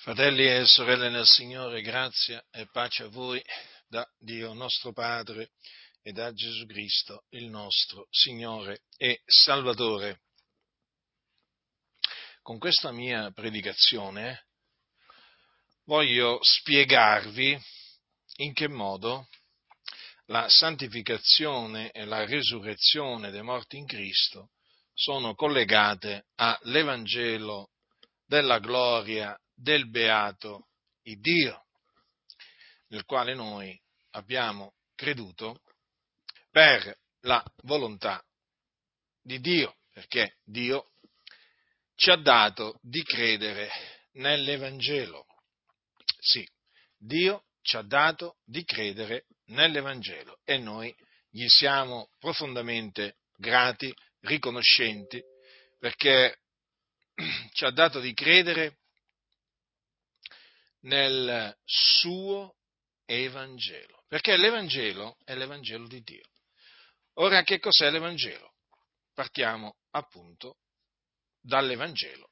Fratelli 0.00 0.46
e 0.46 0.64
sorelle 0.64 1.10
nel 1.10 1.26
Signore, 1.26 1.82
grazia 1.82 2.40
e 2.52 2.68
pace 2.70 3.02
a 3.02 3.08
voi 3.08 3.42
da 3.88 4.08
Dio 4.16 4.52
nostro 4.52 4.92
Padre 4.92 5.50
e 6.02 6.12
da 6.12 6.32
Gesù 6.32 6.66
Cristo, 6.66 7.24
il 7.30 7.48
nostro 7.48 8.06
Signore 8.08 8.82
e 8.96 9.22
Salvatore. 9.26 10.20
Con 12.42 12.58
questa 12.58 12.92
mia 12.92 13.32
predicazione 13.32 14.46
voglio 15.82 16.38
spiegarvi 16.42 17.60
in 18.36 18.52
che 18.54 18.68
modo 18.68 19.26
la 20.26 20.48
santificazione 20.48 21.90
e 21.90 22.04
la 22.04 22.24
risurrezione 22.24 23.32
dei 23.32 23.42
morti 23.42 23.78
in 23.78 23.86
Cristo 23.86 24.52
sono 24.94 25.34
collegate 25.34 26.26
all'Evangelo 26.36 27.70
della 28.24 28.60
gloria 28.60 29.36
del 29.58 29.88
beato 29.88 30.68
Dio, 31.16 31.64
nel 32.88 33.04
quale 33.04 33.34
noi 33.34 33.80
abbiamo 34.10 34.74
creduto 34.94 35.62
per 36.50 36.98
la 37.20 37.42
volontà 37.62 38.22
di 39.22 39.40
Dio, 39.40 39.78
perché 39.90 40.36
Dio 40.44 40.90
ci 41.94 42.10
ha 42.10 42.16
dato 42.16 42.78
di 42.82 43.02
credere 43.02 43.70
nell'Evangelo. 44.12 45.26
Sì, 46.18 46.46
Dio 46.96 47.46
ci 47.62 47.76
ha 47.76 47.82
dato 47.82 48.36
di 48.44 48.64
credere 48.64 49.26
nell'Evangelo 49.46 50.40
e 50.44 50.58
noi 50.58 50.94
gli 51.30 51.46
siamo 51.48 52.10
profondamente 52.18 53.16
grati, 53.36 53.94
riconoscenti, 54.20 55.22
perché 55.78 56.40
ci 57.52 57.64
ha 57.64 57.70
dato 57.70 58.00
di 58.00 58.12
credere 58.14 58.78
nel 60.88 61.54
suo 61.64 62.56
Evangelo, 63.04 64.02
perché 64.08 64.36
l'Evangelo 64.36 65.16
è 65.24 65.34
l'Evangelo 65.34 65.86
di 65.86 66.02
Dio. 66.02 66.26
Ora, 67.14 67.42
che 67.42 67.58
cos'è 67.58 67.90
l'Evangelo? 67.90 68.54
Partiamo 69.14 69.76
appunto 69.90 70.58
dall'Evangelo 71.40 72.30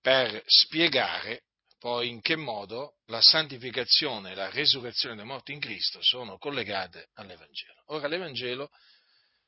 per 0.00 0.42
spiegare 0.46 1.44
poi 1.78 2.08
in 2.08 2.20
che 2.20 2.36
modo 2.36 2.96
la 3.06 3.22
santificazione 3.22 4.32
e 4.32 4.34
la 4.34 4.50
resurrezione 4.50 5.16
dei 5.16 5.24
morti 5.24 5.52
in 5.52 5.60
Cristo 5.60 6.02
sono 6.02 6.36
collegate 6.36 7.08
all'Evangelo. 7.14 7.82
Ora, 7.86 8.08
l'Evangelo 8.08 8.70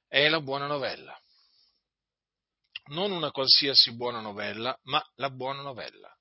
è 0.06 0.28
la 0.28 0.40
buona 0.40 0.66
novella, 0.66 1.18
non 2.86 3.10
una 3.10 3.30
qualsiasi 3.30 3.94
buona 3.94 4.20
novella, 4.20 4.78
ma 4.84 5.04
la 5.16 5.30
buona 5.30 5.62
novella 5.62 6.14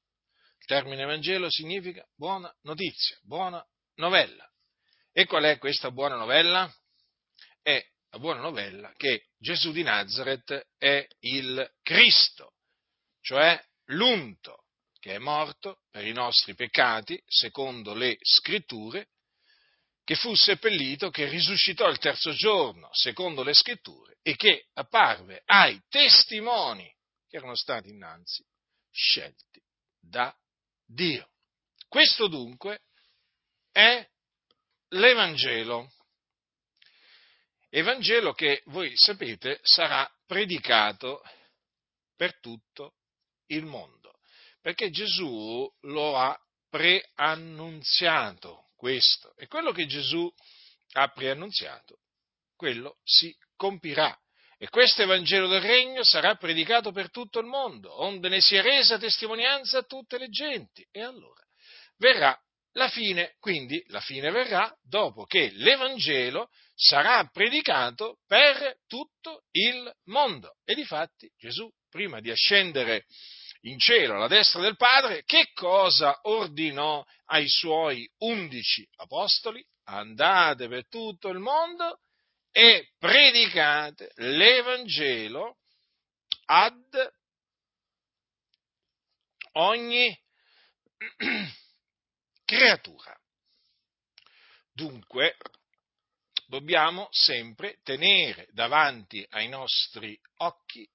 termine 0.71 1.03
Vangelo 1.03 1.49
significa 1.49 2.07
buona 2.15 2.49
notizia, 2.61 3.19
buona 3.23 3.61
novella. 3.95 4.49
E 5.11 5.25
qual 5.25 5.43
è 5.43 5.57
questa 5.57 5.91
buona 5.91 6.15
novella? 6.15 6.73
È 7.61 7.85
la 8.11 8.19
buona 8.19 8.39
novella 8.39 8.93
che 8.95 9.31
Gesù 9.37 9.73
di 9.73 9.83
Nazareth 9.83 10.69
è 10.77 11.05
il 11.19 11.69
Cristo, 11.81 12.53
cioè 13.19 13.61
l'unto 13.87 14.63
che 14.97 15.15
è 15.15 15.17
morto 15.17 15.81
per 15.89 16.07
i 16.07 16.13
nostri 16.13 16.55
peccati, 16.55 17.21
secondo 17.27 17.93
le 17.93 18.17
scritture, 18.21 19.09
che 20.05 20.15
fu 20.15 20.33
seppellito, 20.35 21.09
che 21.09 21.27
risuscitò 21.27 21.89
il 21.89 21.97
terzo 21.97 22.31
giorno, 22.31 22.87
secondo 22.93 23.43
le 23.43 23.53
scritture, 23.53 24.19
e 24.21 24.37
che 24.37 24.67
apparve 24.75 25.41
ai 25.47 25.81
testimoni 25.89 26.89
che 27.27 27.35
erano 27.35 27.55
stati 27.55 27.89
innanzi 27.89 28.41
scelti 28.89 29.61
da 29.99 30.33
Dio. 30.93 31.29
Questo 31.87 32.27
dunque 32.27 32.81
è 33.71 34.05
l'Evangelo. 34.89 35.91
Evangelo 37.69 38.33
che 38.33 38.61
voi 38.65 38.91
sapete 38.95 39.59
sarà 39.63 40.09
predicato 40.25 41.23
per 42.15 42.39
tutto 42.39 42.95
il 43.47 43.65
mondo, 43.65 44.19
perché 44.59 44.89
Gesù 44.89 45.69
lo 45.81 46.17
ha 46.17 46.37
preannunziato 46.69 48.71
questo 48.75 49.33
e 49.37 49.47
quello 49.47 49.71
che 49.71 49.87
Gesù 49.87 50.31
ha 50.93 51.07
preannunziato, 51.09 51.99
quello 52.55 52.99
si 53.03 53.35
compirà. 53.55 54.17
E 54.63 54.69
questo 54.69 55.01
Evangelo 55.01 55.47
del 55.47 55.61
Regno 55.61 56.03
sarà 56.03 56.35
predicato 56.35 56.91
per 56.91 57.09
tutto 57.09 57.39
il 57.39 57.47
mondo, 57.47 57.99
onde 58.03 58.29
ne 58.29 58.41
sia 58.41 58.61
resa 58.61 58.99
testimonianza 58.99 59.79
a 59.79 59.83
tutte 59.83 60.19
le 60.19 60.29
genti. 60.29 60.87
E 60.91 61.01
allora 61.01 61.41
verrà 61.97 62.39
la 62.73 62.87
fine, 62.87 63.33
quindi 63.39 63.83
la 63.87 64.01
fine 64.01 64.29
verrà 64.29 64.71
dopo 64.83 65.25
che 65.25 65.49
l'Evangelo 65.55 66.49
sarà 66.75 67.27
predicato 67.33 68.19
per 68.27 68.77
tutto 68.85 69.45
il 69.53 69.91
mondo. 70.03 70.57
E 70.63 70.75
difatti 70.75 71.27
Gesù, 71.39 71.67
prima 71.89 72.19
di 72.19 72.29
ascendere 72.29 73.05
in 73.61 73.79
cielo 73.79 74.13
alla 74.13 74.27
destra 74.27 74.61
del 74.61 74.75
Padre, 74.75 75.23
che 75.23 75.49
cosa 75.55 76.19
ordinò 76.21 77.03
ai 77.29 77.49
suoi 77.49 78.07
undici 78.19 78.87
apostoli? 78.97 79.65
Andate 79.85 80.67
per 80.67 80.87
tutto 80.87 81.29
il 81.29 81.39
mondo 81.39 82.01
e 82.51 82.91
predicate 82.97 84.11
l'Evangelo 84.15 85.57
ad 86.45 87.13
ogni 89.53 90.17
creatura. 92.45 93.17
Dunque, 94.73 95.37
dobbiamo 96.47 97.07
sempre 97.11 97.79
tenere 97.83 98.47
davanti 98.51 99.25
ai 99.29 99.47
nostri 99.47 100.19
occhi 100.37 100.87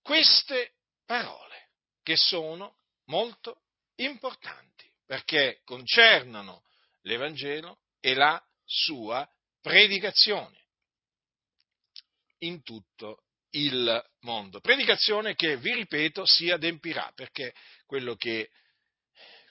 queste 0.00 0.74
parole 1.04 1.70
che 2.02 2.16
sono 2.16 2.76
molto 3.06 3.62
importanti 3.96 4.90
perché 5.04 5.60
concernono 5.64 6.64
l'Evangelo 7.02 7.80
e 8.00 8.14
la 8.14 8.40
sua 8.64 9.28
predicazione 9.62 10.58
in 12.38 12.62
tutto 12.62 13.22
il 13.50 14.04
mondo. 14.20 14.60
Predicazione 14.60 15.34
che, 15.34 15.56
vi 15.56 15.74
ripeto, 15.74 16.26
si 16.26 16.50
adempirà, 16.50 17.10
perché 17.14 17.54
quello 17.86 18.14
che, 18.16 18.50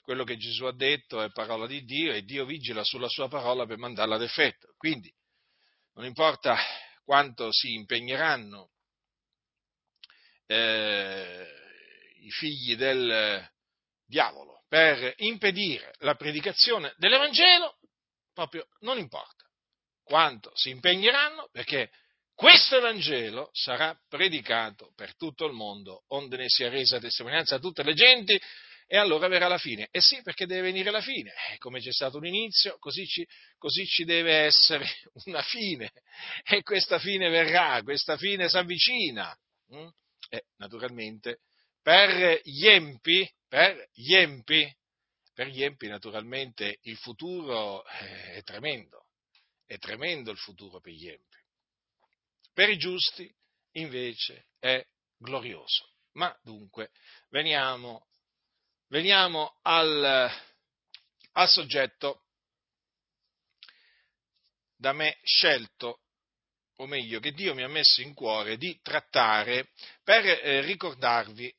quello 0.02 0.24
che 0.24 0.36
Gesù 0.36 0.64
ha 0.64 0.74
detto 0.74 1.20
è 1.22 1.32
parola 1.32 1.66
di 1.66 1.82
Dio 1.84 2.12
e 2.12 2.22
Dio 2.22 2.44
vigila 2.44 2.84
sulla 2.84 3.08
sua 3.08 3.28
parola 3.28 3.66
per 3.66 3.78
mandarla 3.78 4.16
ad 4.16 4.22
effetto. 4.22 4.74
Quindi 4.76 5.12
non 5.94 6.04
importa 6.04 6.56
quanto 7.04 7.48
si 7.50 7.74
impegneranno 7.74 8.70
eh, 10.46 11.46
i 12.20 12.30
figli 12.30 12.76
del 12.76 13.50
diavolo 14.04 14.64
per 14.68 15.14
impedire 15.18 15.94
la 15.98 16.14
predicazione 16.14 16.94
dell'Evangelo, 16.96 17.78
proprio 18.32 18.66
non 18.80 18.98
importa 18.98 19.41
quanto 20.12 20.52
si 20.54 20.68
impegneranno 20.68 21.48
perché 21.50 21.90
questo 22.34 22.76
Evangelo 22.76 23.48
sarà 23.54 23.98
predicato 24.10 24.92
per 24.94 25.16
tutto 25.16 25.46
il 25.46 25.54
mondo, 25.54 26.04
onde 26.08 26.36
ne 26.36 26.48
sia 26.48 26.68
resa 26.68 27.00
testimonianza 27.00 27.54
a 27.54 27.58
tutte 27.58 27.82
le 27.82 27.94
genti, 27.94 28.38
e 28.86 28.98
allora 28.98 29.26
verrà 29.26 29.48
la 29.48 29.56
fine. 29.56 29.88
E 29.90 30.02
sì, 30.02 30.20
perché 30.20 30.44
deve 30.44 30.60
venire 30.60 30.90
la 30.90 31.00
fine. 31.00 31.32
Eh, 31.50 31.56
come 31.56 31.80
c'è 31.80 31.92
stato 31.92 32.18
un 32.18 32.26
inizio, 32.26 32.76
così 32.78 33.06
ci, 33.06 33.26
così 33.56 33.86
ci 33.86 34.04
deve 34.04 34.34
essere 34.34 34.84
una 35.24 35.40
fine. 35.40 35.90
E 36.44 36.62
questa 36.62 36.98
fine 36.98 37.30
verrà, 37.30 37.80
questa 37.82 38.18
fine 38.18 38.50
si 38.50 38.56
avvicina. 38.58 39.34
Mm? 39.74 39.88
E 40.28 40.44
naturalmente 40.58 41.38
per 41.80 42.38
gli 42.44 42.66
empi, 42.66 43.26
per 43.48 43.88
gli 43.94 44.14
empi, 44.14 44.70
per 45.32 45.46
gli 45.46 45.62
empi 45.62 45.86
naturalmente 45.86 46.80
il 46.82 46.98
futuro 46.98 47.82
eh, 47.86 48.32
è 48.34 48.42
tremendo 48.42 49.01
è 49.72 49.78
tremendo 49.78 50.30
il 50.30 50.36
futuro 50.36 50.80
per 50.80 50.92
gli 50.92 51.08
empi. 51.08 51.38
Per 52.52 52.68
i 52.68 52.76
giusti, 52.76 53.34
invece, 53.72 54.48
è 54.58 54.86
glorioso. 55.16 55.94
Ma 56.12 56.38
dunque, 56.42 56.90
veniamo, 57.30 58.06
veniamo 58.88 59.58
al, 59.62 60.30
al 61.32 61.48
soggetto 61.48 62.24
da 64.76 64.92
me 64.92 65.18
scelto, 65.22 66.02
o 66.76 66.86
meglio, 66.86 67.18
che 67.18 67.32
Dio 67.32 67.54
mi 67.54 67.62
ha 67.62 67.68
messo 67.68 68.02
in 68.02 68.12
cuore 68.12 68.58
di 68.58 68.78
trattare 68.82 69.70
per 70.04 70.26
eh, 70.26 70.60
ricordarvi 70.60 71.54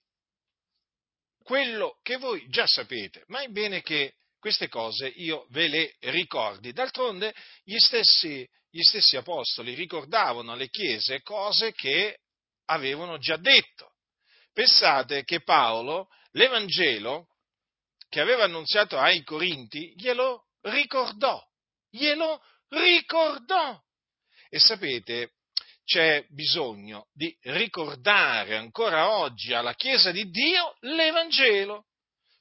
quello 1.42 1.98
che 2.04 2.18
voi 2.18 2.48
già 2.50 2.68
sapete, 2.68 3.24
ma 3.28 3.42
è 3.42 3.48
bene 3.48 3.82
che 3.82 4.18
queste 4.44 4.68
cose 4.68 5.08
io 5.08 5.48
ve 5.52 5.70
le 5.70 5.96
ricordi. 6.02 6.74
D'altronde 6.74 7.34
gli 7.64 7.78
stessi, 7.78 8.46
gli 8.70 8.82
stessi 8.82 9.16
apostoli 9.16 9.74
ricordavano 9.74 10.52
alle 10.52 10.68
chiese 10.68 11.22
cose 11.22 11.72
che 11.72 12.20
avevano 12.66 13.18
già 13.20 13.38
detto. 13.38 13.94
Pensate 14.52 15.24
che 15.24 15.44
Paolo 15.44 16.10
l'Evangelo 16.32 17.30
che 18.10 18.20
aveva 18.20 18.44
annunziato 18.44 19.00
ai 19.00 19.24
Corinti, 19.24 19.94
glielo 19.96 20.48
ricordò, 20.64 21.42
glielo 21.90 22.44
ricordò. 22.68 23.82
E 24.50 24.60
sapete, 24.60 25.36
c'è 25.86 26.26
bisogno 26.28 27.08
di 27.14 27.34
ricordare 27.44 28.58
ancora 28.58 29.10
oggi 29.20 29.54
alla 29.54 29.74
Chiesa 29.74 30.12
di 30.12 30.30
Dio 30.30 30.76
l'Evangelo. 30.82 31.86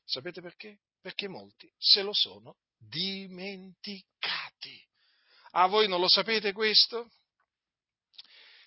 Sapete 0.04 0.40
perché? 0.40 0.80
Perché 1.02 1.28
molti 1.28 1.70
se 1.76 2.02
lo 2.02 2.12
sono 2.12 2.56
dimenticati. 2.78 4.10
A 5.54 5.66
voi 5.66 5.88
non 5.88 6.00
lo 6.00 6.08
sapete 6.08 6.52
questo? 6.52 7.10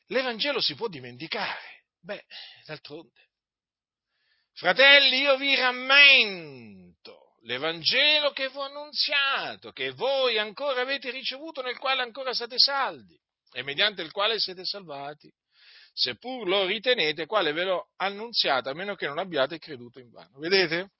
L'Evangelo 0.07 0.59
si 0.61 0.75
può 0.75 0.87
dimenticare. 0.87 1.85
Beh, 2.01 2.23
d'altronde. 2.65 3.29
Fratelli, 4.53 5.21
io 5.21 5.37
vi 5.37 5.55
rammento 5.55 7.37
l'Evangelo 7.43 8.31
che 8.31 8.49
vi 8.49 8.57
ho 8.57 8.61
annunziato, 8.61 9.71
che 9.71 9.91
voi 9.91 10.37
ancora 10.37 10.81
avete 10.81 11.09
ricevuto, 11.11 11.61
nel 11.61 11.77
quale 11.77 12.01
ancora 12.01 12.33
siete 12.33 12.57
saldi 12.57 13.19
e 13.51 13.63
mediante 13.63 14.01
il 14.01 14.11
quale 14.11 14.39
siete 14.39 14.65
salvati, 14.65 15.31
seppur 15.93 16.47
lo 16.47 16.65
ritenete 16.65 17.25
quale 17.25 17.53
ve 17.53 17.63
l'ho 17.63 17.89
annunziato, 17.97 18.69
a 18.69 18.73
meno 18.73 18.95
che 18.95 19.07
non 19.07 19.17
abbiate 19.17 19.59
creduto 19.59 19.99
in 19.99 20.09
vano. 20.09 20.37
Vedete? 20.39 20.91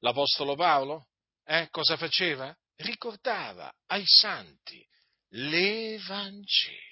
L'Apostolo 0.00 0.54
Paolo, 0.54 1.06
eh, 1.44 1.68
cosa 1.70 1.96
faceva? 1.96 2.54
Ricordava 2.76 3.72
ai 3.86 4.04
santi 4.06 4.86
l'Evangelo. 5.30 6.88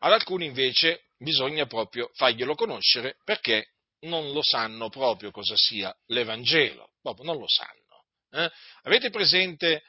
Ad 0.00 0.12
alcuni 0.12 0.46
invece 0.46 1.08
bisogna 1.18 1.66
proprio 1.66 2.10
farglielo 2.14 2.54
conoscere 2.54 3.16
perché 3.24 3.72
non 4.00 4.32
lo 4.32 4.42
sanno 4.42 4.88
proprio 4.90 5.30
cosa 5.30 5.54
sia 5.56 5.94
l'Evangelo, 6.06 6.92
proprio 7.00 7.26
non 7.26 7.38
lo 7.38 7.48
sanno. 7.48 8.04
Eh? 8.30 8.50
Avete 8.82 9.10
presente, 9.10 9.82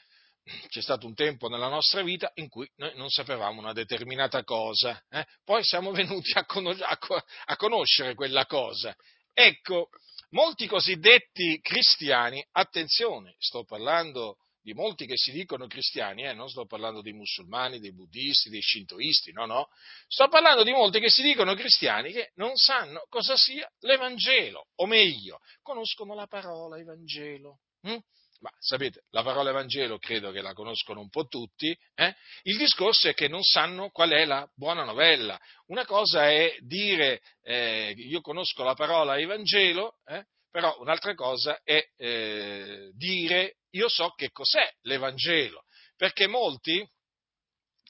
c'è 0.68 0.81
stato 0.81 1.06
un 1.06 1.16
tempo 1.16 1.50
nella 1.50 1.68
nostra 1.68 2.01
vita 2.01 2.31
in 2.36 2.48
cui 2.48 2.69
noi 2.75 2.95
non 2.95 3.10
sapevamo 3.10 3.60
una 3.60 3.74
determinata 3.74 4.44
cosa, 4.44 5.04
eh? 5.10 5.25
poi 5.44 5.63
siamo 5.63 5.92
venuti 5.94 6.31
a, 6.38 6.45
conos- 6.45 6.81
a 6.81 7.56
conoscere 7.57 8.13
quella 8.13 8.45
cosa. 8.45 8.95
Ecco, 9.33 9.89
molti 10.30 10.68
cosiddetti 10.68 11.60
cristiani, 11.62 12.45
attenzione, 12.51 13.36
sto 13.39 13.63
parlando 13.63 14.38
di 14.66 14.74
molti 14.74 15.06
che 15.06 15.16
si 15.16 15.31
dicono 15.31 15.68
cristiani, 15.68 16.24
eh, 16.24 16.33
non 16.33 16.50
sto 16.50 16.66
parlando 16.66 17.01
dei 17.01 17.13
musulmani, 17.13 17.80
dei 17.80 17.94
buddisti, 17.94 18.50
dei 18.50 18.63
shintoisti, 18.63 19.31
no, 19.31 19.45
no, 19.45 19.68
sto 20.07 20.27
parlando 20.27 20.63
di 20.63 20.72
molti 20.72 21.00
che 21.00 21.10
si 21.10 21.22
dicono 21.22 21.54
cristiani 21.54 22.12
che 22.12 22.31
non 22.36 22.56
sanno 22.56 23.06
cosa 23.07 23.38
sia 23.38 23.72
l'Evangelo, 23.81 24.69
o 24.77 24.88
meglio, 24.88 25.39
conoscono 25.62 26.16
la 26.16 26.25
parola 26.25 26.80
Evangelo. 26.80 27.60
Hm? 27.81 27.98
Ma 28.45 28.51
sapete, 28.59 29.06
la 29.09 29.24
parola 29.24 29.50
Evangelo 29.50 29.97
credo 29.97 30.30
che 30.30 30.39
la 30.39 30.53
conoscono 30.53 31.00
un 31.00 31.09
po' 31.09 31.25
tutti, 31.25 31.75
eh? 31.95 32.15
il 32.44 32.57
discorso 32.57 33.09
è 33.09 33.15
che 33.15 33.27
non 33.27 33.42
sanno 33.42 33.89
qual 33.89 34.12
è 34.12 34.24
la 34.24 34.47
buona 34.53 34.83
novella. 34.83 35.36
Una 35.65 35.83
cosa 35.83 36.30
è 36.30 36.56
dire 36.59 37.24
eh, 37.42 37.95
io 37.97 38.21
conosco 38.21 38.63
la 38.63 38.75
parola 38.75 39.18
Evangelo, 39.18 39.97
eh? 40.06 40.27
Però 40.51 40.80
un'altra 40.80 41.15
cosa 41.15 41.59
è 41.63 41.83
eh, 41.97 42.92
dire 42.94 43.56
io 43.71 43.89
so 43.89 44.12
che 44.12 44.30
cos'è 44.30 44.71
l'Evangelo, 44.81 45.63
perché 45.95 46.27
molti, 46.27 46.88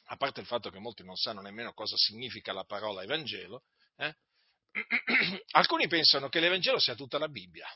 a 0.05 0.15
parte 0.15 0.39
il 0.39 0.47
fatto 0.47 0.69
che 0.69 0.79
molti 0.79 1.03
non 1.03 1.17
sanno 1.17 1.41
nemmeno 1.41 1.73
cosa 1.73 1.97
significa 1.97 2.53
la 2.53 2.63
parola 2.63 3.03
Evangelo, 3.03 3.63
eh, 3.97 4.15
alcuni 5.51 5.89
pensano 5.89 6.29
che 6.29 6.39
l'Evangelo 6.39 6.79
sia 6.79 6.95
tutta 6.95 7.17
la 7.17 7.27
Bibbia. 7.27 7.67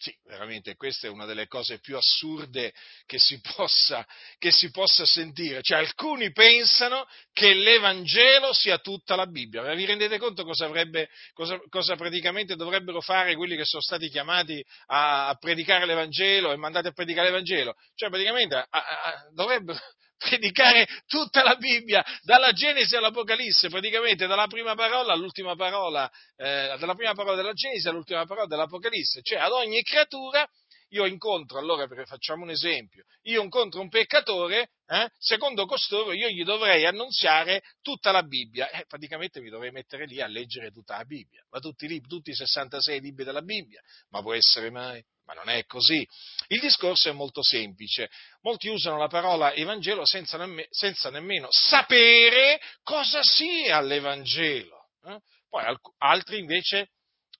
Sì, 0.00 0.16
veramente 0.26 0.76
questa 0.76 1.08
è 1.08 1.10
una 1.10 1.24
delle 1.24 1.48
cose 1.48 1.80
più 1.80 1.96
assurde 1.96 2.72
che 3.04 3.18
si 3.18 3.40
possa, 3.56 4.06
che 4.38 4.52
si 4.52 4.70
possa 4.70 5.04
sentire. 5.04 5.60
Cioè, 5.60 5.78
alcuni 5.78 6.30
pensano 6.30 7.04
che 7.32 7.52
l'Evangelo 7.52 8.52
sia 8.52 8.78
tutta 8.78 9.16
la 9.16 9.26
Bibbia. 9.26 9.62
Ma 9.62 9.74
vi 9.74 9.84
rendete 9.84 10.18
conto 10.18 10.44
cosa, 10.44 10.66
avrebbe, 10.66 11.08
cosa, 11.32 11.60
cosa 11.68 11.96
praticamente 11.96 12.54
dovrebbero 12.54 13.00
fare 13.00 13.34
quelli 13.34 13.56
che 13.56 13.64
sono 13.64 13.82
stati 13.82 14.08
chiamati 14.08 14.64
a, 14.86 15.28
a, 15.28 15.34
predicare 15.34 15.84
l'Evangelo 15.84 16.52
e 16.52 16.56
mandati 16.56 16.86
a 16.86 16.92
predicare 16.92 17.30
l'Evangelo? 17.30 17.74
Cioè, 17.96 18.08
praticamente 18.08 18.54
a, 18.54 18.66
a, 18.70 19.28
dovrebbero, 19.34 19.80
predicare 20.18 20.86
tutta 21.06 21.42
la 21.42 21.54
Bibbia, 21.54 22.04
dalla 22.22 22.52
Genesi 22.52 22.96
all'Apocalisse, 22.96 23.68
praticamente 23.68 24.26
dalla 24.26 24.46
prima 24.46 24.74
parola 24.74 25.12
all'ultima 25.12 25.54
parola, 25.56 26.10
eh, 26.36 26.76
dalla 26.78 26.94
prima 26.94 27.14
parola 27.14 27.36
della 27.36 27.52
Genesi 27.52 27.88
all'ultima 27.88 28.26
parola 28.26 28.46
dell'Apocalisse, 28.46 29.22
cioè 29.22 29.38
ad 29.38 29.52
ogni 29.52 29.82
creatura 29.82 30.46
io 30.90 31.06
incontro, 31.06 31.58
allora 31.58 31.86
facciamo 32.06 32.44
un 32.44 32.50
esempio, 32.50 33.04
io 33.22 33.42
incontro 33.42 33.80
un 33.80 33.88
peccatore, 33.88 34.70
eh, 34.86 35.10
secondo 35.18 35.66
costoro 35.66 36.12
io 36.12 36.28
gli 36.28 36.44
dovrei 36.44 36.86
annunziare 36.86 37.62
tutta 37.82 38.10
la 38.10 38.22
Bibbia, 38.22 38.70
eh, 38.70 38.84
praticamente 38.86 39.40
mi 39.40 39.50
dovrei 39.50 39.70
mettere 39.70 40.06
lì 40.06 40.20
a 40.20 40.26
leggere 40.26 40.70
tutta 40.70 40.96
la 40.96 41.04
Bibbia, 41.04 41.44
ma 41.50 41.58
tutti, 41.58 41.84
i 41.84 41.88
libri, 41.88 42.08
tutti 42.08 42.30
i 42.30 42.34
66 42.34 43.00
libri 43.00 43.24
della 43.24 43.42
Bibbia, 43.42 43.80
ma 44.10 44.22
può 44.22 44.34
essere 44.34 44.70
mai? 44.70 45.04
Ma 45.24 45.34
non 45.34 45.50
è 45.50 45.66
così. 45.66 46.06
Il 46.46 46.58
discorso 46.58 47.10
è 47.10 47.12
molto 47.12 47.42
semplice. 47.42 48.08
Molti 48.40 48.68
usano 48.68 48.96
la 48.96 49.08
parola 49.08 49.52
Evangelo 49.52 50.06
senza, 50.06 50.38
nemm- 50.38 50.66
senza 50.70 51.10
nemmeno 51.10 51.48
sapere 51.50 52.58
cosa 52.82 53.20
sia 53.22 53.78
l'Evangelo. 53.82 54.88
Eh? 55.04 55.20
Poi 55.50 55.64
alc- 55.64 55.94
altri 55.98 56.38
invece 56.38 56.92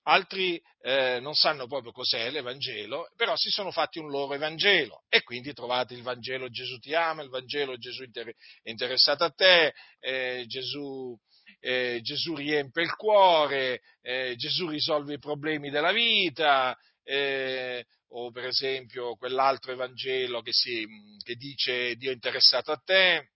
altri 0.09 0.61
eh, 0.81 1.19
non 1.19 1.35
sanno 1.35 1.67
proprio 1.67 1.91
cos'è 1.91 2.29
l'Evangelo, 2.29 3.09
però 3.15 3.35
si 3.35 3.49
sono 3.49 3.71
fatti 3.71 3.99
un 3.99 4.09
loro 4.09 4.33
Evangelo. 4.33 5.03
E 5.09 5.23
quindi 5.23 5.53
trovate 5.53 5.93
il 5.93 6.01
Vangelo 6.01 6.49
Gesù 6.49 6.77
ti 6.79 6.93
ama, 6.93 7.21
il 7.21 7.29
Vangelo 7.29 7.77
Gesù 7.77 8.03
è 8.03 8.69
interessato 8.69 9.23
a 9.23 9.31
te, 9.31 9.73
eh, 9.99 10.45
Gesù, 10.47 11.15
eh, 11.59 11.99
Gesù, 12.01 12.35
riempie 12.35 12.83
il 12.83 12.95
cuore, 12.95 13.81
eh, 14.01 14.35
Gesù 14.35 14.67
risolve 14.67 15.13
i 15.13 15.19
problemi 15.19 15.69
della 15.69 15.91
vita, 15.91 16.75
eh, 17.03 17.85
o 18.11 18.31
per 18.31 18.45
esempio 18.45 19.15
quell'altro 19.15 19.71
Evangelo 19.71 20.41
che, 20.41 20.51
si, 20.51 20.85
che 21.23 21.35
dice 21.35 21.95
Dio 21.95 22.11
è 22.11 22.13
interessato 22.13 22.71
a 22.71 22.81
te, 22.83 23.31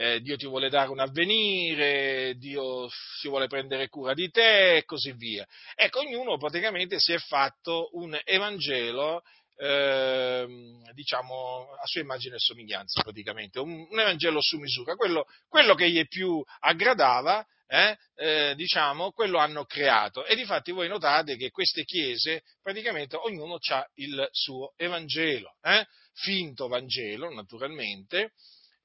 eh, 0.00 0.20
Dio 0.22 0.36
ti 0.36 0.46
vuole 0.46 0.70
dare 0.70 0.88
un 0.88 0.98
avvenire, 0.98 2.34
Dio 2.38 2.88
si 3.18 3.28
vuole 3.28 3.48
prendere 3.48 3.88
cura 3.88 4.14
di 4.14 4.30
te 4.30 4.76
e 4.76 4.84
così 4.86 5.12
via. 5.12 5.46
Ecco, 5.74 5.98
ognuno 5.98 6.38
praticamente 6.38 6.98
si 6.98 7.12
è 7.12 7.18
fatto 7.18 7.90
un 7.92 8.18
Evangelo, 8.24 9.20
eh, 9.56 10.46
diciamo, 10.94 11.68
a 11.78 11.84
sua 11.84 12.00
immagine 12.00 12.36
e 12.36 12.38
somiglianza 12.38 13.02
praticamente, 13.02 13.58
un, 13.58 13.86
un 13.90 14.00
Evangelo 14.00 14.40
su 14.40 14.56
misura, 14.56 14.94
quello, 14.94 15.26
quello, 15.46 15.74
che 15.74 15.90
gli 15.90 16.06
più 16.06 16.42
aggradava, 16.60 17.44
eh, 17.66 17.98
eh, 18.14 18.54
diciamo, 18.56 19.10
quello 19.12 19.36
hanno 19.36 19.66
creato. 19.66 20.24
E 20.24 20.34
difatti 20.34 20.72
voi 20.72 20.88
notate 20.88 21.36
che 21.36 21.50
queste 21.50 21.84
chiese, 21.84 22.40
praticamente 22.62 23.16
ognuno 23.16 23.58
ha 23.68 23.86
il 23.96 24.26
suo 24.30 24.72
Evangelo, 24.76 25.56
eh, 25.60 25.84
finto 26.14 26.68
Vangelo 26.68 27.30
naturalmente, 27.34 28.32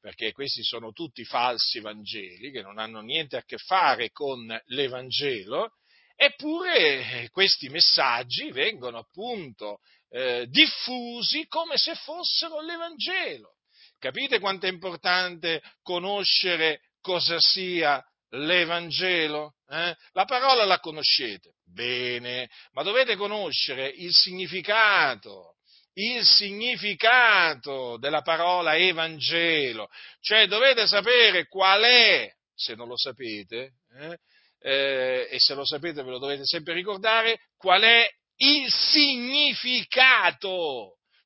perché 0.06 0.34
questi 0.34 0.64
sono 0.64 0.92
tutti 0.92 1.26
falsi 1.26 1.80
Vangeli 1.80 2.52
che 2.52 2.62
non 2.62 2.78
hanno 2.78 3.02
niente 3.02 3.38
a 3.38 3.44
che 3.44 3.58
fare 3.58 4.12
con 4.12 4.46
l'Evangelo, 4.66 5.78
eppure 6.16 7.28
questi 7.32 7.70
messaggi 7.70 8.52
vengono 8.52 9.00
appunto 9.00 9.80
eh, 10.10 10.46
diffusi 10.48 11.48
come 11.48 11.78
se 11.78 11.96
fossero 11.96 12.62
l'Evangelo. 12.62 13.56
Capite 13.98 14.38
quanto 14.38 14.68
è 14.68 14.70
importante 14.70 15.64
conoscere 15.82 16.82
cosa 17.02 17.40
sia 17.40 18.00
l'Evangelo? 18.30 19.56
Eh? 19.68 19.96
La 20.12 20.26
parola 20.26 20.66
la 20.66 20.80
conoscete, 20.80 21.56
bene, 21.64 22.48
ma 22.74 22.84
dovete 22.84 23.16
conoscere 23.16 23.88
il 23.88 24.14
significato 24.14 25.55
il 25.98 26.25
significato 26.25 27.98
della 27.98 28.22
parola 28.22 28.75
Evangelo, 28.75 29.90
cioè 30.20 30.48
dovete 30.48 30.88
sapere 30.88 31.48
qual 31.48 31.84
è, 31.84 32.30
se 32.54 32.75
non 32.75 32.88
lo 32.88 32.98
sapete, 32.98 33.74
eh, 33.98 34.20
eh, 34.60 35.28
e 35.32 35.40
se 35.40 35.54
lo 35.54 35.66
sapete 35.66 36.04
ve 36.04 36.10
lo 36.12 36.20
dovete 36.20 36.46
sempre 36.46 36.74
ricordare, 36.74 37.48
qual 37.58 37.84
è 37.84 38.10
il 38.38 38.70
significato, 38.72 39.90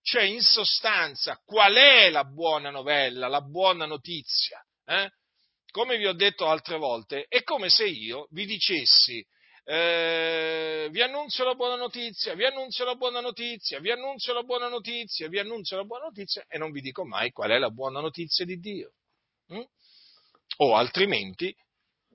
cioè 0.01 0.23
in 0.23 0.41
sostanza 0.41 1.39
qual 1.43 1.75
è 1.75 2.09
la 2.09 2.25
buona 2.25 2.69
novella, 2.69 3.27
la 3.27 3.41
buona 3.41 3.85
notizia. 3.85 4.63
Eh? 4.85 5.09
Come 5.71 5.97
vi 5.97 6.05
ho 6.05 6.13
detto 6.13 6.47
altre 6.47 6.77
volte, 6.77 7.25
è 7.27 7.43
come 7.43 7.69
se 7.69 7.85
io 7.85 8.27
vi 8.31 8.45
dicessi 8.45 9.25
eh, 9.71 10.89
vi 10.89 10.99
annunzio 11.03 11.43
la 11.43 11.53
buona 11.53 11.75
notizia, 11.75 12.33
vi 12.33 12.43
annunzio 12.43 12.85
la 12.85 12.95
buona 12.95 13.19
notizia, 13.19 13.79
vi 13.79 13.91
annunzio 13.91 14.33
la 14.33 14.41
buona 14.41 14.67
notizia, 14.67 15.27
vi 15.27 15.37
annunzio 15.37 15.77
la 15.77 15.83
buona 15.83 16.05
notizia 16.05 16.43
e 16.47 16.57
non 16.57 16.71
vi 16.71 16.81
dico 16.81 17.05
mai 17.05 17.31
qual 17.31 17.51
è 17.51 17.59
la 17.59 17.69
buona 17.69 17.99
notizia 17.99 18.45
di 18.45 18.59
Dio. 18.59 18.93
Mm? 19.53 19.61
O 20.57 20.75
altrimenti 20.75 21.55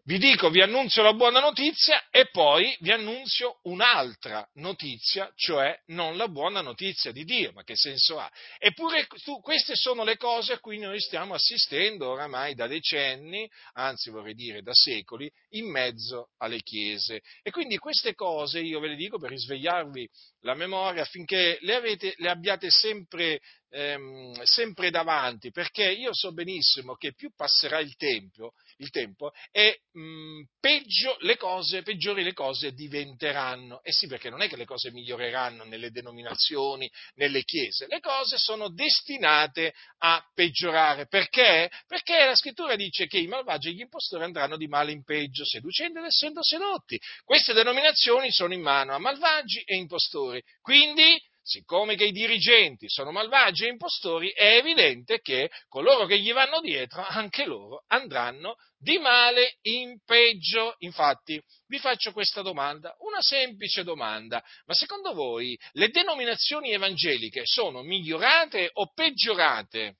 vi 0.06 0.18
dico, 0.18 0.50
vi 0.50 0.60
annunzio 0.60 1.02
la 1.02 1.14
buona 1.14 1.40
notizia 1.40 2.08
e 2.10 2.28
poi 2.30 2.76
vi 2.80 2.92
annunzio 2.92 3.60
un'altra 3.62 4.46
notizia, 4.56 5.32
cioè 5.34 5.80
non 5.86 6.18
la 6.18 6.28
buona 6.28 6.60
notizia 6.60 7.10
di 7.10 7.24
Dio, 7.24 7.52
ma 7.52 7.62
che 7.62 7.74
senso 7.74 8.18
ha? 8.18 8.30
Eppure 8.58 9.06
queste 9.40 9.74
sono 9.74 10.04
le 10.04 10.18
cose 10.18 10.52
a 10.52 10.58
cui 10.58 10.78
noi 10.78 11.00
stiamo 11.00 11.32
assistendo 11.32 12.10
oramai 12.10 12.54
da 12.54 12.66
decenni, 12.66 13.50
anzi 13.72 14.10
vorrei 14.10 14.34
dire 14.34 14.60
da 14.60 14.74
secoli, 14.74 15.30
in 15.50 15.70
mezzo 15.70 16.32
alle 16.36 16.60
chiese. 16.60 17.22
E 17.42 17.50
quindi 17.50 17.78
queste 17.78 18.14
cose 18.14 18.60
io 18.60 18.80
ve 18.80 18.88
le 18.88 18.96
dico 18.96 19.18
per 19.18 19.30
risvegliarvi 19.30 20.06
la 20.40 20.54
memoria 20.54 21.00
affinché 21.00 21.56
le, 21.62 21.74
avete, 21.76 22.12
le 22.18 22.28
abbiate 22.28 22.68
sempre 22.68 23.40
ehm, 23.74 24.42
sempre 24.44 24.90
davanti, 24.90 25.50
perché 25.50 25.90
io 25.90 26.14
so 26.14 26.32
benissimo 26.32 26.94
che 26.94 27.12
più 27.12 27.30
passerà 27.34 27.80
il 27.80 27.96
tempo, 27.96 28.52
il 28.76 28.90
tempo 28.90 29.32
e 29.50 29.80
mh, 29.92 30.42
peggio 30.60 31.16
le 31.20 31.36
cose, 31.36 31.82
peggiori 31.82 32.22
le 32.22 32.32
cose 32.32 32.72
diventeranno. 32.72 33.82
E 33.82 33.92
sì, 33.92 34.06
perché 34.06 34.30
non 34.30 34.42
è 34.42 34.48
che 34.48 34.56
le 34.56 34.64
cose 34.64 34.92
miglioreranno 34.92 35.64
nelle 35.64 35.90
denominazioni, 35.90 36.88
nelle 37.14 37.42
chiese, 37.42 37.86
le 37.88 38.00
cose 38.00 38.38
sono 38.38 38.70
destinate 38.70 39.74
a 39.98 40.24
peggiorare. 40.32 41.06
Perché? 41.06 41.70
Perché 41.86 42.24
la 42.24 42.36
scrittura 42.36 42.76
dice 42.76 43.06
che 43.06 43.18
i 43.18 43.26
malvagi 43.26 43.68
e 43.68 43.72
gli 43.72 43.80
impostori 43.80 44.22
andranno 44.22 44.56
di 44.56 44.68
male 44.68 44.92
in 44.92 45.02
peggio, 45.02 45.44
seducendo 45.44 45.98
ed 45.98 46.06
essendo 46.06 46.42
sedotti. 46.42 46.98
Queste 47.24 47.52
denominazioni 47.52 48.30
sono 48.30 48.54
in 48.54 48.62
mano 48.62 48.94
a 48.94 48.98
malvagi 48.98 49.62
e 49.64 49.76
impostori. 49.76 50.42
Quindi 50.60 51.20
siccome 51.44 51.94
che 51.94 52.06
i 52.06 52.12
dirigenti 52.12 52.88
sono 52.88 53.12
malvagi 53.12 53.66
e 53.66 53.68
impostori, 53.68 54.30
è 54.30 54.56
evidente 54.56 55.20
che 55.20 55.50
coloro 55.68 56.06
che 56.06 56.18
gli 56.18 56.32
vanno 56.32 56.60
dietro, 56.60 57.04
anche 57.04 57.44
loro 57.44 57.84
andranno 57.88 58.56
di 58.78 58.98
male 58.98 59.58
in 59.62 59.98
peggio. 60.04 60.74
Infatti, 60.78 61.40
vi 61.66 61.78
faccio 61.78 62.12
questa 62.12 62.40
domanda, 62.40 62.96
una 63.00 63.20
semplice 63.20 63.84
domanda, 63.84 64.42
ma 64.64 64.74
secondo 64.74 65.12
voi 65.12 65.56
le 65.72 65.90
denominazioni 65.90 66.72
evangeliche 66.72 67.42
sono 67.44 67.82
migliorate 67.82 68.70
o 68.72 68.90
peggiorate? 68.92 69.98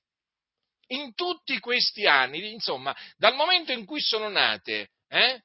In 0.87 1.13
tutti 1.13 1.59
questi 1.59 2.05
anni, 2.05 2.51
insomma, 2.51 2.95
dal 3.17 3.35
momento 3.35 3.71
in 3.71 3.85
cui 3.85 4.01
sono 4.01 4.29
nate, 4.29 4.91
eh, 5.07 5.43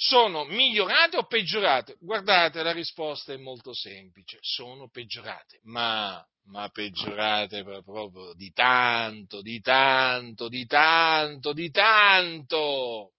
sono 0.00 0.44
migliorate 0.44 1.16
o 1.16 1.26
peggiorate? 1.26 1.96
Guardate, 1.98 2.62
la 2.62 2.70
risposta 2.70 3.32
è 3.32 3.36
molto 3.36 3.74
semplice, 3.74 4.38
sono 4.40 4.88
peggiorate, 4.88 5.58
ma, 5.64 6.24
ma 6.44 6.68
peggiorate 6.68 7.64
proprio 7.64 8.32
di 8.34 8.52
tanto, 8.52 9.42
di 9.42 9.60
tanto, 9.60 10.48
di 10.48 10.66
tanto, 10.66 11.52
di 11.52 11.70
tanto. 11.70 13.10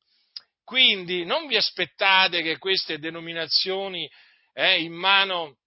Quindi 0.64 1.26
non 1.26 1.48
vi 1.48 1.58
aspettate 1.58 2.42
che 2.42 2.58
queste 2.58 2.98
denominazioni 2.98 4.10
eh, 4.54 4.82
in, 4.82 4.94
mano, 4.94 5.58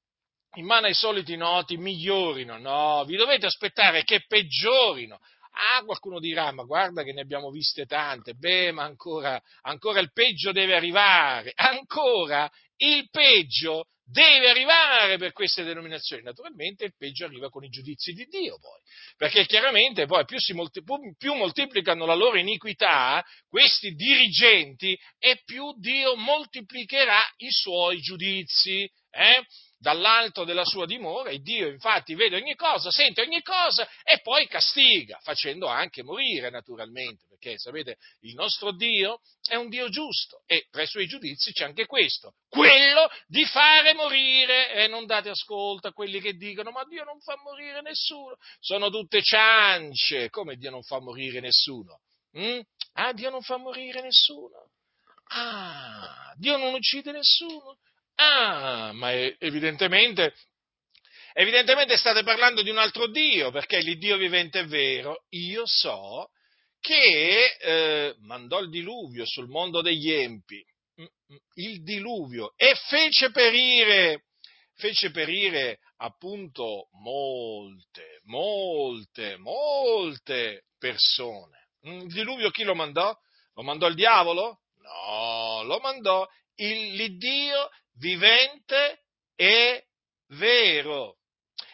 in 0.55 0.65
mano 0.65 0.87
ai 0.87 0.95
soliti 0.95 1.37
noti 1.37 1.77
migliorino, 1.77 2.57
no, 2.57 3.05
vi 3.05 3.17
dovete 3.17 3.45
aspettare 3.45 4.03
che 4.05 4.25
peggiorino, 4.27 5.19
Ah, 5.55 5.83
qualcuno 5.85 6.19
dirà, 6.19 6.51
ma 6.53 6.65
guarda 6.65 7.03
che 7.03 7.13
ne 7.13 7.21
abbiamo 7.21 7.51
viste 7.51 7.85
tante. 7.85 8.35
Beh, 8.35 8.73
ma 8.73 8.85
ancora, 8.85 9.41
ancora 9.63 10.01
il 10.01 10.13
peggio 10.13 10.53
deve 10.53 10.75
arrivare. 10.75 11.53
Ancora 11.55 12.51
il 12.77 13.09
peggio 13.11 13.87
deve 14.05 14.51
arrivare 14.51 15.19
per 15.19 15.33
queste 15.33 15.63
denominazioni. 15.63 16.23
Naturalmente 16.23 16.85
il 16.85 16.95
peggio 16.97 17.25
arriva 17.25 17.49
con 17.49 17.65
i 17.65 17.69
giudizi 17.69 18.13
di 18.13 18.25
Dio 18.27 18.59
poi, 18.59 18.81
perché 19.17 19.47
chiaramente 19.47 20.07
poi 20.07 20.25
più, 20.25 20.39
molti, 20.55 20.83
più 21.17 21.35
moltiplicano 21.35 22.05
la 22.05 22.15
loro 22.15 22.39
iniquità 22.39 23.25
questi 23.49 23.93
dirigenti 23.93 24.99
e 25.19 25.43
più 25.45 25.73
Dio 25.79 26.17
moltiplicherà 26.17 27.21
i 27.39 27.51
suoi 27.51 28.01
giudizi. 28.01 28.91
Eh? 29.11 29.45
Dall'alto 29.83 30.45
della 30.45 30.65
sua 30.65 30.87
dimora 30.87 31.31
e 31.31 31.41
Dio 31.41 31.67
infatti 31.67 32.15
vede 32.15 32.37
ogni 32.37 32.55
cosa, 32.55 32.93
sente 32.93 33.21
ogni 33.21 33.43
cosa 33.43 33.87
e 34.05 34.21
poi 34.21 34.47
castiga, 34.47 35.19
facendo 35.23 35.67
anche 35.67 36.05
morire 36.05 36.51
naturalmente, 36.51 37.27
perché 37.29 37.59
sapete 37.59 37.99
il 38.21 38.35
nostro 38.35 38.71
Dio 38.73 39.19
è 39.45 39.57
un 39.57 39.69
Dio 39.69 39.89
giusto 39.89 40.45
e 40.47 40.69
tra 40.71 40.83
i 40.83 40.87
suoi 40.87 41.09
giudizi 41.09 41.53
c'è 41.53 41.65
anche 41.65 41.87
questo, 41.87 42.35
quello 42.49 43.11
di 43.27 43.45
fare 43.45 43.93
morire 43.93 44.73
e 44.73 44.87
non 44.87 45.05
date 45.05 45.31
ascolto 45.31 45.89
a 45.89 45.93
quelli 45.93 46.21
che 46.21 46.35
dicono 46.35 46.71
ma 46.71 46.85
Dio 46.85 47.03
non 47.03 47.21
fa 47.21 47.37
morire 47.43 47.83
nessuno, 47.83 48.37
sono 48.61 48.89
tutte 48.89 49.21
ciance, 49.21 50.31
come 50.31 50.55
Dio 50.55 50.71
non 50.71 50.85
fa 50.85 51.01
morire 51.01 51.41
nessuno? 51.41 52.03
Mm? 52.39 52.61
Ah, 52.95 53.13
Dio 53.13 53.31
non 53.31 53.43
fa 53.43 53.57
morire 53.57 54.01
nessuno. 54.01 54.71
Ah, 55.35 56.33
Dio 56.37 56.57
non 56.57 56.73
uccide 56.75 57.11
nessuno. 57.11 57.79
Ah, 58.25 58.93
ma 58.93 59.13
evidentemente, 59.13 60.35
evidentemente 61.33 61.97
state 61.97 62.23
parlando 62.23 62.63
di 62.63 62.71
un 62.71 62.79
altro 62.79 63.09
Dio, 63.09 63.51
perché 63.51 63.81
l'Iddio 63.81 64.17
vivente 64.17 64.61
è 64.61 64.67
vero. 64.67 65.25
Io 65.31 65.63
so 65.67 66.31
che 66.79 67.57
eh, 67.61 68.15
mandò 68.21 68.61
il 68.61 68.71
diluvio 68.71 69.27
sul 69.27 69.49
mondo 69.49 69.83
degli 69.83 70.11
empi, 70.13 70.65
mm, 71.01 71.05
mm, 71.05 71.37
il 71.55 71.83
diluvio, 71.83 72.53
e 72.57 72.75
fece 72.89 73.33
perire, 73.33 74.27
fece 74.75 75.11
perire 75.11 75.81
appunto 75.97 76.89
molte, 77.03 78.21
molte, 78.25 79.37
molte 79.37 80.67
persone. 80.79 81.67
Mm, 81.89 82.03
il 82.03 82.13
diluvio 82.13 82.51
chi 82.51 82.63
lo 82.63 82.77
mandò? 82.77 83.13
Lo 83.55 83.63
mandò 83.63 83.89
il 83.89 83.97
diavolo? 83.97 84.61
No, 84.77 85.63
lo 85.65 85.79
mandò 85.81 86.27
il, 86.57 86.95
l'Iddio 86.95 87.69
vivente 87.99 89.01
e 89.37 89.85
vero. 90.29 91.17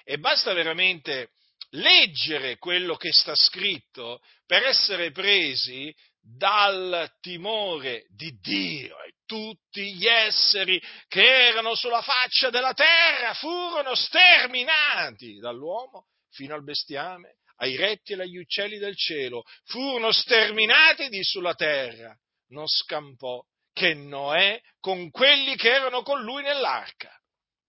E 0.04 0.18
basta 0.18 0.52
veramente 0.52 1.30
leggere 1.70 2.56
quello 2.56 2.96
che 2.96 3.12
sta 3.12 3.34
scritto 3.34 4.20
per 4.46 4.64
essere 4.64 5.10
presi 5.10 5.94
dal 6.20 7.10
timore 7.20 8.06
di 8.08 8.38
Dio 8.40 9.02
e 9.02 9.12
tutti 9.24 9.94
gli 9.94 10.06
esseri 10.06 10.80
che 11.06 11.46
erano 11.48 11.74
sulla 11.74 12.02
faccia 12.02 12.50
della 12.50 12.74
terra 12.74 13.34
furono 13.34 13.94
sterminati 13.94 15.38
dall'uomo 15.38 16.06
fino 16.30 16.54
al 16.54 16.64
bestiame, 16.64 17.36
ai 17.56 17.76
rettili 17.76 18.20
e 18.20 18.24
agli 18.24 18.36
uccelli 18.36 18.78
del 18.78 18.96
cielo, 18.96 19.44
furono 19.64 20.12
sterminati 20.12 21.08
di 21.08 21.22
sulla 21.22 21.54
terra. 21.54 22.16
Non 22.48 22.66
scampò 22.66 23.42
che 23.78 23.94
Noè 23.94 24.60
con 24.80 25.08
quelli 25.12 25.54
che 25.54 25.70
erano 25.70 26.02
con 26.02 26.20
lui 26.20 26.42
nell'arca. 26.42 27.16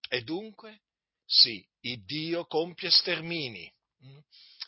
E 0.09 0.23
dunque, 0.23 0.81
sì, 1.23 1.63
il 1.81 2.03
Dio 2.03 2.47
compie 2.47 2.89
stermini, 2.89 3.71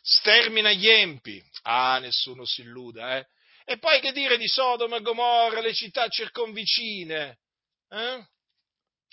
stermina 0.04 0.72
gli 0.72 0.88
empi. 0.88 1.44
Ah, 1.64 1.98
nessuno 1.98 2.46
si 2.46 2.62
illuda, 2.62 3.18
eh? 3.18 3.26
E 3.66 3.80
poi 3.80 4.00
che 4.02 4.12
dire 4.12 4.38
di 4.38 4.48
Sodoma 4.48 4.98
e 4.98 5.02
Gomorra, 5.02 5.62
le 5.62 5.74
città 5.74 6.08
circonvicine? 6.10 7.40
Eh? 7.90 8.28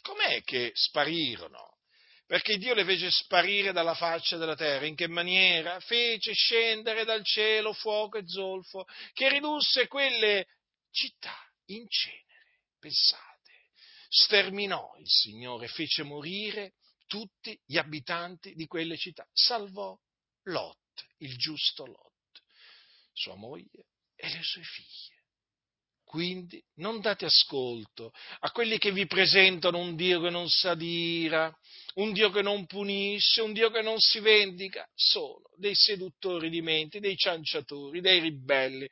Com'è 0.02 0.42
che 0.42 0.72
sparirono? 0.74 1.78
Perché 2.26 2.58
Dio 2.58 2.74
le 2.74 2.84
fece 2.84 3.10
sparire 3.10 3.72
dalla 3.72 3.94
faccia 3.94 4.36
della 4.36 4.54
terra. 4.54 4.84
In 4.84 4.96
che 4.96 5.08
maniera? 5.08 5.80
Fece 5.80 6.34
scendere 6.34 7.06
dal 7.06 7.24
cielo 7.24 7.72
fuoco 7.72 8.18
e 8.18 8.26
zolfo, 8.26 8.84
che 9.14 9.30
ridusse 9.30 9.86
quelle 9.86 10.46
città 10.90 11.47
in 11.68 11.88
cenere. 11.88 12.26
Pensate, 12.78 13.52
sterminò 14.08 14.94
il 14.98 15.08
Signore, 15.08 15.68
fece 15.68 16.02
morire 16.02 16.74
tutti 17.06 17.58
gli 17.64 17.78
abitanti 17.78 18.54
di 18.54 18.66
quelle 18.66 18.96
città, 18.96 19.26
salvò 19.32 19.98
Lot, 20.44 21.06
il 21.18 21.36
giusto 21.36 21.84
Lot, 21.84 22.42
sua 23.12 23.34
moglie 23.34 23.86
e 24.14 24.28
le 24.28 24.42
sue 24.42 24.62
figlie. 24.62 25.16
Quindi 26.04 26.62
non 26.76 27.02
date 27.02 27.26
ascolto 27.26 28.12
a 28.38 28.50
quelli 28.50 28.78
che 28.78 28.92
vi 28.92 29.06
presentano 29.06 29.76
un 29.76 29.94
Dio 29.94 30.22
che 30.22 30.30
non 30.30 30.48
s'adira, 30.48 31.54
un 31.96 32.14
Dio 32.14 32.30
che 32.30 32.40
non 32.40 32.64
punisce, 32.64 33.42
un 33.42 33.52
Dio 33.52 33.70
che 33.70 33.82
non 33.82 33.98
si 33.98 34.18
vendica. 34.20 34.88
Sono 34.94 35.42
dei 35.56 35.74
seduttori 35.74 36.48
di 36.48 36.62
menti, 36.62 36.98
dei 36.98 37.14
cianciatori, 37.14 38.00
dei 38.00 38.20
ribelli 38.20 38.88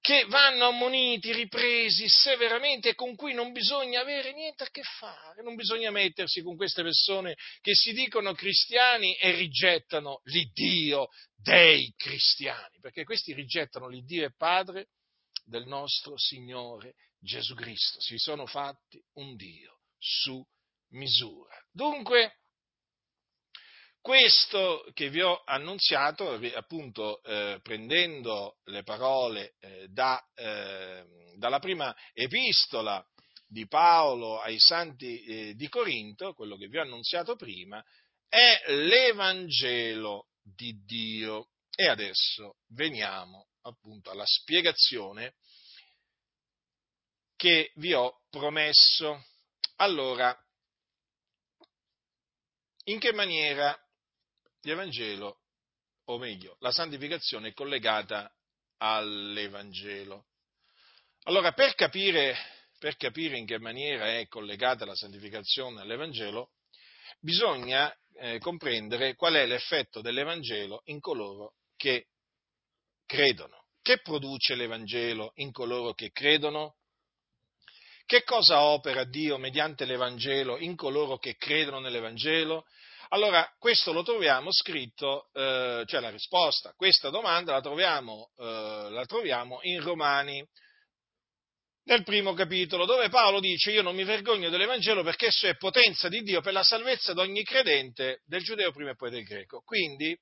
che 0.00 0.24
vanno 0.26 0.68
ammoniti, 0.68 1.32
ripresi 1.32 2.08
severamente 2.08 2.90
e 2.90 2.94
con 2.94 3.14
cui 3.14 3.34
non 3.34 3.52
bisogna 3.52 4.00
avere 4.00 4.32
niente 4.32 4.64
a 4.64 4.70
che 4.70 4.82
fare, 4.82 5.42
non 5.42 5.54
bisogna 5.54 5.90
mettersi 5.90 6.42
con 6.42 6.56
queste 6.56 6.82
persone 6.82 7.36
che 7.60 7.74
si 7.74 7.92
dicono 7.92 8.32
cristiani 8.32 9.14
e 9.16 9.32
rigettano 9.32 10.20
l'Iddio 10.24 11.08
dei 11.36 11.92
cristiani, 11.96 12.78
perché 12.80 13.04
questi 13.04 13.34
rigettano 13.34 13.88
l'Iddio 13.88 14.24
e 14.24 14.34
Padre 14.34 14.88
del 15.44 15.66
nostro 15.66 16.16
Signore 16.16 16.94
Gesù 17.18 17.54
Cristo, 17.54 18.00
si 18.00 18.16
sono 18.16 18.46
fatti 18.46 19.02
un 19.14 19.36
Dio 19.36 19.80
su 19.98 20.42
misura. 20.92 21.54
Dunque, 21.70 22.39
questo 24.00 24.88
che 24.94 25.10
vi 25.10 25.20
ho 25.20 25.42
annunziato, 25.44 26.32
appunto 26.54 27.22
eh, 27.22 27.60
prendendo 27.62 28.58
le 28.64 28.82
parole 28.82 29.54
eh, 29.60 29.88
da, 29.88 30.22
eh, 30.34 31.04
dalla 31.36 31.58
prima 31.58 31.94
epistola 32.12 33.04
di 33.46 33.66
Paolo 33.66 34.40
ai 34.40 34.58
santi 34.58 35.22
eh, 35.22 35.54
di 35.54 35.68
Corinto, 35.68 36.34
quello 36.34 36.56
che 36.56 36.68
vi 36.68 36.78
ho 36.78 36.82
annunziato 36.82 37.36
prima, 37.36 37.84
è 38.28 38.62
l'Evangelo 38.68 40.28
di 40.42 40.82
Dio. 40.84 41.48
E 41.74 41.88
adesso 41.88 42.56
veniamo 42.68 43.48
appunto 43.62 44.10
alla 44.10 44.26
spiegazione 44.26 45.34
che 47.36 47.72
vi 47.76 47.92
ho 47.92 48.22
promesso. 48.30 49.24
Allora, 49.76 50.36
in 52.84 52.98
che 52.98 53.12
maniera 53.12 53.78
l'Evangelo, 54.62 55.40
o 56.04 56.18
meglio, 56.18 56.56
la 56.60 56.72
santificazione 56.72 57.48
è 57.48 57.52
collegata 57.52 58.32
all'Evangelo? 58.78 60.26
Allora, 61.24 61.52
per 61.52 61.74
capire, 61.74 62.34
per 62.78 62.96
capire 62.96 63.38
in 63.38 63.46
che 63.46 63.58
maniera 63.58 64.18
è 64.18 64.26
collegata 64.26 64.84
la 64.84 64.94
santificazione 64.94 65.80
all'Evangelo, 65.80 66.52
bisogna 67.20 67.94
eh, 68.14 68.38
comprendere 68.38 69.14
qual 69.14 69.34
è 69.34 69.46
l'effetto 69.46 70.00
dell'Evangelo 70.00 70.82
in 70.86 71.00
coloro 71.00 71.54
che 71.76 72.08
credono. 73.06 73.66
Che 73.82 74.00
produce 74.00 74.54
l'Evangelo 74.54 75.32
in 75.36 75.52
coloro 75.52 75.94
che 75.94 76.10
credono? 76.10 76.76
Che 78.04 78.24
cosa 78.24 78.64
opera 78.64 79.04
Dio 79.04 79.38
mediante 79.38 79.84
l'Evangelo 79.84 80.58
in 80.58 80.76
coloro 80.76 81.16
che 81.18 81.36
credono 81.36 81.78
nell'Evangelo? 81.78 82.66
Allora, 83.12 83.48
questo 83.58 83.92
lo 83.92 84.02
troviamo 84.02 84.52
scritto, 84.52 85.30
eh, 85.32 85.84
cioè 85.86 86.00
la 86.00 86.10
risposta 86.10 86.70
a 86.70 86.74
questa 86.74 87.10
domanda 87.10 87.52
la 87.52 87.60
troviamo, 87.60 88.30
eh, 88.36 88.88
la 88.90 89.04
troviamo 89.04 89.58
in 89.62 89.80
Romani, 89.82 90.46
nel 91.84 92.04
primo 92.04 92.34
capitolo, 92.34 92.84
dove 92.84 93.08
Paolo 93.08 93.40
dice 93.40 93.72
io 93.72 93.82
non 93.82 93.96
mi 93.96 94.04
vergogno 94.04 94.48
dell'Evangelo 94.48 95.02
perché 95.02 95.26
esso 95.26 95.48
è 95.48 95.56
potenza 95.56 96.08
di 96.08 96.22
Dio 96.22 96.40
per 96.40 96.52
la 96.52 96.62
salvezza 96.62 97.12
di 97.12 97.20
ogni 97.20 97.42
credente, 97.42 98.22
del 98.26 98.44
giudeo 98.44 98.70
prima 98.70 98.90
e 98.90 98.96
poi 98.96 99.10
del 99.10 99.24
greco. 99.24 99.60
Quindi 99.62 100.16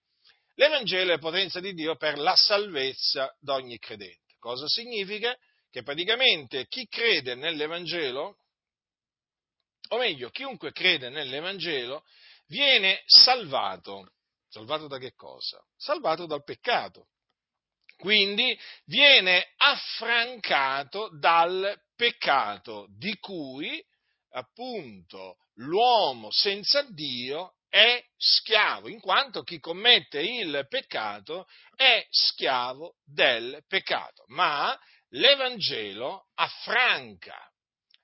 l'Evangelo 0.55 1.13
è 1.13 1.19
potenza 1.19 1.61
di 1.61 1.75
Dio 1.75 1.97
per 1.97 2.17
la 2.17 2.35
salvezza 2.37 3.35
di 3.39 3.51
ogni 3.51 3.79
credente. 3.79 4.35
Cosa 4.39 4.67
significa? 4.67 5.37
che 5.71 5.83
praticamente 5.83 6.67
chi 6.67 6.87
crede 6.87 7.35
nell'Evangelo, 7.35 8.39
o 9.91 9.99
meglio, 9.99 10.31
chiunque 10.31 10.73
crede 10.73 11.09
nell'Evangelo, 11.09 12.05
viene 12.49 13.03
salvato. 13.07 14.13
Salvato 14.49 14.87
da 14.87 14.99
che 14.99 15.15
cosa? 15.15 15.63
Salvato 15.77 16.27
dal 16.27 16.43
peccato. 16.43 17.09
Quindi 17.97 18.59
viene 18.85 19.53
affrancato 19.57 21.11
dal 21.19 21.77
peccato 21.97 22.87
di 22.97 23.17
cui 23.19 23.85
appunto 24.31 25.39
l'uomo 25.55 26.31
senza 26.31 26.83
Dio 26.83 27.55
è 27.69 28.03
schiavo, 28.17 28.89
in 28.89 29.01
quanto 29.01 29.43
chi 29.43 29.59
commette 29.59 30.21
il 30.21 30.67
peccato 30.69 31.47
è 31.75 32.07
schiavo 32.09 32.97
del 33.05 33.63
peccato. 33.67 34.25
Ma 34.29 34.79
l'Evangelo 35.11 36.29
affranca, 36.35 37.37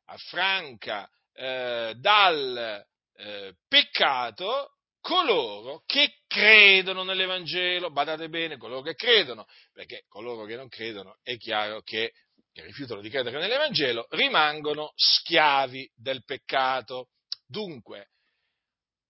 affranca 0.07 1.09
eh, 1.33 1.95
dal 1.97 2.85
eh, 3.17 3.55
peccato 3.69 4.75
coloro 5.01 5.83
che 5.85 6.21
credono 6.27 7.03
nell'Evangelo, 7.03 7.91
badate 7.91 8.29
bene, 8.29 8.57
coloro 8.57 8.81
che 8.81 8.95
credono, 8.95 9.47
perché 9.73 10.05
coloro 10.09 10.47
che 10.47 10.57
non 10.57 10.69
credono 10.69 11.19
è 11.23 11.37
chiaro 11.37 11.83
che, 11.83 12.13
che 12.53 12.63
rifiutano 12.63 13.03
di 13.03 13.11
credere 13.11 13.39
nell'Evangelo, 13.39 14.07
rimangono 14.11 14.93
schiavi 14.95 15.91
del 15.95 16.25
peccato. 16.25 17.09
Dunque, 17.47 18.13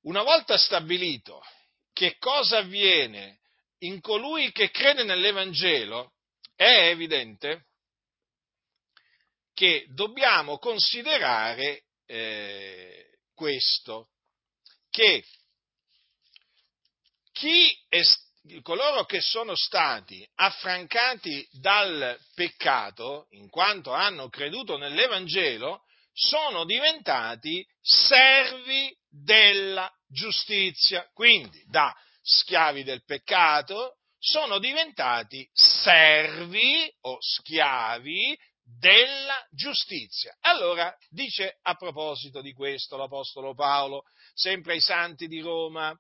una 0.03 0.23
volta 0.23 0.59
stabilito 0.59 1.41
che 1.93 2.17
cosa 2.19 2.59
avviene 2.59 3.39
in 3.79 4.01
colui 4.01 4.51
che 4.51 4.71
crede 4.71 5.05
nell'Evangelo, 5.05 6.15
è 6.57 6.89
evidente 6.89 7.67
che 9.53 9.87
dobbiamo 9.91 10.59
considerare 10.59 11.85
eh, 12.07 13.14
questo, 13.35 14.09
che 14.91 15.25
chi 17.33 17.77
è, 17.89 18.01
coloro 18.63 19.05
che 19.05 19.21
sono 19.21 19.55
stati 19.55 20.27
affrancati 20.37 21.47
dal 21.53 22.19
peccato, 22.35 23.27
in 23.31 23.49
quanto 23.49 23.93
hanno 23.93 24.29
creduto 24.29 24.77
nell'Evangelo, 24.77 25.83
sono 26.13 26.65
diventati 26.65 27.67
servi 27.81 28.97
della 29.09 29.93
giustizia. 30.07 31.09
Quindi 31.13 31.65
da 31.67 31.93
schiavi 32.23 32.85
del 32.85 33.05
peccato 33.05 33.97
sono 34.19 34.59
diventati 34.59 35.47
servi 35.53 36.91
o 37.03 37.19
schiavi 37.21 38.39
della 38.65 39.47
giustizia. 39.51 40.37
Allora 40.41 40.95
dice 41.11 41.59
a 41.63 41.75
proposito 41.75 42.41
di 42.41 42.53
questo 42.53 42.97
l'Apostolo 42.97 43.55
Paolo, 43.55 44.05
sempre 44.33 44.73
ai 44.73 44.81
santi 44.81 45.29
di 45.29 45.41
Roma, 45.41 45.97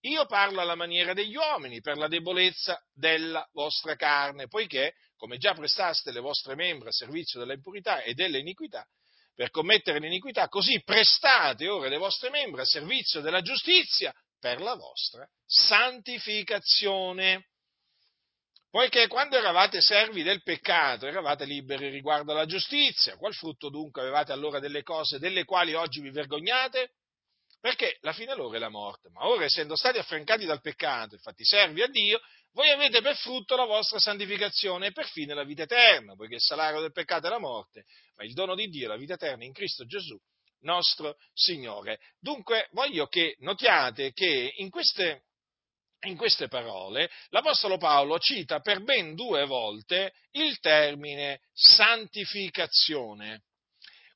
io 0.00 0.26
parlo 0.26 0.60
alla 0.60 0.74
maniera 0.74 1.12
degli 1.12 1.36
uomini 1.36 1.80
per 1.80 1.96
la 1.96 2.08
debolezza 2.08 2.80
della 2.92 3.46
vostra 3.52 3.96
carne, 3.96 4.46
poiché, 4.46 4.94
come 5.16 5.38
già 5.38 5.54
prestaste 5.54 6.12
le 6.12 6.20
vostre 6.20 6.54
membra 6.54 6.90
a 6.90 6.92
servizio 6.92 7.40
della 7.40 7.54
impurità 7.54 8.02
e 8.02 8.14
delle 8.14 8.38
iniquità, 8.38 8.86
per 9.34 9.50
commettere 9.50 9.98
l'iniquità, 9.98 10.48
così 10.48 10.82
prestate 10.82 11.68
ora 11.68 11.88
le 11.88 11.96
vostre 11.96 12.30
membra 12.30 12.62
a 12.62 12.66
servizio 12.66 13.20
della 13.20 13.40
giustizia 13.40 14.12
per 14.38 14.60
la 14.60 14.74
vostra 14.74 15.28
santificazione 15.44 17.48
poiché 18.70 19.06
quando 19.06 19.36
eravate 19.36 19.80
servi 19.80 20.22
del 20.22 20.42
peccato 20.42 21.06
eravate 21.06 21.44
liberi 21.44 21.88
riguardo 21.88 22.32
alla 22.32 22.46
giustizia, 22.46 23.16
qual 23.16 23.34
frutto 23.34 23.70
dunque 23.70 24.02
avevate 24.02 24.32
allora 24.32 24.58
delle 24.58 24.82
cose 24.82 25.18
delle 25.18 25.44
quali 25.44 25.74
oggi 25.74 26.00
vi 26.00 26.10
vergognate? 26.10 26.92
Perché 27.60 27.98
la 28.02 28.12
fine 28.12 28.34
loro 28.34 28.54
è 28.54 28.58
la 28.58 28.68
morte, 28.68 29.08
ma 29.10 29.26
ora 29.26 29.44
essendo 29.44 29.74
stati 29.74 29.98
affrancati 29.98 30.44
dal 30.44 30.60
peccato 30.60 31.16
e 31.16 31.18
fatti 31.18 31.44
servi 31.44 31.82
a 31.82 31.88
Dio, 31.88 32.20
voi 32.52 32.70
avete 32.70 33.00
per 33.00 33.16
frutto 33.16 33.56
la 33.56 33.64
vostra 33.64 33.98
santificazione 33.98 34.86
e 34.86 34.92
per 34.92 35.06
fine 35.06 35.34
la 35.34 35.44
vita 35.44 35.64
eterna, 35.64 36.14
poiché 36.14 36.34
il 36.34 36.40
salario 36.40 36.80
del 36.80 36.92
peccato 36.92 37.26
è 37.26 37.30
la 37.30 37.38
morte, 37.38 37.84
ma 38.16 38.24
il 38.24 38.32
dono 38.32 38.54
di 38.54 38.68
Dio 38.68 38.86
è 38.86 38.88
la 38.88 38.96
vita 38.96 39.14
eterna 39.14 39.44
in 39.44 39.52
Cristo 39.52 39.84
Gesù, 39.86 40.16
nostro 40.60 41.16
Signore. 41.32 41.98
Dunque 42.18 42.68
voglio 42.72 43.06
che 43.06 43.36
notiate 43.40 44.12
che 44.12 44.52
in 44.56 44.70
queste 44.70 45.24
in 46.06 46.16
queste 46.16 46.48
parole 46.48 47.10
l'Apostolo 47.30 47.76
Paolo 47.76 48.18
cita 48.18 48.60
per 48.60 48.82
ben 48.82 49.14
due 49.14 49.44
volte 49.46 50.12
il 50.32 50.58
termine 50.60 51.40
santificazione. 51.52 53.42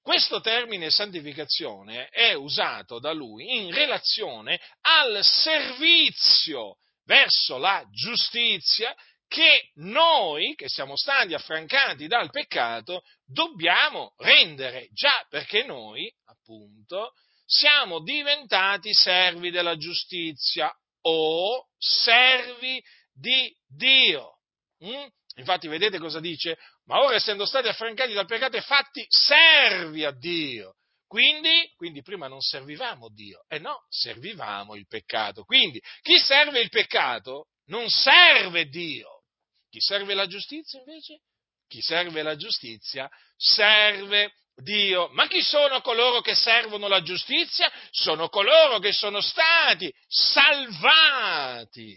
Questo 0.01 0.41
termine 0.41 0.91
santificazione 0.91 2.09
è 2.09 2.33
usato 2.33 2.99
da 2.99 3.13
lui 3.13 3.57
in 3.57 3.73
relazione 3.73 4.61
al 4.81 5.21
servizio 5.23 6.79
verso 7.05 7.57
la 7.59 7.85
giustizia 7.91 8.95
che 9.29 9.71
noi, 9.77 10.55
che 10.57 10.69
siamo 10.69 10.97
stati 10.97 11.35
affrancati 11.35 12.07
dal 12.07 12.31
peccato, 12.31 13.03
dobbiamo 13.25 14.15
rendere, 14.19 14.89
già 14.93 15.25
perché 15.29 15.63
noi, 15.65 16.13
appunto, 16.27 17.13
siamo 17.47 18.03
diventati 18.03 18.93
servi 18.93 19.51
della 19.51 19.77
giustizia 19.77 20.71
o 21.03 21.69
servi 21.83 22.83
di 23.13 23.55
Dio. 23.67 24.39
Mm? 24.85 25.07
Infatti 25.37 25.67
vedete 25.67 25.99
cosa 25.99 26.21
dice? 26.21 26.57
Ma 26.85 27.01
ora 27.01 27.17
essendo 27.17 27.47
stati 27.47 27.69
affrancati 27.69 28.13
dal 28.13 28.27
peccato 28.27 28.57
e 28.57 28.63
fatti 28.63 29.05
servi 29.09 30.05
a 30.05 30.13
Dio. 30.13 30.77
Quindi, 31.07 31.71
quindi 31.77 32.03
prima 32.03 32.27
non 32.27 32.41
servivamo 32.41 33.11
Dio, 33.11 33.45
e 33.49 33.57
eh 33.57 33.59
no, 33.59 33.85
servivamo 33.89 34.75
il 34.77 34.87
peccato. 34.87 35.45
Quindi 35.45 35.79
chi 36.01 36.19
serve 36.19 36.61
il 36.61 36.71
peccato 36.71 37.49
non 37.67 37.89
serve 37.89 38.67
Dio. 38.67 39.23
Chi 39.69 39.81
serve 39.81 40.15
la 40.15 40.27
giustizia 40.27 40.79
invece? 40.79 41.21
Chi 41.69 41.81
serve 41.83 42.23
la 42.23 42.37
giustizia 42.37 43.11
serve 43.37 44.33
Dio. 44.55 45.09
Ma 45.09 45.27
chi 45.27 45.43
sono 45.43 45.81
coloro 45.81 46.21
che 46.21 46.35
servono 46.35 46.89
la 46.89 47.03
giustizia? 47.03 47.71
Sono 47.91 48.29
coloro 48.29 48.79
che 48.79 48.93
sono 48.93 49.21
stati 49.21 49.93
salvati 50.07 51.97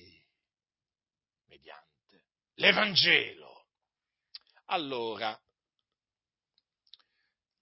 mediante 1.47 2.23
l'Evangelo. 2.55 3.65
Allora, 4.67 5.39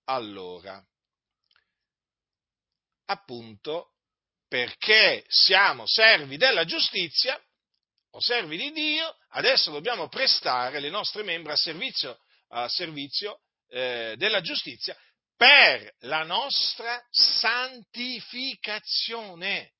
allora, 0.06 0.82
appunto, 3.06 3.95
perché 4.47 5.25
siamo 5.27 5.86
servi 5.86 6.38
della 6.38 6.65
giustizia 6.65 7.41
o 8.12 8.21
servi 8.21 8.58
di 8.58 8.71
Dio, 8.71 9.17
adesso 9.29 9.71
dobbiamo 9.71 10.08
prestare 10.08 10.79
le 10.79 10.89
nostre 10.89 11.23
membra 11.23 11.53
a 11.53 11.58
servizio, 11.58 12.19
a 12.49 12.69
servizio 12.69 13.41
eh, 13.73 14.13
della 14.17 14.41
giustizia 14.41 14.97
per 15.36 15.95
la 16.01 16.21
nostra 16.23 17.03
santificazione. 17.09 19.73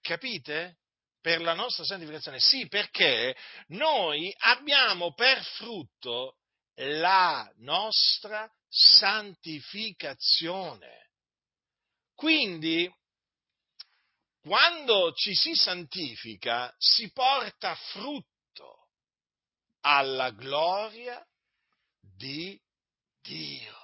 Capite? 0.00 0.78
Per 1.20 1.40
la 1.40 1.54
nostra 1.54 1.84
santificazione. 1.84 2.40
Sì, 2.40 2.66
perché 2.66 3.36
noi 3.68 4.34
abbiamo 4.38 5.14
per 5.14 5.44
frutto 5.44 6.38
la 6.74 7.48
nostra 7.58 8.52
santificazione. 8.68 11.10
Quindi, 12.14 12.92
quando 14.40 15.12
ci 15.12 15.36
si 15.36 15.54
santifica, 15.54 16.74
si 16.78 17.12
porta 17.12 17.76
frutto 17.76 18.88
alla 19.82 20.30
gloria 20.30 21.24
di 22.00 22.60
Dio. 23.22 23.76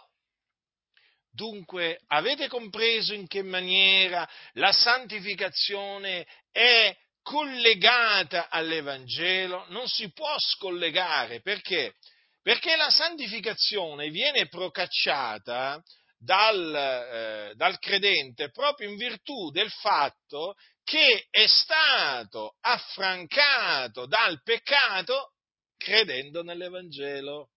Dunque, 1.31 2.01
avete 2.09 2.47
compreso 2.49 3.13
in 3.13 3.27
che 3.27 3.43
maniera 3.43 4.29
la 4.53 4.73
santificazione 4.73 6.27
è 6.53 6.97
collegata 7.23 8.49
all'Evangelo? 8.49 9.65
Non 9.71 9.89
si 9.89 10.13
può 10.13 10.33
scollegare 10.39 11.41
perché? 11.41 11.95
Perché 12.41 12.77
la 12.77 12.91
santificazione 12.91 14.11
viene 14.11 14.47
procacciata 14.47 15.83
dal, 16.19 16.75
eh, 16.75 17.55
dal 17.57 17.79
credente 17.79 18.51
proprio 18.51 18.89
in 18.89 18.97
virtù 18.97 19.51
del 19.51 19.71
fatto 19.71 20.55
che 20.85 21.27
è 21.31 21.47
stato 21.47 22.57
affrancato 22.61 24.07
dal 24.07 24.43
peccato 24.43 25.33
credendo 25.77 26.43
nell'Evangelo. 26.43 27.49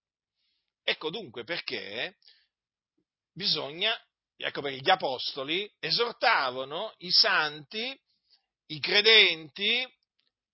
Ecco 0.89 1.09
dunque 1.09 1.43
perché 1.43 2.15
bisogna, 3.33 3.93
ecco 4.37 4.61
perché 4.61 4.77
gli 4.77 4.89
apostoli 4.89 5.69
esortavano 5.79 6.93
i 6.99 7.11
santi, 7.11 7.93
i 8.67 8.79
credenti, 8.79 9.85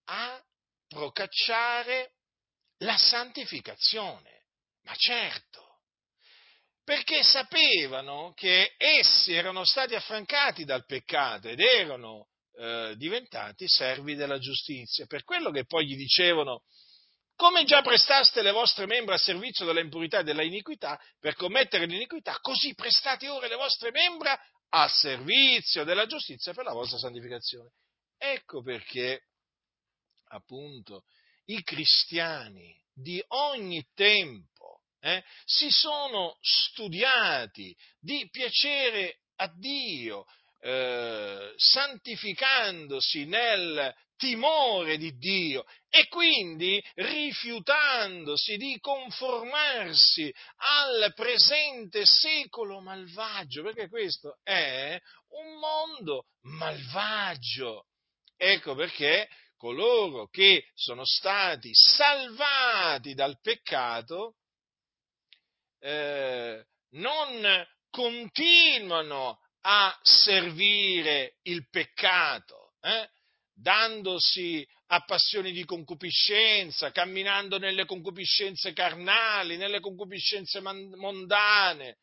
a 0.05 0.43
procacciare 0.87 2.13
la 2.79 2.97
santificazione. 2.97 4.45
Ma 4.85 4.95
certo, 4.95 5.81
perché 6.83 7.21
sapevano 7.21 8.33
che 8.35 8.73
essi 8.75 9.33
erano 9.33 9.63
stati 9.63 9.93
affrancati 9.93 10.65
dal 10.65 10.83
peccato 10.87 11.47
ed 11.47 11.59
erano 11.59 12.29
eh, 12.55 12.95
diventati 12.97 13.67
servi 13.67 14.15
della 14.15 14.39
giustizia. 14.39 15.05
Per 15.05 15.23
quello 15.25 15.51
che 15.51 15.65
poi 15.65 15.85
gli 15.85 15.95
dicevano, 15.95 16.63
come 17.35 17.63
già 17.63 17.81
prestaste 17.81 18.41
le 18.41 18.51
vostre 18.51 18.85
membra 18.85 19.15
a 19.15 19.19
servizio 19.19 19.65
della 19.65 19.79
impurità 19.79 20.19
e 20.19 20.23
della 20.23 20.43
iniquità 20.43 20.99
per 21.19 21.35
commettere 21.35 21.85
l'iniquità, 21.85 22.37
così 22.41 22.73
prestate 22.73 23.27
ora 23.27 23.47
le 23.47 23.55
vostre 23.55 23.91
membra 23.91 24.39
a 24.69 24.87
servizio 24.87 25.83
della 25.83 26.05
giustizia 26.05 26.53
per 26.53 26.65
la 26.65 26.73
vostra 26.73 26.97
santificazione. 26.97 27.71
Ecco 28.17 28.61
perché, 28.61 29.27
appunto, 30.29 31.03
i 31.45 31.61
cristiani 31.63 32.75
di 32.93 33.23
ogni 33.29 33.85
tempo 33.93 34.81
eh, 34.99 35.23
si 35.43 35.69
sono 35.69 36.37
studiati 36.39 37.75
di 37.99 38.27
piacere 38.29 39.19
a 39.37 39.51
Dio, 39.53 40.25
eh, 40.61 41.53
santificandosi 41.57 43.25
nel 43.25 43.93
timore 44.23 44.97
di 44.97 45.17
Dio 45.17 45.65
e 45.89 46.07
quindi 46.07 46.81
rifiutandosi 46.95 48.55
di 48.55 48.79
conformarsi 48.79 50.33
al 50.55 51.13
presente 51.13 52.05
secolo 52.05 52.79
malvagio, 52.79 53.63
perché 53.63 53.89
questo 53.89 54.39
è 54.41 54.97
un 55.31 55.59
mondo 55.59 56.27
malvagio. 56.43 57.87
Ecco 58.37 58.75
perché 58.75 59.27
coloro 59.57 60.29
che 60.29 60.69
sono 60.73 61.03
stati 61.03 61.71
salvati 61.73 63.13
dal 63.13 63.41
peccato 63.41 64.35
eh, 65.79 66.65
non 66.91 67.67
continuano 67.89 69.39
a 69.65 69.99
servire 70.01 71.35
il 71.43 71.67
peccato, 71.69 72.73
eh? 72.81 73.09
Dandosi 73.53 74.65
a 74.87 75.01
passioni 75.01 75.51
di 75.51 75.65
concupiscenza, 75.65 76.91
camminando 76.91 77.57
nelle 77.57 77.85
concupiscenze 77.85 78.73
carnali, 78.73 79.57
nelle 79.57 79.79
concupiscenze 79.79 80.59
mondane. 80.59 81.97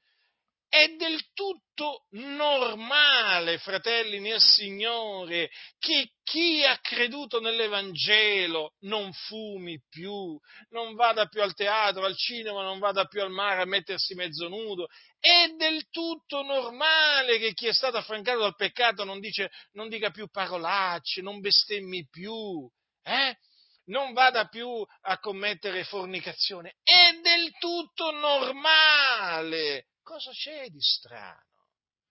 È 0.71 0.87
del 0.91 1.33
tutto 1.35 2.07
normale, 2.11 3.59
fratelli 3.59 4.21
nel 4.21 4.41
Signore, 4.41 5.51
che 5.81 6.13
chi 6.23 6.65
ha 6.65 6.79
creduto 6.79 7.41
nell'Evangelo 7.41 8.75
non 8.83 9.13
fumi 9.13 9.83
più, 9.89 10.39
non 10.69 10.95
vada 10.95 11.27
più 11.27 11.43
al 11.43 11.55
teatro, 11.55 12.05
al 12.05 12.17
cinema, 12.17 12.63
non 12.63 12.79
vada 12.79 13.07
più 13.07 13.21
al 13.21 13.33
mare 13.33 13.63
a 13.63 13.67
mettersi 13.67 14.15
mezzo 14.15 14.47
nudo. 14.47 14.87
È 15.19 15.49
del 15.59 15.89
tutto 15.91 16.43
normale 16.43 17.39
che 17.39 17.53
chi 17.53 17.67
è 17.67 17.73
stato 17.73 17.97
affrancato 17.97 18.39
dal 18.39 18.55
peccato 18.55 19.03
non, 19.03 19.19
dice, 19.19 19.51
non 19.73 19.89
dica 19.89 20.11
più 20.11 20.29
parolacce, 20.29 21.21
non 21.21 21.41
bestemmi 21.41 22.07
più, 22.09 22.71
eh? 23.03 23.37
non 23.87 24.13
vada 24.13 24.47
più 24.47 24.87
a 25.01 25.19
commettere 25.19 25.83
fornicazione. 25.83 26.77
È 26.85 27.19
del 27.21 27.59
tutto 27.59 28.13
normale. 28.13 29.87
Cosa 30.11 30.33
c'è 30.33 30.69
di 30.71 30.81
strano? 30.81 31.69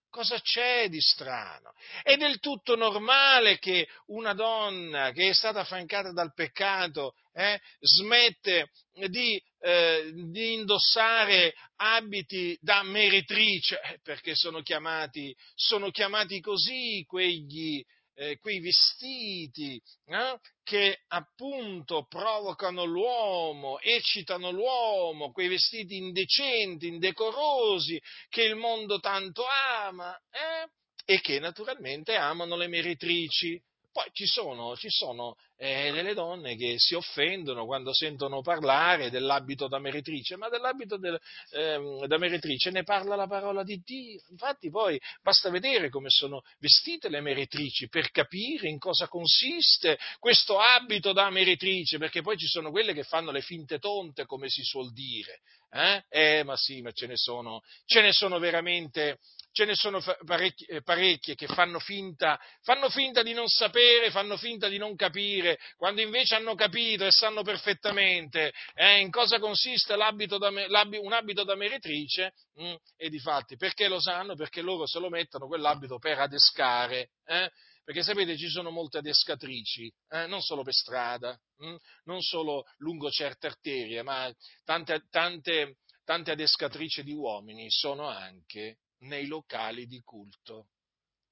Cosa 0.09 0.39
c'è 0.39 0.87
di 0.87 1.01
strano? 1.01 1.73
È 2.01 2.15
del 2.15 2.39
tutto 2.39 2.77
normale 2.77 3.59
che 3.59 3.89
una 4.05 4.33
donna 4.33 5.11
che 5.11 5.27
è 5.27 5.33
stata 5.33 5.59
affrancata 5.59 6.13
dal 6.13 6.33
peccato 6.33 7.15
eh, 7.33 7.59
smette 7.81 8.71
di, 9.09 9.37
eh, 9.59 10.11
di, 10.13 10.53
indossare 10.53 11.53
abiti 11.75 12.57
da 12.61 12.83
meretrice, 12.83 13.81
eh, 13.81 13.99
perché 14.01 14.33
sono 14.33 14.61
chiamati, 14.61 15.35
sono 15.53 15.91
chiamati 15.91 16.39
così 16.39 17.03
quegli, 17.05 17.83
eh, 18.19 18.37
quei 18.37 18.59
vestiti 18.59 19.81
eh, 20.05 20.39
che 20.61 21.03
appunto 21.07 22.05
provocano 22.07 22.83
l'uomo, 22.83 23.79
eccitano 23.79 24.51
l'uomo, 24.51 25.31
quei 25.31 25.47
vestiti 25.47 25.95
indecenti, 25.95 26.87
indecorosi 26.87 27.99
che 28.27 28.43
il 28.43 28.55
mondo 28.55 28.99
tanto 28.99 29.43
ama 29.45 30.13
eh, 30.29 30.69
e 31.05 31.21
che 31.21 31.39
naturalmente 31.39 32.15
amano 32.15 32.57
le 32.57 32.67
meretrici. 32.67 33.59
Poi 33.91 34.05
ci 34.13 34.25
sono, 34.25 34.75
ci 34.75 34.89
sono 34.89 35.35
eh, 35.57 35.91
delle 35.91 36.13
donne 36.13 36.55
che 36.55 36.75
si 36.77 36.93
offendono 36.93 37.65
quando 37.65 37.93
sentono 37.93 38.41
parlare 38.41 39.09
dell'abito 39.09 39.67
da 39.67 39.79
meretrice, 39.79 40.35
ma 40.37 40.47
dell'abito 40.47 40.97
del, 40.97 41.19
eh, 41.51 42.05
da 42.07 42.17
meretrice 42.17 42.69
ne 42.69 42.83
parla 42.83 43.15
la 43.15 43.27
parola 43.27 43.63
di 43.63 43.81
Dio. 43.83 44.21
Infatti 44.29 44.69
poi 44.69 44.99
basta 45.21 45.49
vedere 45.49 45.89
come 45.89 46.09
sono 46.09 46.43
vestite 46.59 47.09
le 47.09 47.19
meretrici 47.19 47.89
per 47.89 48.11
capire 48.11 48.69
in 48.69 48.77
cosa 48.77 49.07
consiste 49.07 49.97
questo 50.19 50.59
abito 50.59 51.11
da 51.11 51.29
meretrice, 51.29 51.97
perché 51.97 52.21
poi 52.21 52.37
ci 52.37 52.47
sono 52.47 52.69
quelle 52.69 52.93
che 52.93 53.03
fanno 53.03 53.31
le 53.31 53.41
finte 53.41 53.79
tonte, 53.79 54.25
come 54.25 54.49
si 54.49 54.61
suol 54.63 54.93
dire. 54.93 55.41
Eh, 55.71 56.03
eh 56.09 56.43
ma 56.43 56.55
sì, 56.55 56.81
ma 56.81 56.91
ce 56.91 57.07
ne 57.07 57.17
sono, 57.17 57.61
ce 57.85 58.01
ne 58.01 58.11
sono 58.11 58.39
veramente 58.39 59.19
ce 59.51 59.65
ne 59.65 59.75
sono 59.75 60.01
parecchie, 60.25 60.67
eh, 60.67 60.81
parecchie 60.81 61.35
che 61.35 61.47
fanno 61.47 61.79
finta, 61.79 62.39
fanno 62.61 62.89
finta, 62.89 63.23
di 63.23 63.33
non 63.33 63.47
sapere, 63.47 64.11
fanno 64.11 64.37
finta 64.37 64.67
di 64.67 64.77
non 64.77 64.95
capire, 64.95 65.59
quando 65.75 66.01
invece 66.01 66.35
hanno 66.35 66.55
capito 66.55 67.05
e 67.05 67.11
sanno 67.11 67.41
perfettamente 67.41 68.53
eh, 68.75 68.99
in 68.99 69.09
cosa 69.09 69.39
consiste 69.39 69.95
l'abito 69.95 70.37
da, 70.37 70.49
un 70.49 71.13
abito 71.13 71.43
da 71.43 71.55
meretrice, 71.55 72.33
mh, 72.55 72.67
mm, 72.67 72.75
e 72.95 73.09
di 73.09 73.19
fatti 73.19 73.57
perché 73.57 73.87
lo 73.87 73.99
sanno? 73.99 74.35
Perché 74.35 74.61
loro 74.61 74.85
se 74.85 74.99
lo 74.99 75.09
mettono 75.09 75.47
quell'abito 75.47 75.97
per 75.97 76.19
adescare. 76.19 77.11
Eh? 77.25 77.49
Perché 77.83 78.03
sapete, 78.03 78.37
ci 78.37 78.49
sono 78.49 78.69
molte 78.69 78.99
adescatrici, 78.99 79.91
eh, 80.09 80.27
non 80.27 80.41
solo 80.41 80.61
per 80.61 80.73
strada, 80.73 81.35
mh, 81.57 81.67
mm, 81.67 81.75
non 82.03 82.21
solo 82.21 82.65
lungo 82.77 83.09
certe 83.09 83.47
arterie, 83.47 84.03
ma 84.03 84.31
tante, 84.63 85.07
tante, 85.09 85.77
tante 86.03 86.31
adescatrici 86.31 87.03
di 87.03 87.13
uomini 87.13 87.69
sono 87.71 88.07
anche 88.07 88.77
nei 88.99 89.27
locali 89.27 89.85
di 89.85 90.01
culto. 90.01 90.69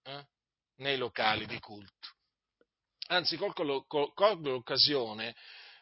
Eh? 0.04 0.26
Nei 0.78 0.98
locali 0.98 1.46
di 1.46 1.60
culto. 1.60 2.08
Anzi, 3.08 3.38
colgo, 3.38 3.86
colgo 3.86 4.52
l'occasione 4.52 5.36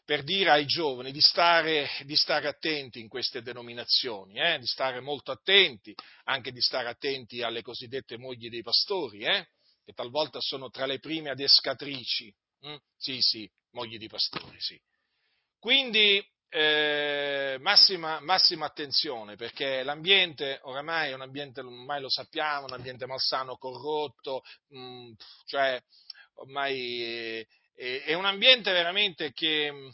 per 0.06 0.24
dire 0.24 0.52
ai 0.52 0.66
giovani 0.66 1.12
di 1.12 1.20
stare, 1.20 1.90
di 2.04 2.16
stare 2.16 2.48
attenti 2.48 3.00
in 3.00 3.08
queste 3.08 3.42
denominazioni, 3.42 4.40
eh? 4.40 4.60
di 4.60 4.68
stare 4.68 5.00
molto 5.00 5.32
attenti, 5.32 5.96
anche 6.26 6.52
di 6.52 6.62
stare 6.62 6.88
attenti 6.88 7.42
alle 7.42 7.64
cosiddette 7.64 8.18
mogli 8.18 8.48
dei 8.50 8.62
pastori, 8.62 9.24
eh? 9.24 9.48
che 9.84 9.94
talvolta 9.94 10.40
sono 10.40 10.70
tra 10.70 10.86
le 10.86 11.00
prime 11.00 11.32
adescatrici. 11.32 12.34
Mm? 12.68 12.76
Sì, 12.96 13.20
sì, 13.20 13.52
mogli 13.72 13.98
di 13.98 14.08
pastori, 14.08 14.60
sì. 14.60 14.80
Quindi 15.58 16.24
eh, 16.50 17.58
massima, 17.60 18.20
massima, 18.22 18.66
attenzione 18.66 19.36
perché 19.36 19.84
l'ambiente 19.84 20.60
oramai 20.64 21.10
è 21.10 21.14
un 21.14 21.22
ambiente, 21.22 21.62
ormai 21.62 22.02
lo 22.02 22.10
sappiamo, 22.10 22.66
un 22.66 22.74
ambiente 22.74 23.06
malsano, 23.06 23.58
corrotto, 23.58 24.42
mh, 24.70 24.80
mm, 24.80 25.12
cioè 25.46 25.82
ormai 26.36 27.46
è, 27.76 28.04
è, 28.04 28.14
un 28.14 28.26
ambiente 28.26 28.72
veramente 28.72 29.32
che, 29.34 29.92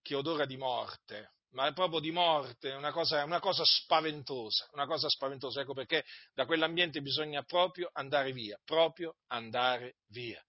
che 0.00 0.14
odora 0.14 0.46
di 0.46 0.56
morte, 0.56 1.32
ma 1.50 1.66
è 1.66 1.72
proprio 1.72 2.00
di 2.00 2.10
morte, 2.10 2.70
una 2.72 2.92
cosa, 2.92 3.24
una 3.24 3.40
cosa 3.40 3.64
spaventosa, 3.64 4.68
una 4.72 4.86
cosa 4.86 5.08
spaventosa. 5.08 5.60
Ecco 5.60 5.74
perché 5.74 6.04
da 6.32 6.46
quell'ambiente 6.46 7.00
bisogna 7.00 7.42
proprio 7.42 7.90
andare 7.92 8.32
via, 8.32 8.58
proprio 8.64 9.16
andare 9.28 9.96
via. 10.08 10.42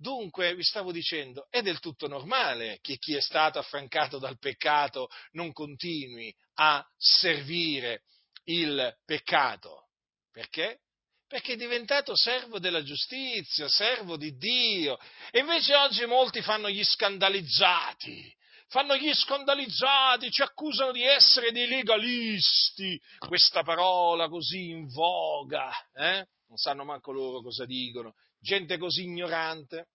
Dunque, 0.00 0.54
vi 0.54 0.62
stavo 0.62 0.92
dicendo, 0.92 1.46
è 1.50 1.60
del 1.60 1.78
tutto 1.78 2.08
normale 2.08 2.78
che 2.80 2.96
chi 2.96 3.14
è 3.14 3.20
stato 3.20 3.58
affrancato 3.58 4.18
dal 4.18 4.38
peccato 4.38 5.10
non 5.32 5.52
continui 5.52 6.34
a 6.54 6.82
servire 6.96 8.04
il 8.44 8.96
peccato. 9.04 9.88
Perché? 10.32 10.80
Perché 11.26 11.52
è 11.52 11.56
diventato 11.56 12.16
servo 12.16 12.58
della 12.58 12.82
giustizia, 12.82 13.68
servo 13.68 14.16
di 14.16 14.34
Dio. 14.38 14.96
E 15.30 15.40
invece 15.40 15.74
oggi 15.74 16.06
molti 16.06 16.40
fanno 16.40 16.70
gli 16.70 16.82
scandalizzati, 16.82 18.34
fanno 18.68 18.96
gli 18.96 19.12
scandalizzati, 19.12 20.30
ci 20.30 20.40
accusano 20.40 20.92
di 20.92 21.02
essere 21.02 21.52
dei 21.52 21.66
legalisti, 21.66 22.98
questa 23.18 23.62
parola 23.62 24.30
così 24.30 24.70
in 24.70 24.88
voga, 24.88 25.70
eh? 25.92 26.26
non 26.46 26.56
sanno 26.56 26.84
manco 26.84 27.12
loro 27.12 27.42
cosa 27.42 27.66
dicono, 27.66 28.14
gente 28.40 28.78
così 28.78 29.02
ignorante, 29.02 29.88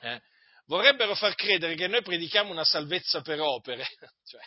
eh? 0.00 0.20
vorrebbero 0.66 1.14
far 1.14 1.34
credere 1.34 1.74
che 1.74 1.88
noi 1.88 2.02
predichiamo 2.02 2.50
una 2.50 2.64
salvezza 2.64 3.20
per 3.22 3.40
opere, 3.40 3.86
cioè, 4.24 4.42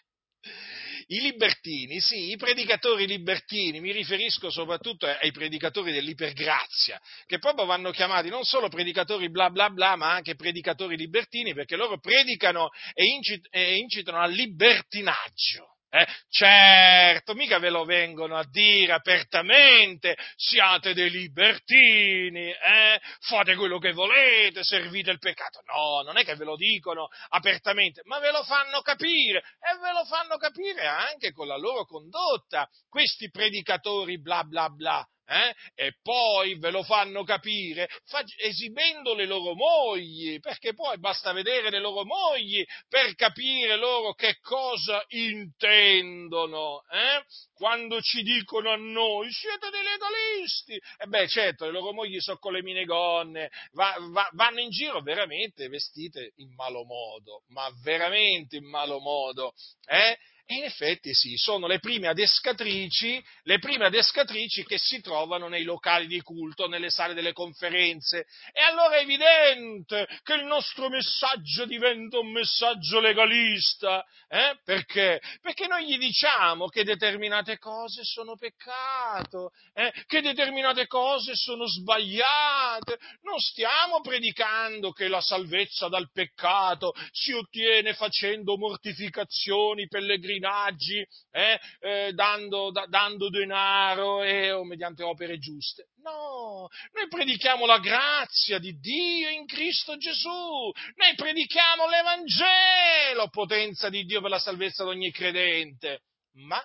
i 1.07 1.21
libertini, 1.21 1.99
sì, 1.99 2.31
i 2.31 2.37
predicatori 2.37 3.07
libertini, 3.07 3.79
mi 3.79 3.91
riferisco 3.91 4.49
soprattutto 4.49 5.05
ai 5.05 5.31
predicatori 5.31 5.91
dell'ipergrazia, 5.91 6.99
che 7.25 7.37
proprio 7.37 7.65
vanno 7.65 7.91
chiamati 7.91 8.29
non 8.29 8.43
solo 8.43 8.67
predicatori 8.67 9.29
bla 9.29 9.49
bla 9.49 9.69
bla, 9.69 9.95
ma 9.95 10.11
anche 10.11 10.35
predicatori 10.35 10.97
libertini, 10.97 11.53
perché 11.53 11.75
loro 11.75 11.99
predicano 11.99 12.69
e 12.93 13.05
incitano 13.77 14.19
al 14.19 14.31
libertinaggio. 14.31 15.76
Eh, 15.97 16.07
certo, 16.29 17.33
mica 17.33 17.57
ve 17.57 17.69
lo 17.69 17.83
vengono 17.83 18.38
a 18.38 18.45
dire 18.47 18.93
apertamente, 18.93 20.15
siate 20.36 20.93
dei 20.93 21.10
libertini, 21.10 22.51
eh, 22.51 23.01
fate 23.21 23.55
quello 23.55 23.79
che 23.79 23.93
volete, 23.93 24.63
servite 24.63 25.10
il 25.10 25.17
peccato. 25.17 25.62
No, 25.65 26.03
non 26.03 26.17
è 26.17 26.23
che 26.23 26.36
ve 26.36 26.45
lo 26.45 26.55
dicono 26.55 27.07
apertamente, 27.29 28.01
ma 28.03 28.19
ve 28.19 28.29
lo 28.29 28.43
fanno 28.43 28.81
capire 28.81 29.39
e 29.39 29.79
ve 29.81 29.91
lo 29.91 30.05
fanno 30.05 30.38
capire 30.38 30.86
anche 30.86 31.31
con 31.31 31.47
la 31.47 31.57
loro 31.57 31.86
condotta, 31.86 32.69
questi 32.88 33.31
predicatori 33.31 34.21
bla 34.21 34.43
bla 34.43 34.69
bla 34.69 35.07
eh? 35.27 35.53
e 35.75 35.93
poi 36.01 36.57
ve 36.57 36.71
lo 36.71 36.83
fanno 36.83 37.23
capire 37.23 37.89
esibendo 38.37 39.13
le 39.13 39.25
loro 39.25 39.53
mogli, 39.55 40.39
perché 40.39 40.73
poi 40.73 40.97
basta 40.99 41.33
vedere 41.33 41.69
le 41.69 41.79
loro 41.79 42.05
mogli 42.05 42.65
per 42.87 43.13
capire 43.15 43.75
loro 43.75 44.13
che 44.13 44.37
cosa 44.41 45.03
intendono. 45.09 46.83
Eh? 46.89 47.23
Quando 47.53 47.99
ci 48.01 48.21
dicono 48.21 48.71
a 48.71 48.77
noi 48.77 49.31
siete 49.31 49.69
dei 49.69 49.83
legalisti, 49.83 50.79
e 50.97 51.07
beh 51.07 51.27
certo, 51.27 51.65
le 51.65 51.71
loro 51.71 51.91
mogli 51.91 52.19
sono 52.19 52.37
con 52.37 52.53
le 52.53 52.63
minegonne, 52.63 53.51
va, 53.73 53.95
va, 54.11 54.29
vanno 54.33 54.61
in 54.61 54.69
giro 54.69 55.01
veramente 55.01 55.67
vestite 55.67 56.33
in 56.37 56.53
malo 56.53 56.83
modo, 56.85 57.43
ma 57.49 57.69
veramente 57.83 58.57
in 58.57 58.65
malo 58.65 58.99
modo. 58.99 59.53
Eh? 59.85 60.17
E 60.49 60.55
in 60.55 60.63
effetti 60.63 61.13
sì, 61.13 61.36
sono 61.36 61.67
le 61.67 61.79
prime 61.79 62.07
adescatrici, 62.07 63.21
le 63.43 63.60
prime 63.60 63.88
adescatrici 63.88 64.63
che 64.63 64.77
si 64.77 65.01
trovano 65.01 65.49
nei 65.49 65.63
locali 65.63 66.07
di 66.07 66.21
culto, 66.21 66.69
nelle 66.69 66.89
sale 66.89 67.13
delle 67.13 67.33
conferenze. 67.33 68.27
E 68.53 68.62
allora 68.63 68.95
è 68.95 69.01
evidente 69.01 70.07
che 70.23 70.36
il 70.36 70.45
nostro 70.45 70.88
messaggio 70.88 71.65
diventa 71.65 72.19
un 72.19 72.31
messaggio 72.31 73.01
legalista. 73.01 74.05
Eh? 74.29 74.57
Perché? 74.63 75.19
Perché 75.41 75.67
noi 75.67 75.86
gli 75.86 75.97
diciamo 75.97 76.67
che 76.67 76.86
determinate 76.86 77.57
cose 77.57 78.05
sono 78.05 78.38
peccato, 78.38 79.51
eh? 79.73 79.91
che 80.05 80.21
determinate 80.21 80.88
cose 80.88 81.36
sono 81.36 81.67
sbagliate. 81.67 82.97
Non 83.23 83.38
stiamo 83.39 83.99
predicando 83.99 84.93
che 84.93 85.10
la 85.10 85.19
salvezza 85.19 85.89
dal 85.89 86.10
peccato 86.10 86.93
si 87.12 87.33
ottiene 87.33 87.93
facendo 87.95 88.57
mortificazioni, 88.57 89.89
pellegrini 89.89 90.36
pellegrinaggi, 90.38 91.06
eh, 91.32 91.60
eh, 91.80 92.13
dando, 92.13 92.71
da, 92.71 92.86
dando, 92.88 93.30
denaro 93.30 94.23
e, 94.23 94.52
o 94.52 94.63
mediante 94.63 95.04
opere 95.04 95.38
giuste. 95.38 95.89
No, 96.02 96.67
noi 96.93 97.08
predichiamo 97.10 97.65
la 97.65 97.80
grazia 97.80 98.60
di 98.60 98.78
Dio 98.80 99.30
in 99.30 99.45
Cristo 99.45 99.97
Gesù, 99.97 100.30
noi 100.30 101.15
predichiamo 101.15 101.88
l'Evangelo, 101.88 103.30
potenza 103.30 103.89
di 103.89 104.04
Dio 104.04 104.21
per 104.21 104.30
la 104.30 104.39
salvezza 104.39 104.84
di 104.84 104.89
ogni 104.89 105.12
credente. 105.12 106.04
Ma 106.34 106.63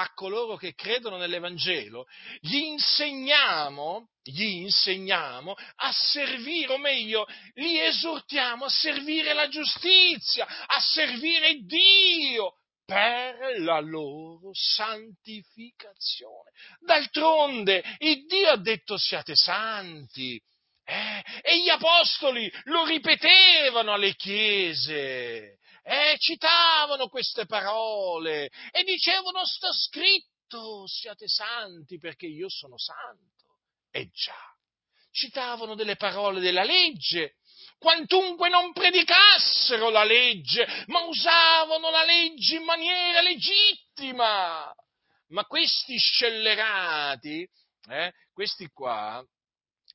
a 0.00 0.12
coloro 0.14 0.56
che 0.56 0.74
credono 0.74 1.16
nell'Evangelo, 1.16 2.06
gli 2.40 2.56
insegniamo, 2.56 4.10
gli 4.22 4.44
insegniamo 4.44 5.54
a 5.76 5.92
servire, 5.92 6.74
o 6.74 6.78
meglio, 6.78 7.26
li 7.54 7.80
esortiamo 7.80 8.66
a 8.66 8.70
servire 8.70 9.32
la 9.34 9.48
giustizia, 9.48 10.46
a 10.46 10.80
servire 10.80 11.56
Dio, 11.62 12.57
per 12.88 13.60
la 13.60 13.80
loro 13.80 14.48
santificazione. 14.54 16.52
D'altronde, 16.80 17.84
il 17.98 18.24
Dio 18.24 18.48
ha 18.48 18.56
detto 18.56 18.96
siate 18.96 19.34
santi. 19.36 20.42
Eh? 20.84 21.22
E 21.42 21.60
gli 21.60 21.68
apostoli 21.68 22.50
lo 22.64 22.86
ripetevano 22.86 23.92
alle 23.92 24.14
chiese, 24.14 25.58
eh? 25.82 26.16
citavano 26.16 27.08
queste 27.08 27.44
parole 27.44 28.50
e 28.70 28.84
dicevano 28.84 29.44
sta 29.44 29.70
scritto 29.70 30.86
siate 30.86 31.28
santi 31.28 31.98
perché 31.98 32.24
io 32.24 32.48
sono 32.48 32.78
santo. 32.78 33.58
E 33.90 34.08
già, 34.12 34.56
citavano 35.10 35.74
delle 35.74 35.96
parole 35.96 36.40
della 36.40 36.64
legge 36.64 37.34
quantunque 37.78 38.48
non 38.48 38.72
predicassero 38.72 39.88
la 39.90 40.04
legge, 40.04 40.66
ma 40.86 41.00
usavano 41.00 41.90
la 41.90 42.04
legge 42.04 42.56
in 42.56 42.64
maniera 42.64 43.20
legittima. 43.20 44.72
Ma 45.28 45.44
questi 45.44 45.96
scellerati, 45.96 47.48
eh, 47.90 48.12
questi 48.32 48.66
qua, 48.68 49.22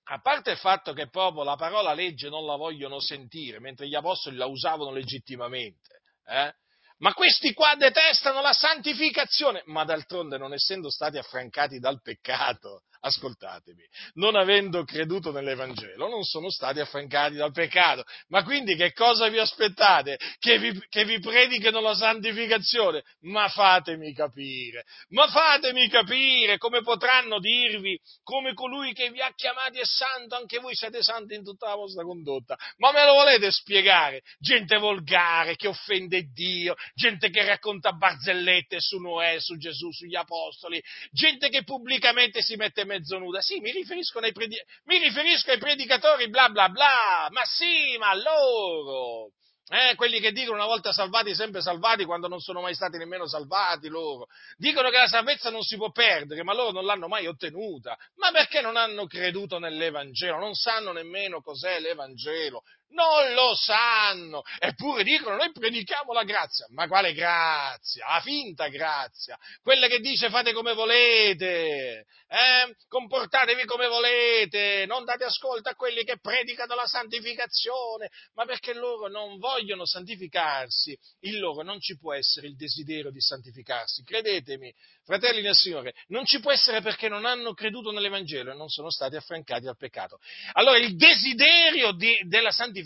a 0.05 0.21
parte 0.21 0.51
il 0.51 0.57
fatto 0.57 0.93
che 0.93 1.09
proprio 1.09 1.43
la 1.43 1.55
parola 1.55 1.93
legge 1.93 2.29
non 2.29 2.45
la 2.45 2.55
vogliono 2.55 2.99
sentire, 2.99 3.59
mentre 3.59 3.87
gli 3.87 3.95
apostoli 3.95 4.35
la 4.35 4.45
usavano 4.45 4.91
legittimamente, 4.91 6.01
eh, 6.25 6.53
ma 6.97 7.13
questi 7.13 7.53
qua 7.53 7.75
detestano 7.75 8.41
la 8.41 8.53
santificazione, 8.53 9.63
ma 9.65 9.83
d'altronde 9.83 10.37
non 10.37 10.53
essendo 10.53 10.89
stati 10.89 11.17
affrancati 11.17 11.79
dal 11.79 12.01
peccato, 12.01 12.83
ascoltatemi, 13.03 13.83
non 14.13 14.35
avendo 14.35 14.83
creduto 14.85 15.31
nell'Evangelo, 15.31 16.07
non 16.07 16.23
sono 16.23 16.49
stati 16.49 16.79
affrancati 16.79 17.35
dal 17.35 17.51
peccato. 17.51 18.03
Ma 18.29 18.43
quindi 18.43 18.75
che 18.75 18.93
cosa 18.93 19.27
vi 19.27 19.39
aspettate? 19.39 20.17
Che 20.39 20.57
vi, 20.57 20.81
che 20.89 21.03
vi 21.03 21.19
predichino 21.19 21.81
la 21.81 21.95
santificazione? 21.95 23.03
Ma 23.21 23.49
fatemi 23.49 24.13
capire, 24.13 24.85
ma 25.09 25.27
fatemi 25.27 25.89
capire 25.89 26.57
come 26.57 26.81
potranno 26.81 27.39
dirvi, 27.39 27.99
come 28.23 28.53
colui 28.53 28.93
che 28.93 29.09
vi 29.09 29.19
ha 29.19 29.33
chiamati 29.35 29.79
è 29.79 29.85
santo, 29.85 30.35
anche 30.35 30.59
voi 30.59 30.73
siete 30.73 31.03
santi 31.03 31.35
in 31.35 31.43
tutta 31.43 31.67
la 31.67 31.75
vostra 31.75 32.03
condotta. 32.03 32.57
Ma 32.77 32.91
me 32.93 33.05
lo 33.05 33.13
volete 33.13 33.51
spiegare? 33.51 34.21
Gente 34.39 34.77
volgare 34.77 35.55
che 35.55 35.67
offende 35.67 36.29
Dio, 36.31 36.75
gente 36.93 37.29
che 37.29 37.43
racconta 37.45 37.91
barzellette 37.91 38.79
su 38.79 38.97
Noè, 38.99 39.39
su 39.39 39.57
Gesù, 39.57 39.91
sugli 39.91 40.15
apostoli, 40.15 40.81
gente 41.11 41.49
che 41.49 41.63
pubblicamente 41.63 42.41
si 42.41 42.55
mette 42.55 42.85
mezzo 42.93 43.17
nuda. 43.17 43.41
Sì, 43.41 43.59
mi 43.59 43.71
riferisco, 43.71 44.19
predi- 44.19 44.61
mi 44.85 44.99
riferisco 44.99 45.51
ai 45.51 45.57
predicatori 45.57 46.29
bla 46.29 46.49
bla 46.49 46.69
bla, 46.69 47.27
ma 47.29 47.43
sì, 47.45 47.97
ma 47.97 48.13
loro. 48.15 49.31
Eh, 49.69 49.95
quelli 49.95 50.19
che 50.19 50.33
dicono 50.33 50.57
una 50.57 50.65
volta 50.65 50.91
salvati, 50.91 51.33
sempre 51.33 51.61
salvati, 51.61 52.03
quando 52.03 52.27
non 52.27 52.39
sono 52.39 52.61
mai 52.61 52.75
stati 52.75 52.97
nemmeno 52.97 53.27
salvati 53.27 53.87
loro. 53.87 54.27
Dicono 54.57 54.89
che 54.89 54.97
la 54.97 55.07
salvezza 55.07 55.49
non 55.49 55.63
si 55.63 55.77
può 55.77 55.89
perdere, 55.89 56.43
ma 56.43 56.53
loro 56.53 56.71
non 56.71 56.85
l'hanno 56.85 57.07
mai 57.07 57.27
ottenuta. 57.27 57.97
Ma 58.17 58.29
perché 58.31 58.61
non 58.61 58.75
hanno 58.75 59.07
creduto 59.07 59.59
nell'Evangelo? 59.59 60.37
Non 60.37 60.53
sanno 60.53 60.91
nemmeno 60.91 61.41
cos'è 61.41 61.79
l'Evangelo. 61.79 62.61
Non 62.93 63.33
lo 63.33 63.55
sanno, 63.55 64.41
eppure 64.59 65.03
dicono 65.03 65.35
noi 65.35 65.51
predichiamo 65.51 66.13
la 66.13 66.23
grazia, 66.23 66.65
ma 66.69 66.87
quale 66.87 67.13
grazia? 67.13 68.07
La 68.07 68.21
finta 68.21 68.67
grazia, 68.67 69.37
quella 69.61 69.87
che 69.87 69.99
dice 69.99 70.29
fate 70.29 70.53
come 70.53 70.73
volete, 70.73 72.05
eh? 72.27 72.75
comportatevi 72.87 73.65
come 73.65 73.87
volete, 73.87 74.85
non 74.87 75.03
date 75.05 75.25
ascolto 75.25 75.69
a 75.69 75.75
quelli 75.75 76.03
che 76.03 76.19
predicano 76.19 76.75
la 76.75 76.85
santificazione, 76.85 78.09
ma 78.35 78.45
perché 78.45 78.73
loro 78.73 79.07
non 79.07 79.37
vogliono 79.37 79.85
santificarsi, 79.85 80.97
in 81.21 81.39
loro 81.39 81.63
non 81.63 81.79
ci 81.79 81.97
può 81.97 82.13
essere 82.13 82.47
il 82.47 82.55
desiderio 82.55 83.11
di 83.11 83.21
santificarsi, 83.21 84.03
credetemi, 84.03 84.73
fratelli 85.03 85.41
del 85.41 85.55
Signore, 85.55 85.93
non 86.07 86.25
ci 86.25 86.39
può 86.39 86.51
essere 86.51 86.81
perché 86.81 87.09
non 87.09 87.25
hanno 87.25 87.53
creduto 87.53 87.91
nell'Evangelo 87.91 88.51
e 88.51 88.55
non 88.55 88.69
sono 88.69 88.89
stati 88.89 89.15
affrancati 89.15 89.63
dal 89.63 89.77
peccato. 89.77 90.19
Allora 90.53 90.77
il 90.77 90.95
desiderio 90.95 91.91
di, 91.93 92.17
della 92.27 92.51
santificazione 92.51 92.81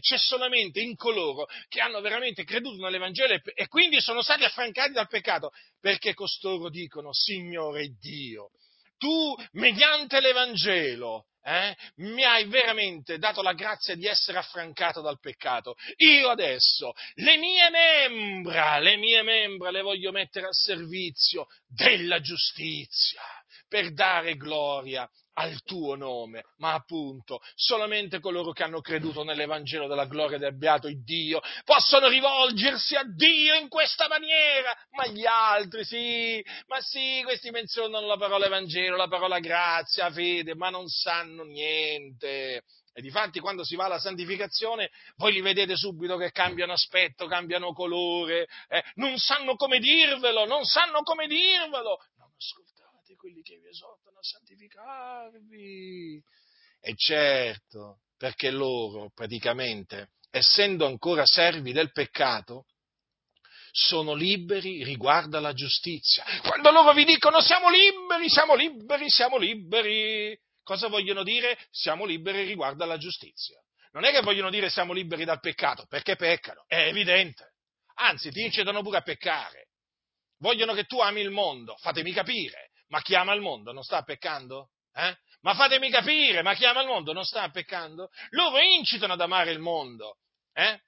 c'è 0.00 0.18
solamente 0.18 0.80
in 0.80 0.96
coloro 0.96 1.46
che 1.68 1.80
hanno 1.80 2.00
veramente 2.00 2.44
creduto 2.44 2.82
nell'Evangelo 2.82 3.34
e, 3.34 3.42
e 3.54 3.68
quindi 3.68 4.00
sono 4.00 4.22
stati 4.22 4.44
affrancati 4.44 4.92
dal 4.92 5.08
peccato, 5.08 5.50
perché 5.80 6.14
costoro 6.14 6.68
dicono, 6.68 7.12
Signore 7.12 7.94
Dio, 8.00 8.50
tu 8.98 9.34
mediante 9.52 10.20
l'Evangelo 10.20 11.26
eh, 11.46 11.76
mi 11.96 12.24
hai 12.24 12.46
veramente 12.46 13.18
dato 13.18 13.40
la 13.40 13.52
grazia 13.52 13.94
di 13.94 14.06
essere 14.06 14.38
affrancato 14.38 15.00
dal 15.00 15.20
peccato. 15.20 15.76
Io 15.98 16.28
adesso 16.28 16.92
le 17.14 17.36
mie 17.36 17.70
membra, 17.70 18.80
le 18.80 18.96
mie 18.96 19.22
membra 19.22 19.70
le 19.70 19.82
voglio 19.82 20.10
mettere 20.10 20.46
al 20.46 20.54
servizio 20.54 21.46
della 21.68 22.20
giustizia 22.20 23.22
per 23.68 23.92
dare 23.92 24.36
gloria 24.36 25.08
al 25.38 25.62
tuo 25.62 25.96
nome, 25.96 26.44
ma 26.58 26.72
appunto 26.72 27.40
solamente 27.54 28.20
coloro 28.20 28.52
che 28.52 28.62
hanno 28.62 28.80
creduto 28.80 29.22
nell'Evangelo 29.22 29.86
della 29.86 30.06
gloria 30.06 30.38
del 30.38 30.56
beato 30.56 30.88
Dio 30.90 31.40
possono 31.64 32.08
rivolgersi 32.08 32.96
a 32.96 33.02
Dio 33.04 33.54
in 33.54 33.68
questa 33.68 34.08
maniera, 34.08 34.74
ma 34.92 35.06
gli 35.06 35.26
altri 35.26 35.84
sì, 35.84 36.42
ma 36.68 36.80
sì, 36.80 37.20
questi 37.24 37.50
menzionano 37.50 38.06
la 38.06 38.16
parola 38.16 38.46
Evangelo, 38.46 38.96
la 38.96 39.08
parola 39.08 39.38
grazia, 39.38 40.10
fede, 40.10 40.54
ma 40.54 40.70
non 40.70 40.88
sanno 40.88 41.42
niente. 41.42 42.62
E 42.98 43.02
difatti 43.02 43.40
quando 43.40 43.62
si 43.62 43.76
va 43.76 43.84
alla 43.84 43.98
santificazione 43.98 44.88
voi 45.16 45.32
li 45.32 45.42
vedete 45.42 45.76
subito 45.76 46.16
che 46.16 46.30
cambiano 46.30 46.72
aspetto, 46.72 47.26
cambiano 47.26 47.74
colore, 47.74 48.46
eh, 48.68 48.82
non 48.94 49.18
sanno 49.18 49.54
come 49.54 49.78
dirvelo, 49.78 50.46
non 50.46 50.64
sanno 50.64 51.02
come 51.02 51.26
dirvelo. 51.26 51.98
Ascoltate 52.38 52.75
quelli 53.26 53.42
che 53.42 53.58
vi 53.58 53.68
esortano 53.68 54.18
a 54.18 54.22
santificarvi. 54.22 56.22
E 56.80 56.94
certo, 56.94 58.02
perché 58.16 58.52
loro 58.52 59.10
praticamente, 59.12 60.10
essendo 60.30 60.86
ancora 60.86 61.24
servi 61.24 61.72
del 61.72 61.90
peccato, 61.90 62.66
sono 63.72 64.14
liberi 64.14 64.84
riguardo 64.84 65.38
alla 65.38 65.52
giustizia. 65.52 66.24
Quando 66.40 66.70
loro 66.70 66.92
vi 66.92 67.04
dicono 67.04 67.40
siamo 67.40 67.68
liberi, 67.68 68.30
siamo 68.30 68.54
liberi, 68.54 69.10
siamo 69.10 69.38
liberi, 69.38 70.38
cosa 70.62 70.86
vogliono 70.86 71.24
dire? 71.24 71.58
Siamo 71.70 72.04
liberi 72.04 72.44
riguardo 72.44 72.84
alla 72.84 72.96
giustizia. 72.96 73.60
Non 73.90 74.04
è 74.04 74.12
che 74.12 74.20
vogliono 74.20 74.50
dire 74.50 74.70
siamo 74.70 74.92
liberi 74.92 75.24
dal 75.24 75.40
peccato, 75.40 75.86
perché 75.88 76.14
peccano, 76.14 76.64
è 76.68 76.86
evidente. 76.86 77.54
Anzi, 77.94 78.30
ti 78.30 78.42
incitano 78.42 78.82
pure 78.82 78.98
a 78.98 79.02
peccare. 79.02 79.70
Vogliono 80.38 80.74
che 80.74 80.84
tu 80.84 81.00
ami 81.00 81.22
il 81.22 81.30
mondo, 81.30 81.76
fatemi 81.78 82.12
capire, 82.12 82.70
ma 82.88 83.00
chi 83.02 83.14
ama 83.14 83.32
il 83.34 83.40
mondo 83.40 83.72
non 83.72 83.82
sta 83.82 84.02
peccando? 84.02 84.70
Eh? 84.94 85.16
Ma 85.42 85.54
fatemi 85.54 85.90
capire, 85.90 86.42
ma 86.42 86.54
chi 86.54 86.64
ama 86.64 86.80
il 86.80 86.88
mondo 86.88 87.12
non 87.12 87.24
sta 87.24 87.48
peccando? 87.50 88.10
Loro 88.30 88.58
incitano 88.60 89.12
ad 89.12 89.20
amare 89.20 89.52
il 89.52 89.58
mondo. 89.58 90.18
Eh? 90.52 90.80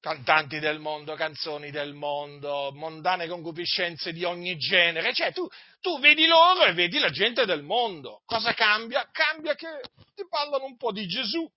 cantanti 0.00 0.58
del 0.58 0.78
mondo, 0.78 1.14
canzoni 1.14 1.70
del 1.70 1.92
mondo, 1.92 2.70
mondane 2.72 3.26
concupiscenze 3.26 4.12
di 4.12 4.24
ogni 4.24 4.56
genere. 4.56 5.12
Cioè, 5.12 5.32
tu, 5.32 5.46
tu, 5.80 5.98
vedi 5.98 6.26
loro 6.26 6.64
e 6.64 6.72
vedi 6.72 6.98
la 6.98 7.10
gente 7.10 7.44
del 7.44 7.62
mondo. 7.62 8.22
Cosa 8.24 8.54
cambia? 8.54 9.08
Cambia 9.10 9.54
che 9.54 9.80
ti 10.14 10.26
parlano 10.28 10.64
un 10.64 10.76
po' 10.76 10.92
di 10.92 11.06
Gesù, 11.06 11.50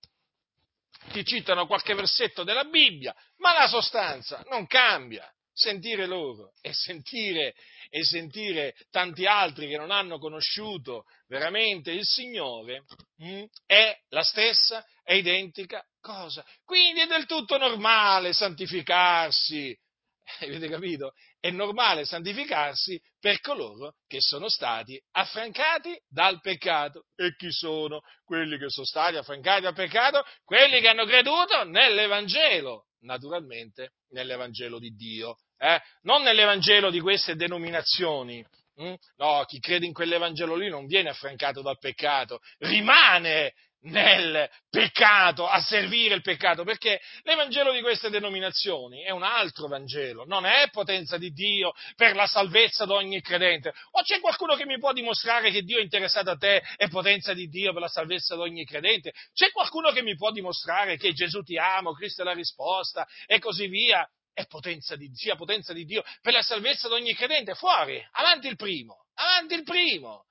ti 1.12 1.24
citano 1.24 1.66
qualche 1.66 1.94
versetto 1.94 2.42
della 2.42 2.64
Bibbia, 2.64 3.14
ma 3.38 3.52
la 3.52 3.68
sostanza 3.68 4.42
non 4.48 4.66
cambia. 4.66 5.30
Sentire 5.54 6.06
loro 6.06 6.54
e 6.62 6.72
sentire, 6.72 7.54
e 7.94 8.04
sentire 8.04 8.74
tanti 8.90 9.26
altri 9.26 9.68
che 9.68 9.76
non 9.76 9.90
hanno 9.90 10.18
conosciuto 10.18 11.04
veramente 11.26 11.90
il 11.90 12.06
Signore 12.06 12.84
mm, 13.22 13.42
è 13.66 13.94
la 14.08 14.22
stessa, 14.22 14.82
è 15.02 15.12
identica 15.12 15.84
cosa. 16.00 16.42
Quindi 16.64 17.02
è 17.02 17.06
del 17.06 17.26
tutto 17.26 17.58
normale 17.58 18.32
santificarsi. 18.32 19.78
Avete 20.40 20.68
capito? 20.68 21.12
È 21.38 21.50
normale 21.50 22.06
santificarsi 22.06 22.98
per 23.20 23.40
coloro 23.40 23.96
che 24.06 24.20
sono 24.20 24.48
stati 24.48 24.98
affrancati 25.10 25.94
dal 26.08 26.40
peccato. 26.40 27.08
E 27.14 27.34
chi 27.36 27.52
sono 27.52 28.00
quelli 28.24 28.56
che 28.56 28.70
sono 28.70 28.86
stati 28.86 29.16
affrancati 29.16 29.60
dal 29.60 29.74
peccato? 29.74 30.24
Quelli 30.44 30.80
che 30.80 30.88
hanno 30.88 31.04
creduto 31.04 31.64
nell'Evangelo, 31.64 32.86
naturalmente 33.00 33.96
nell'Evangelo 34.12 34.78
di 34.78 34.94
Dio, 34.94 35.36
eh? 35.62 35.80
non 36.02 36.22
nell'Evangelo 36.22 36.90
di 36.90 37.00
queste 37.00 37.36
denominazioni. 37.36 38.44
Mm? 38.80 38.94
No, 39.16 39.44
chi 39.46 39.60
crede 39.60 39.86
in 39.86 39.92
quell'Evangelo 39.92 40.56
lì 40.56 40.68
non 40.68 40.86
viene 40.86 41.10
affrancato 41.10 41.62
dal 41.62 41.78
peccato, 41.78 42.40
rimane 42.58 43.52
nel 43.84 44.48
peccato, 44.70 45.46
a 45.46 45.60
servire 45.60 46.14
il 46.14 46.22
peccato, 46.22 46.64
perché 46.64 47.00
l'Evangelo 47.22 47.72
di 47.72 47.80
queste 47.80 48.10
denominazioni 48.10 49.02
è 49.02 49.10
un 49.10 49.22
altro 49.22 49.68
Vangelo, 49.68 50.24
non 50.24 50.46
è 50.46 50.68
potenza 50.70 51.16
di 51.16 51.30
Dio 51.30 51.72
per 51.96 52.14
la 52.14 52.26
salvezza 52.26 52.84
di 52.84 52.92
ogni 52.92 53.20
credente. 53.20 53.72
O 53.92 54.02
c'è 54.02 54.20
qualcuno 54.20 54.54
che 54.54 54.66
mi 54.66 54.78
può 54.78 54.92
dimostrare 54.92 55.50
che 55.50 55.62
Dio 55.62 55.78
è 55.78 55.82
interessato 55.82 56.30
a 56.30 56.36
te 56.36 56.62
è 56.76 56.88
potenza 56.88 57.34
di 57.34 57.48
Dio 57.48 57.72
per 57.72 57.82
la 57.82 57.88
salvezza 57.88 58.34
di 58.34 58.40
ogni 58.40 58.64
credente? 58.64 59.12
C'è 59.32 59.50
qualcuno 59.50 59.90
che 59.90 60.02
mi 60.02 60.16
può 60.16 60.30
dimostrare 60.30 60.96
che 60.96 61.12
Gesù 61.12 61.42
ti 61.42 61.56
ama, 61.56 61.94
Cristo 61.94 62.22
è 62.22 62.24
la 62.24 62.34
risposta 62.34 63.06
e 63.26 63.38
così 63.38 63.66
via? 63.66 64.08
È 64.32 64.46
potenza 64.46 64.96
di, 64.96 65.10
sia 65.14 65.36
potenza 65.36 65.72
di 65.72 65.84
Dio 65.84 66.02
per 66.20 66.32
la 66.32 66.42
salvezza 66.42 66.88
di 66.88 66.94
ogni 66.94 67.14
credente? 67.14 67.54
Fuori, 67.54 68.02
avanti 68.12 68.48
il 68.48 68.56
primo, 68.56 69.06
avanti 69.14 69.54
il 69.54 69.62
primo. 69.62 70.26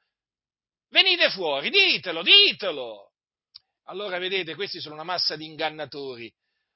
Venite 0.90 1.30
fuori, 1.30 1.70
ditelo, 1.70 2.22
ditelo. 2.24 3.12
Allora 3.86 4.18
vedete, 4.18 4.56
questi 4.56 4.80
sono 4.80 4.96
una 4.96 5.04
massa 5.04 5.36
di 5.36 5.46
ingannatori, 5.46 6.34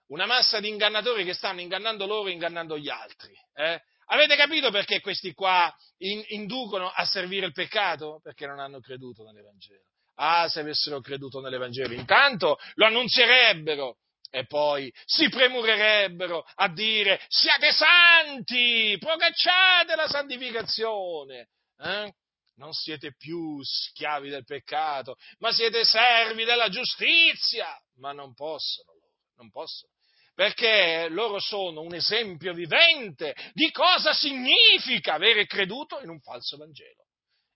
una 0.07 0.25
massa 0.25 0.59
di 0.59 0.69
ingannatori 0.69 1.25
che 1.25 1.33
stanno 1.33 1.61
ingannando 1.61 2.05
loro 2.05 2.29
e 2.29 2.31
ingannando 2.31 2.77
gli 2.77 2.89
altri. 2.89 3.33
Eh? 3.53 3.81
Avete 4.07 4.35
capito 4.35 4.69
perché 4.69 5.01
questi 5.01 5.33
qua 5.33 5.73
in, 5.97 6.23
inducono 6.27 6.89
a 6.89 7.05
servire 7.05 7.47
il 7.47 7.53
peccato? 7.53 8.19
Perché 8.21 8.45
non 8.45 8.59
hanno 8.59 8.79
creduto 8.79 9.23
nell'Evangelo. 9.23 9.83
Ah, 10.15 10.47
se 10.47 10.59
avessero 10.59 11.01
creduto 11.01 11.41
nell'Evangelo, 11.41 11.93
intanto 11.93 12.57
lo 12.75 12.85
annunzierebbero 12.85 13.97
e 14.29 14.45
poi 14.45 14.91
si 15.05 15.29
premurerebbero 15.29 16.45
a 16.55 16.67
dire 16.73 17.21
siate 17.27 17.71
santi, 17.71 18.97
procacciate 18.99 19.95
la 19.95 20.07
santificazione. 20.07 21.49
Eh? 21.77 22.13
non 22.57 22.71
siete 22.71 23.13
più 23.17 23.61
schiavi 23.61 24.29
del 24.29 24.45
peccato, 24.45 25.17
ma 25.39 25.51
siete 25.51 25.83
servi 25.83 26.45
della 26.45 26.69
giustizia. 26.69 27.67
Ma 27.97 28.13
non 28.13 28.33
possono 28.33 28.95
non 29.35 29.51
possono. 29.51 29.93
Perché 30.33 31.07
loro 31.09 31.39
sono 31.39 31.81
un 31.81 31.93
esempio 31.93 32.53
vivente 32.53 33.35
di 33.53 33.71
cosa 33.71 34.13
significa 34.13 35.13
avere 35.13 35.45
creduto 35.45 36.01
in 36.01 36.09
un 36.09 36.19
falso 36.19 36.57
Vangelo. 36.57 37.05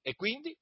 E 0.01 0.15
quindi 0.15 0.55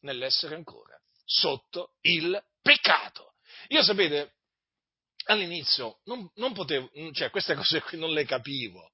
nell'essere 0.00 0.54
ancora 0.54 0.96
sotto 1.24 1.94
il 2.02 2.40
peccato. 2.62 3.34
Io 3.68 3.82
sapete, 3.82 4.34
all'inizio 5.26 6.00
non, 6.04 6.28
non 6.36 6.52
potevo, 6.52 6.90
cioè 7.12 7.30
queste 7.30 7.54
cose 7.56 7.80
qui 7.82 7.98
non 7.98 8.10
le 8.10 8.24
capivo. 8.24 8.90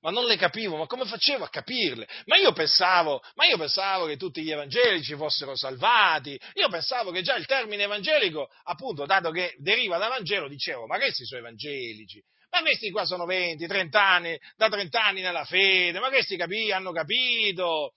Ma 0.00 0.10
non 0.10 0.26
le 0.26 0.36
capivo, 0.36 0.76
ma 0.76 0.84
come 0.84 1.06
facevo 1.06 1.44
a 1.44 1.48
capirle? 1.48 2.06
Ma 2.26 2.36
io 2.36 2.52
pensavo, 2.52 3.22
ma 3.36 3.46
io 3.46 3.56
pensavo 3.56 4.04
che 4.04 4.18
tutti 4.18 4.42
gli 4.42 4.50
evangelici 4.50 5.14
fossero 5.14 5.56
salvati, 5.56 6.38
io 6.54 6.68
pensavo 6.68 7.10
che 7.10 7.22
già 7.22 7.36
il 7.36 7.46
termine 7.46 7.84
evangelico, 7.84 8.50
appunto, 8.64 9.06
dato 9.06 9.30
che 9.30 9.54
deriva 9.56 9.96
da 9.96 10.08
Vangelo, 10.08 10.46
dicevo, 10.46 10.86
ma 10.86 10.98
questi 10.98 11.24
sono 11.24 11.40
evangelici, 11.40 12.22
ma 12.50 12.60
questi 12.60 12.90
qua 12.90 13.06
sono 13.06 13.24
20, 13.24 13.66
30 13.66 14.06
anni, 14.06 14.38
da 14.56 14.68
30 14.68 15.02
anni 15.02 15.22
nella 15.22 15.46
fede, 15.46 15.98
ma 16.00 16.10
questi 16.10 16.36
capi, 16.36 16.70
hanno 16.70 16.92
capito, 16.92 17.94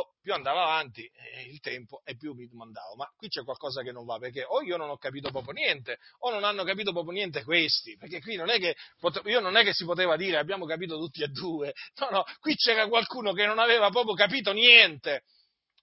oh, 0.00 0.14
più 0.20 0.32
andavo 0.32 0.60
avanti 0.60 1.04
eh, 1.04 1.42
il 1.42 1.60
tempo 1.60 2.02
e 2.04 2.16
più 2.16 2.32
mi 2.34 2.46
domandavo, 2.46 2.96
ma 2.96 3.06
qui 3.16 3.28
c'è 3.28 3.42
qualcosa 3.44 3.82
che 3.82 3.92
non 3.92 4.04
va, 4.04 4.18
perché 4.18 4.44
o 4.44 4.62
io 4.62 4.76
non 4.76 4.90
ho 4.90 4.96
capito 4.96 5.30
proprio 5.30 5.52
niente, 5.52 5.98
o 6.20 6.30
non 6.30 6.44
hanno 6.44 6.64
capito 6.64 6.92
proprio 6.92 7.12
niente 7.12 7.44
questi, 7.44 7.96
perché 7.96 8.20
qui 8.20 8.36
non 8.36 8.50
è 8.50 8.58
che, 8.58 8.76
io 9.24 9.40
non 9.40 9.56
è 9.56 9.64
che 9.64 9.72
si 9.72 9.84
poteva 9.84 10.16
dire 10.16 10.38
abbiamo 10.38 10.66
capito 10.66 10.96
tutti 10.96 11.22
e 11.22 11.28
due, 11.28 11.72
no, 11.96 12.08
no, 12.10 12.24
qui 12.40 12.54
c'era 12.54 12.88
qualcuno 12.88 13.32
che 13.32 13.46
non 13.46 13.58
aveva 13.58 13.90
proprio 13.90 14.14
capito 14.14 14.52
niente. 14.52 15.24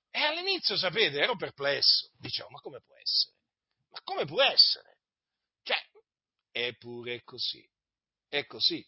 E 0.09 0.19
all'inizio, 0.21 0.77
sapete, 0.77 1.19
ero 1.19 1.35
perplesso, 1.35 2.09
dicevo, 2.17 2.49
ma 2.49 2.59
come 2.59 2.81
può 2.81 2.95
essere? 2.95 3.35
Ma 3.91 3.99
come 4.03 4.25
può 4.25 4.41
essere? 4.41 4.97
Cioè, 5.61 5.77
Eppure 6.59 7.13
è 7.13 7.23
così, 7.23 7.63
è 8.27 8.47
così. 8.47 8.83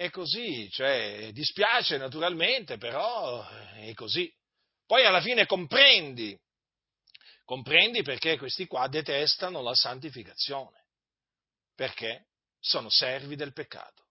È 0.00 0.08
così, 0.08 0.66
cioè 0.70 1.28
dispiace 1.30 1.98
naturalmente, 1.98 2.78
però 2.78 3.46
è 3.46 3.92
così. 3.92 4.32
Poi 4.86 5.04
alla 5.04 5.20
fine 5.20 5.44
comprendi, 5.44 6.34
comprendi 7.44 8.00
perché 8.00 8.38
questi 8.38 8.66
qua 8.66 8.88
detestano 8.88 9.60
la 9.60 9.74
santificazione, 9.74 10.86
perché 11.74 12.28
sono 12.58 12.88
servi 12.88 13.36
del 13.36 13.52
peccato 13.52 14.06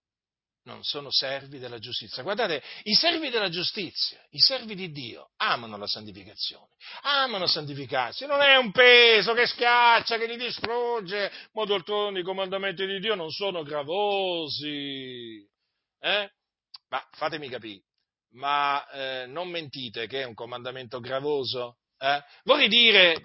non 0.63 0.83
sono 0.83 1.09
servi 1.09 1.57
della 1.57 1.79
giustizia. 1.79 2.21
Guardate, 2.21 2.61
i 2.83 2.93
servi 2.93 3.31
della 3.31 3.49
giustizia, 3.49 4.23
i 4.29 4.39
servi 4.39 4.75
di 4.75 4.91
Dio, 4.91 5.31
amano 5.37 5.75
la 5.77 5.87
santificazione, 5.87 6.67
amano 7.01 7.47
santificarsi, 7.47 8.27
non 8.27 8.41
è 8.41 8.55
un 8.57 8.71
peso 8.71 9.33
che 9.33 9.47
schiaccia, 9.47 10.19
che 10.19 10.27
li 10.27 10.37
distrugge, 10.37 11.31
ma 11.53 11.65
d'altronde 11.65 12.19
i 12.19 12.23
comandamenti 12.23 12.85
di 12.85 12.99
Dio 12.99 13.15
non 13.15 13.31
sono 13.31 13.63
gravosi. 13.63 15.49
Eh? 15.99 16.29
Ma 16.89 17.07
fatemi 17.11 17.49
capire, 17.49 17.83
ma 18.31 18.87
eh, 18.89 19.25
non 19.27 19.49
mentite 19.49 20.07
che 20.07 20.21
è 20.21 20.25
un 20.25 20.33
comandamento 20.33 20.99
gravoso? 20.99 21.77
Eh? 21.97 22.23
Vorrei 22.43 22.67
dire, 22.67 23.21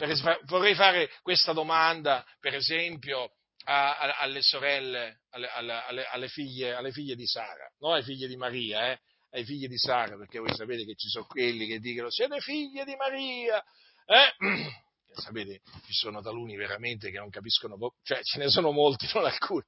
vorrei 0.46 0.74
fare 0.74 1.10
questa 1.22 1.52
domanda, 1.52 2.24
per 2.40 2.54
esempio, 2.54 3.30
a, 3.64 3.98
a, 3.98 4.18
alle 4.18 4.42
sorelle, 4.42 5.20
alle, 5.30 5.48
alle, 5.48 6.06
alle, 6.06 6.28
figlie, 6.28 6.74
alle, 6.74 6.90
figlie, 6.92 7.14
di 7.14 7.26
Sara, 7.26 7.70
non 7.78 7.92
alle 7.92 8.02
figlie 8.02 8.26
di 8.26 8.36
Maria, 8.36 8.92
eh, 8.92 9.00
ai 9.30 9.44
figli 9.44 9.68
di 9.68 9.78
Sara, 9.78 10.16
perché 10.16 10.38
voi 10.38 10.54
sapete 10.54 10.84
che 10.84 10.94
ci 10.96 11.08
sono 11.08 11.26
quelli 11.26 11.66
che 11.66 11.78
dicono 11.78 12.10
siete 12.10 12.40
figlie 12.40 12.84
di 12.84 12.96
Maria, 12.96 13.62
eh? 14.06 14.34
sapete, 15.20 15.60
ci 15.86 15.92
sono 15.92 16.20
taluni 16.20 16.56
veramente 16.56 17.10
che 17.10 17.18
non 17.18 17.30
capiscono, 17.30 17.76
cioè 18.02 18.22
ce 18.22 18.38
ne 18.38 18.48
sono 18.48 18.70
molti, 18.70 19.08
non 19.14 19.24
alcuni. 19.24 19.64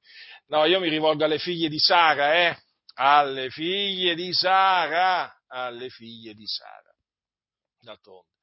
No, 0.47 0.65
io 0.65 0.79
mi 0.79 0.89
rivolgo 0.89 1.23
alle 1.23 1.39
figlie 1.39 1.69
di 1.69 1.79
Sara, 1.79 2.35
eh? 2.35 2.57
Alle 2.99 3.49
figlie 3.51 4.15
di 4.15 4.33
Sara, 4.33 5.43
alle 5.47 5.89
figlie 5.89 6.33
di 6.33 6.47
Sara. 6.47 6.91
D'altronde. 7.79 8.35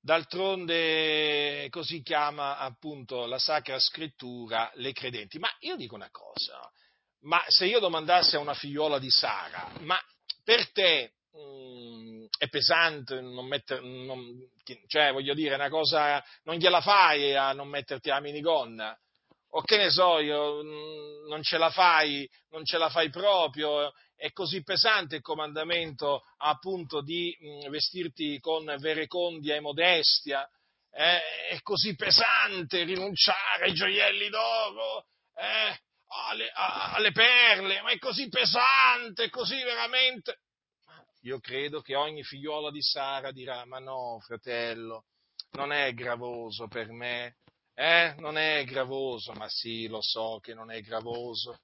D'altronde 0.00 1.68
così 1.70 2.02
chiama 2.02 2.58
appunto 2.58 3.26
la 3.26 3.38
Sacra 3.38 3.78
Scrittura 3.78 4.70
le 4.74 4.92
credenti. 4.92 5.38
Ma 5.38 5.48
io 5.60 5.76
dico 5.76 5.94
una 5.94 6.10
cosa, 6.10 6.60
ma 7.22 7.42
se 7.48 7.66
io 7.66 7.80
domandassi 7.80 8.36
a 8.36 8.40
una 8.40 8.54
figliuola 8.54 8.98
di 8.98 9.10
Sara, 9.10 9.72
ma 9.80 9.98
per 10.44 10.70
te 10.70 11.14
mh, 11.32 11.38
mm, 11.38 12.24
è 12.38 12.48
pesante 12.48 13.20
non 13.20 13.46
mettere, 13.46 13.80
non, 13.80 14.22
cioè 14.86 15.10
voglio 15.10 15.34
dire, 15.34 15.54
una 15.54 15.70
cosa, 15.70 16.22
non 16.44 16.56
gliela 16.56 16.80
fai 16.80 17.34
a 17.34 17.52
non 17.52 17.68
metterti 17.68 18.10
la 18.10 18.20
minigonna? 18.20 18.96
O 19.56 19.62
che 19.62 19.76
ne 19.76 19.90
so 19.90 20.18
io, 20.18 20.64
mm, 20.64 21.28
non 21.28 21.42
ce 21.42 21.58
la 21.58 21.70
fai, 21.70 22.28
non 22.50 22.64
ce 22.64 22.76
la 22.76 22.88
fai 22.88 23.08
proprio, 23.08 23.92
è 24.16 24.32
così 24.32 24.64
pesante 24.64 25.16
il 25.16 25.22
comandamento 25.22 26.22
appunto 26.38 27.00
di 27.00 27.36
mm, 27.40 27.70
vestirti 27.70 28.40
con 28.40 28.64
verecondia 28.78 29.54
e 29.54 29.60
modestia, 29.60 30.44
eh? 30.90 31.20
è 31.50 31.60
così 31.62 31.94
pesante 31.94 32.82
rinunciare 32.82 33.66
ai 33.66 33.74
gioielli 33.74 34.28
d'oro, 34.28 35.06
eh? 35.36 35.78
alle, 36.26 36.50
alle 36.52 37.12
perle, 37.12 37.80
ma 37.82 37.90
è 37.90 37.98
così 37.98 38.28
pesante, 38.28 39.30
così 39.30 39.62
veramente. 39.62 40.40
Io 41.22 41.38
credo 41.38 41.80
che 41.80 41.94
ogni 41.94 42.24
figliuola 42.24 42.72
di 42.72 42.82
Sara 42.82 43.30
dirà, 43.30 43.64
ma 43.66 43.78
no, 43.78 44.18
fratello, 44.20 45.04
non 45.52 45.72
è 45.72 45.94
gravoso 45.94 46.66
per 46.66 46.90
me, 46.90 47.36
eh? 47.74 48.14
Non 48.18 48.38
è 48.38 48.64
gravoso, 48.64 49.32
ma 49.32 49.48
sì, 49.48 49.86
lo 49.88 50.00
so 50.00 50.38
che 50.40 50.54
non 50.54 50.70
è 50.70 50.80
gravoso. 50.80 51.58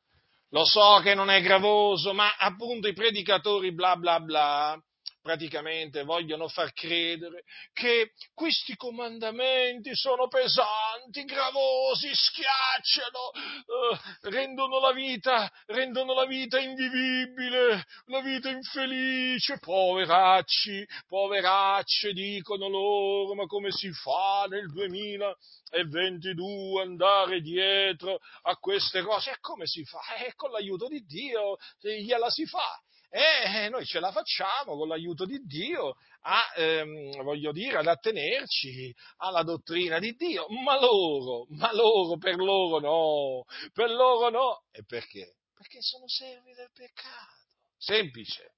Lo 0.50 0.64
so 0.64 1.00
che 1.02 1.14
non 1.14 1.30
è 1.30 1.40
gravoso, 1.40 2.12
ma 2.12 2.36
appunto 2.36 2.88
i 2.88 2.92
predicatori 2.92 3.72
bla 3.72 3.96
bla 3.96 4.18
bla 4.20 4.82
praticamente 5.20 6.02
vogliono 6.02 6.48
far 6.48 6.72
credere 6.72 7.44
che 7.72 8.12
questi 8.34 8.74
comandamenti 8.76 9.94
sono 9.94 10.26
pesanti, 10.28 11.24
gravosi, 11.24 12.10
schiacciano, 12.12 13.30
eh, 13.30 13.98
rendono, 14.30 14.80
la 14.80 14.92
vita, 14.92 15.50
rendono 15.66 16.14
la 16.14 16.24
vita 16.24 16.58
invivibile, 16.58 17.84
la 18.06 18.20
vita 18.20 18.48
infelice, 18.48 19.58
poveracci, 19.58 20.86
poveracce 21.06 22.12
dicono 22.12 22.68
loro, 22.68 23.34
ma 23.34 23.44
come 23.46 23.70
si 23.70 23.92
fa 23.92 24.46
nel 24.48 24.70
2022 24.72 26.82
andare 26.82 27.40
dietro 27.40 28.18
a 28.42 28.56
queste 28.56 29.02
cose? 29.02 29.32
E 29.32 29.38
come 29.40 29.66
si 29.66 29.84
fa? 29.84 30.00
Eh, 30.24 30.34
con 30.34 30.50
l'aiuto 30.50 30.88
di 30.88 31.04
Dio 31.04 31.56
gliela 31.80 32.30
si 32.30 32.46
fa 32.46 32.80
e 33.12 33.68
noi 33.68 33.84
ce 33.84 33.98
la 33.98 34.12
facciamo 34.12 34.76
con 34.76 34.86
l'aiuto 34.86 35.24
di 35.24 35.40
Dio 35.40 35.96
a, 36.20 36.52
ehm, 36.56 37.22
voglio 37.22 37.50
dire, 37.50 37.78
ad 37.78 37.88
attenerci 37.88 38.94
alla 39.16 39.42
dottrina 39.42 39.98
di 39.98 40.12
Dio, 40.12 40.46
ma 40.62 40.78
loro, 40.78 41.46
ma 41.50 41.72
loro, 41.72 42.16
per 42.18 42.36
loro 42.36 42.78
no, 42.78 43.44
per 43.72 43.90
loro 43.90 44.30
no. 44.30 44.62
E 44.70 44.84
perché? 44.84 45.34
Perché 45.52 45.82
sono 45.82 46.06
servi 46.06 46.54
del 46.54 46.70
peccato. 46.72 47.38
Semplice. 47.76 48.54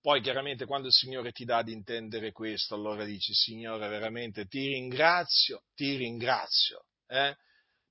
Poi 0.00 0.20
chiaramente 0.20 0.66
quando 0.66 0.88
il 0.88 0.92
Signore 0.92 1.32
ti 1.32 1.44
dà 1.44 1.58
ad 1.58 1.68
intendere 1.68 2.32
questo, 2.32 2.74
allora 2.74 3.04
dici, 3.04 3.32
Signore, 3.32 3.88
veramente 3.88 4.46
ti 4.46 4.66
ringrazio, 4.66 5.62
ti 5.74 5.96
ringrazio, 5.96 6.84
eh? 7.06 7.34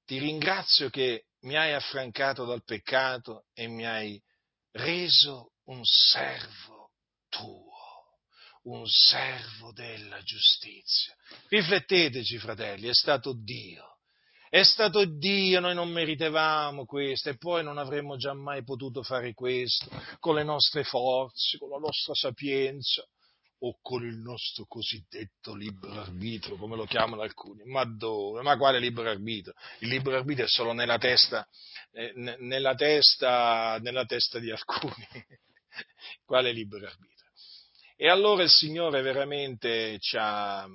ti 0.05 0.19
ringrazio 0.19 0.89
che 0.89 1.25
mi 1.41 1.55
hai 1.55 1.73
affrancato 1.73 2.45
dal 2.45 2.63
peccato 2.63 3.45
e 3.53 3.67
mi 3.67 3.85
hai 3.85 4.21
reso 4.73 5.53
un 5.65 5.81
servo 5.83 6.91
tuo, 7.29 7.71
un 8.63 8.85
servo 8.85 9.71
della 9.73 10.21
giustizia. 10.21 11.15
Rifletteteci, 11.47 12.37
fratelli, 12.37 12.87
è 12.87 12.93
stato 12.93 13.33
Dio. 13.33 13.97
È 14.49 14.61
stato 14.61 15.05
Dio, 15.05 15.59
noi 15.59 15.73
non 15.73 15.89
meritevamo 15.89 16.85
questo 16.85 17.29
e 17.29 17.37
poi 17.37 17.63
non 17.63 17.79
avremmo 17.79 18.17
già 18.17 18.33
mai 18.33 18.63
potuto 18.63 19.01
fare 19.01 19.33
questo 19.33 19.89
con 20.19 20.35
le 20.35 20.43
nostre 20.43 20.83
forze, 20.83 21.57
con 21.57 21.69
la 21.69 21.79
nostra 21.79 22.13
sapienza 22.13 23.03
o 23.65 23.77
con 23.81 24.05
il 24.05 24.17
nostro 24.17 24.65
cosiddetto 24.65 25.55
libero 25.55 26.01
arbitrio, 26.01 26.57
come 26.57 26.75
lo 26.75 26.85
chiamano 26.85 27.21
alcuni. 27.21 27.63
Ma 27.65 27.85
dove? 27.85 28.41
Ma 28.41 28.57
quale 28.57 28.79
libero 28.79 29.09
arbitrio? 29.09 29.53
Il 29.79 29.87
libero 29.87 30.17
arbitrio 30.17 30.45
è 30.45 30.49
solo 30.49 30.73
nella 30.73 30.97
testa, 30.97 31.47
eh, 31.91 32.11
nella 32.39 32.75
testa, 32.75 33.77
nella 33.81 34.05
testa 34.05 34.39
di 34.39 34.51
alcuni. 34.51 35.07
quale 36.25 36.51
libero 36.51 36.87
arbitrio? 36.87 37.29
E 37.95 38.09
allora 38.09 38.43
il 38.43 38.49
Signore 38.49 39.01
veramente 39.01 39.97
ci 39.99 40.17
ha, 40.19 40.67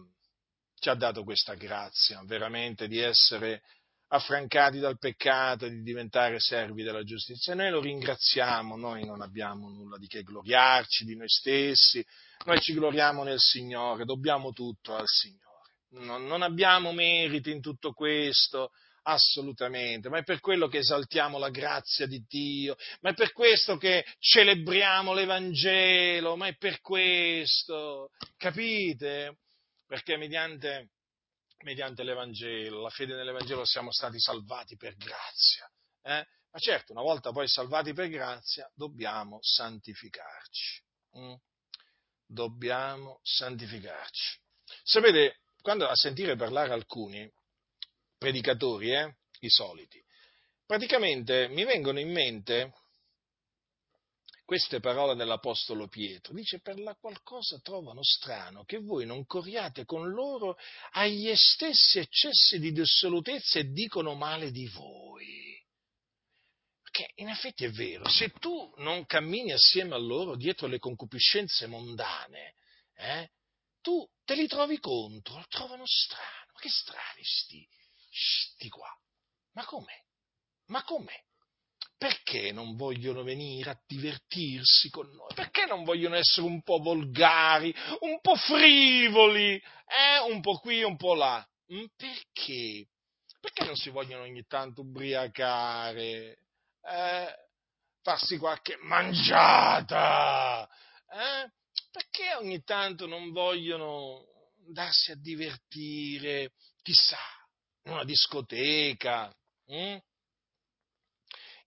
ci 0.78 0.88
ha 0.88 0.94
dato 0.94 1.24
questa 1.24 1.54
grazia, 1.54 2.22
veramente 2.24 2.88
di 2.88 2.98
essere 2.98 3.62
affrancati 4.08 4.78
dal 4.78 4.98
peccato 4.98 5.66
e 5.66 5.70
di 5.70 5.82
diventare 5.82 6.38
servi 6.38 6.82
della 6.82 7.02
giustizia. 7.02 7.54
Noi 7.54 7.70
lo 7.70 7.80
ringraziamo, 7.80 8.76
noi 8.76 9.04
non 9.04 9.20
abbiamo 9.20 9.68
nulla 9.68 9.98
di 9.98 10.06
che 10.06 10.22
gloriarci 10.22 11.04
di 11.04 11.16
noi 11.16 11.28
stessi, 11.28 12.04
noi 12.44 12.60
ci 12.60 12.72
gloriamo 12.72 13.22
nel 13.22 13.40
Signore, 13.40 14.04
dobbiamo 14.04 14.52
tutto 14.52 14.94
al 14.94 15.06
Signore. 15.06 15.46
Non, 15.90 16.26
non 16.26 16.42
abbiamo 16.42 16.92
meriti 16.92 17.50
in 17.50 17.60
tutto 17.60 17.92
questo, 17.92 18.70
assolutamente, 19.02 20.08
ma 20.08 20.18
è 20.18 20.22
per 20.22 20.40
quello 20.40 20.68
che 20.68 20.78
esaltiamo 20.78 21.38
la 21.38 21.48
grazia 21.48 22.06
di 22.06 22.22
Dio, 22.28 22.76
ma 23.00 23.10
è 23.10 23.14
per 23.14 23.32
questo 23.32 23.76
che 23.76 24.04
celebriamo 24.18 25.14
l'Evangelo, 25.14 26.36
ma 26.36 26.46
è 26.46 26.56
per 26.56 26.80
questo, 26.80 28.10
capite? 28.36 29.38
Perché 29.86 30.18
mediante 30.18 30.90
mediante 31.62 32.02
l'Evangelo, 32.02 32.82
la 32.82 32.90
fede 32.90 33.14
nell'Evangelo 33.14 33.64
siamo 33.64 33.90
stati 33.92 34.18
salvati 34.20 34.76
per 34.76 34.96
grazia. 34.96 35.70
Eh? 36.02 36.26
Ma 36.50 36.58
certo, 36.58 36.92
una 36.92 37.02
volta 37.02 37.30
poi 37.30 37.48
salvati 37.48 37.92
per 37.92 38.08
grazia, 38.08 38.70
dobbiamo 38.74 39.38
santificarci. 39.40 40.82
Mm? 41.18 41.34
Dobbiamo 42.26 43.20
santificarci. 43.22 44.38
Sapete, 44.82 45.40
quando 45.60 45.86
a 45.86 45.94
sentire 45.94 46.36
parlare 46.36 46.72
alcuni 46.72 47.30
predicatori, 48.16 48.92
eh, 48.92 49.16
i 49.40 49.48
soliti, 49.48 50.02
praticamente 50.66 51.48
mi 51.48 51.64
vengono 51.64 51.98
in 52.00 52.10
mente 52.10 52.72
queste 54.48 54.80
parole 54.80 55.14
dell'Apostolo 55.14 55.88
Pietro. 55.88 56.32
Dice, 56.32 56.60
per 56.60 56.80
la 56.80 56.94
qualcosa 56.94 57.58
trovano 57.58 58.02
strano 58.02 58.64
che 58.64 58.78
voi 58.78 59.04
non 59.04 59.26
corriate 59.26 59.84
con 59.84 60.08
loro 60.08 60.56
agli 60.92 61.30
stessi 61.36 61.98
eccessi 61.98 62.58
di 62.58 62.72
dissolutezza 62.72 63.58
e 63.58 63.70
dicono 63.70 64.14
male 64.14 64.50
di 64.50 64.66
voi. 64.68 65.62
Perché 66.80 67.12
in 67.16 67.28
effetti 67.28 67.66
è 67.66 67.70
vero, 67.70 68.08
se 68.08 68.30
tu 68.38 68.72
non 68.78 69.04
cammini 69.04 69.52
assieme 69.52 69.94
a 69.94 69.98
loro 69.98 70.34
dietro 70.34 70.66
le 70.66 70.78
concupiscenze 70.78 71.66
mondane, 71.66 72.54
eh, 72.94 73.30
tu 73.82 74.08
te 74.24 74.34
li 74.34 74.46
trovi 74.46 74.78
contro, 74.78 75.36
lo 75.36 75.44
trovano 75.50 75.84
strano. 75.84 76.52
Ma 76.54 76.60
che 76.60 76.70
strani 76.70 77.22
sti, 77.22 77.68
sti 78.08 78.68
qua. 78.70 78.88
Ma 79.52 79.66
com'è? 79.66 80.02
Ma 80.68 80.82
com'è? 80.84 81.22
Perché 81.98 82.52
non 82.52 82.76
vogliono 82.76 83.24
venire 83.24 83.70
a 83.70 83.80
divertirsi 83.84 84.88
con 84.88 85.08
noi? 85.08 85.34
Perché 85.34 85.66
non 85.66 85.82
vogliono 85.82 86.14
essere 86.14 86.46
un 86.46 86.62
po' 86.62 86.78
volgari, 86.78 87.74
un 88.02 88.20
po' 88.20 88.36
frivoli, 88.36 89.56
eh? 89.56 90.30
un 90.30 90.40
po' 90.40 90.58
qui, 90.58 90.84
un 90.84 90.96
po' 90.96 91.14
là? 91.14 91.44
Mm, 91.72 91.86
perché? 91.96 92.86
Perché 93.40 93.64
non 93.64 93.74
si 93.74 93.90
vogliono 93.90 94.22
ogni 94.22 94.44
tanto 94.46 94.82
ubriacare? 94.82 96.38
Eh? 96.82 97.34
Farsi 98.00 98.38
qualche 98.38 98.76
mangiata? 98.80 100.68
Eh? 101.10 101.50
Perché 101.90 102.34
ogni 102.36 102.62
tanto 102.62 103.08
non 103.08 103.32
vogliono 103.32 104.24
darsi 104.68 105.10
a 105.10 105.16
divertire, 105.16 106.52
chissà, 106.80 107.18
in 107.86 107.92
una 107.92 108.04
discoteca, 108.04 109.34
hm? 109.66 109.98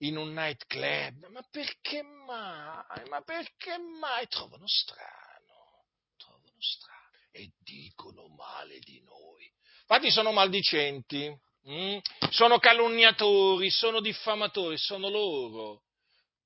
In 0.01 0.17
un 0.17 0.33
nightclub? 0.33 1.27
Ma 1.27 1.41
perché 1.49 2.01
mai? 2.01 3.09
Ma 3.09 3.21
perché 3.21 3.77
mai? 3.99 4.27
Trovano 4.27 4.67
strano, 4.67 5.85
trovano 6.17 6.59
strano 6.59 7.09
e 7.31 7.51
dicono 7.63 8.27
male 8.27 8.79
di 8.79 9.01
noi. 9.03 9.51
Infatti 9.81 10.11
sono 10.11 10.31
maldicenti, 10.31 11.33
hm? 11.63 11.97
sono 12.29 12.59
calunniatori, 12.59 13.69
sono 13.69 13.99
diffamatori, 13.99 14.77
sono 14.77 15.09
loro 15.09 15.83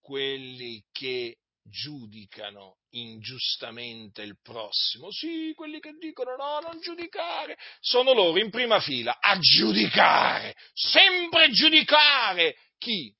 quelli 0.01 0.84
che 0.91 1.38
giudicano 1.64 2.78
ingiustamente 2.91 4.22
il 4.22 4.38
prossimo. 4.41 5.12
Sì, 5.12 5.53
quelli 5.56 5.80
che 5.80 5.93
dicono 5.99 6.36
no, 6.36 6.60
non 6.60 6.80
giudicare, 6.80 7.58
sono 7.80 8.14
loro 8.14 8.39
in 8.39 8.49
prima 8.49 8.80
fila 8.80 9.18
a 9.20 9.38
giudicare, 9.39 10.56
sempre 10.74 11.49
giudicare 11.49 12.58
chi? 12.78 13.14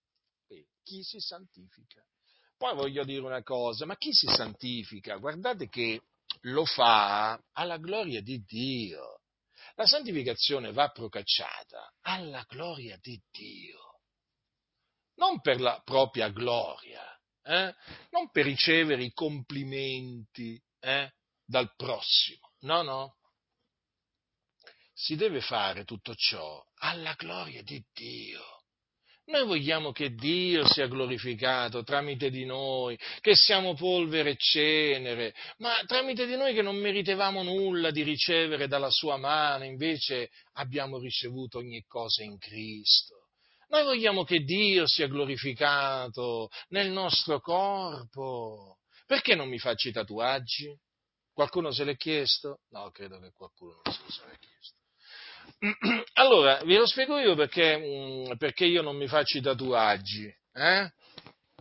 Chi 0.86 1.02
si 1.02 1.20
santifica. 1.20 2.06
Poi 2.56 2.76
voglio 2.76 3.04
dire 3.04 3.26
una 3.26 3.42
cosa, 3.42 3.86
ma 3.86 3.98
chi 3.98 4.14
si 4.14 4.28
santifica? 4.28 5.18
Guardate 5.18 5.68
che 5.68 6.04
lo 6.42 6.64
fa 6.64 7.42
alla 7.54 7.78
gloria 7.78 8.22
di 8.22 8.44
Dio. 8.46 9.22
La 9.74 9.88
santificazione 9.88 10.72
va 10.72 10.90
procacciata 10.90 11.96
alla 12.02 12.46
gloria 12.48 12.98
di 13.02 13.20
Dio, 13.32 14.00
non 15.16 15.42
per 15.42 15.60
la 15.60 15.82
propria 15.84 16.30
gloria, 16.30 17.04
eh? 17.42 17.74
non 18.12 18.30
per 18.32 18.46
ricevere 18.46 19.04
i 19.04 19.12
complimenti 19.12 20.62
eh? 20.80 21.14
dal 21.44 21.74
prossimo, 21.76 22.54
no, 22.60 22.84
no. 22.84 23.18
Si 24.94 25.16
deve 25.16 25.42
fare 25.42 25.84
tutto 25.84 26.14
ciò 26.16 26.64
alla 26.76 27.14
gloria 27.16 27.62
di 27.64 27.84
Dio. 27.92 28.55
Noi 29.28 29.46
vogliamo 29.46 29.92
che 29.92 30.14
Dio 30.14 30.68
sia 30.68 30.88
glorificato 30.88 31.84
tramite 31.84 32.30
di 32.30 32.46
noi, 32.46 32.98
che 33.22 33.36
siamo 33.36 33.74
polvere 33.74 34.32
e 34.32 34.36
cenere, 34.38 35.34
ma 35.58 35.74
tramite 35.88 36.28
di 36.28 36.36
noi 36.36 36.54
che 36.54 36.62
non 36.62 36.76
meritevamo 36.76 37.42
nulla 37.42 37.90
di 37.90 38.04
ricevere 38.04 38.68
dalla 38.68 38.92
sua 38.92 39.18
mano, 39.18 39.64
invece 39.64 40.30
abbiamo 40.54 41.00
ricevuto 41.00 41.58
ogni 41.58 41.84
cosa 41.88 42.22
in 42.24 42.38
Cristo. 42.38 43.30
Noi 43.70 43.84
vogliamo 43.84 44.24
che 44.24 44.40
Dio 44.42 44.86
sia 44.88 45.08
glorificato 45.08 46.50
nel 46.70 46.92
nostro 46.92 47.40
corpo. 47.40 48.78
Perché 49.08 49.34
non 49.34 49.50
mi 49.50 49.58
faccio 49.58 49.90
i 49.90 49.92
tatuaggi? 49.92 50.72
Qualcuno 51.34 51.72
se 51.72 51.84
l'è 51.84 51.96
chiesto? 51.96 52.60
No, 52.70 52.92
credo 52.92 53.20
che 53.20 53.32
qualcuno 53.32 53.82
se 53.86 54.00
lo 54.04 54.12
sia 54.12 54.38
chiesto. 54.40 54.75
Allora, 56.14 56.62
vi 56.64 56.76
lo 56.76 56.86
spiego 56.86 57.18
io 57.18 57.36
perché, 57.36 57.78
mm, 57.78 58.38
perché 58.38 58.66
io 58.66 58.82
non 58.82 58.96
mi 58.96 59.08
faccio 59.08 59.38
i 59.38 59.42
tatuaggi. 59.42 60.34
Eh? 60.54 60.92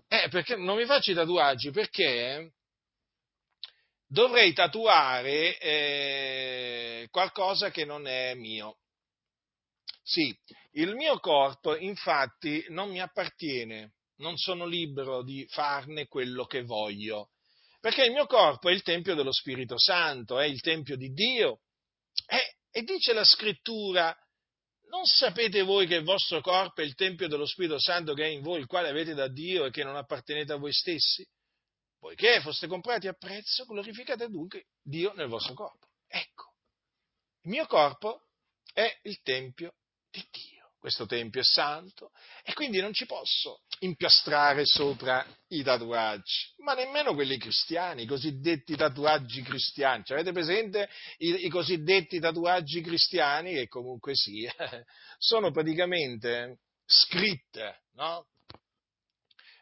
Eh, 0.09 0.29
perché 0.29 0.57
non 0.57 0.77
mi 0.77 0.85
faccio 0.85 1.11
i 1.11 1.15
tatuaggi? 1.15 1.71
Perché 1.71 2.53
dovrei 4.07 4.53
tatuare 4.53 5.59
eh, 5.59 7.09
qualcosa 7.11 7.71
che 7.71 7.85
non 7.85 8.07
è 8.07 8.35
mio. 8.35 8.79
Sì, 10.03 10.37
il 10.73 10.95
mio 10.95 11.19
corpo 11.19 11.77
infatti 11.77 12.65
non 12.69 12.91
mi 12.91 13.01
appartiene, 13.01 13.95
non 14.17 14.37
sono 14.37 14.67
libero 14.67 15.23
di 15.23 15.47
farne 15.49 16.07
quello 16.07 16.45
che 16.45 16.63
voglio, 16.63 17.31
perché 17.81 18.05
il 18.05 18.13
mio 18.13 18.27
corpo 18.27 18.69
è 18.69 18.73
il 18.73 18.83
Tempio 18.83 19.15
dello 19.15 19.33
Spirito 19.33 19.79
Santo, 19.79 20.39
è 20.39 20.47
il 20.47 20.61
Tempio 20.61 20.97
di 20.97 21.09
Dio. 21.13 21.61
E 22.77 22.83
dice 22.83 23.13
la 23.13 23.23
scrittura, 23.23 24.13
non 24.89 25.05
sapete 25.05 25.63
voi 25.63 25.87
che 25.87 25.95
il 25.95 26.03
vostro 26.03 26.41
corpo 26.41 26.81
è 26.81 26.85
il 26.85 26.97
Tempio 26.97 27.29
dello 27.29 27.47
Spirito 27.47 27.79
Santo 27.79 28.15
che 28.15 28.25
è 28.25 28.27
in 28.27 28.43
voi, 28.43 28.59
il 28.59 28.67
quale 28.67 28.89
avete 28.89 29.15
da 29.15 29.29
Dio 29.29 29.65
e 29.65 29.71
che 29.71 29.85
non 29.85 29.95
appartenete 29.95 30.55
a 30.55 30.57
voi 30.57 30.73
stessi? 30.73 31.25
Poiché 31.97 32.41
foste 32.41 32.67
comprati 32.67 33.07
a 33.07 33.13
prezzo, 33.13 33.65
glorificate 33.65 34.29
dunque 34.29 34.71
Dio 34.83 35.13
nel 35.13 35.29
vostro 35.29 35.55
corpo. 35.55 35.87
Ecco, 36.09 36.55
il 37.43 37.51
mio 37.51 37.67
corpo 37.67 38.27
è 38.73 38.99
il 39.05 39.21
Tempio 39.23 39.77
di 40.11 40.27
Dio 40.33 40.54
questo 40.85 41.07
tempio 41.07 41.41
è 41.41 41.45
santo 41.45 42.11
e 42.45 42.53
quindi 42.53 42.79
non 42.79 42.93
ci 42.93 43.07
posso 43.07 43.63
impiastrare 43.79 44.67
sopra 44.67 45.27
i 45.49 45.63
tatuaggi, 45.63 46.53
ma 46.59 46.75
nemmeno 46.75 47.15
quelli 47.15 47.39
cristiani, 47.39 48.03
i 48.03 48.07
cosiddetti 48.07 48.77
tatuaggi 48.77 49.41
cristiani. 49.41 50.05
Cioè, 50.05 50.19
avete 50.19 50.35
presente 50.35 50.91
I, 51.17 51.47
i, 51.47 51.49
cosiddetti 51.49 52.21
tatuaggi 52.21 52.83
cristiani 52.83 53.55
che 53.55 53.67
comunque 53.67 54.15
sì, 54.15 54.47
sono 55.17 55.51
praticamente 55.53 56.59
scritte, 56.85 57.85
no? 57.93 58.27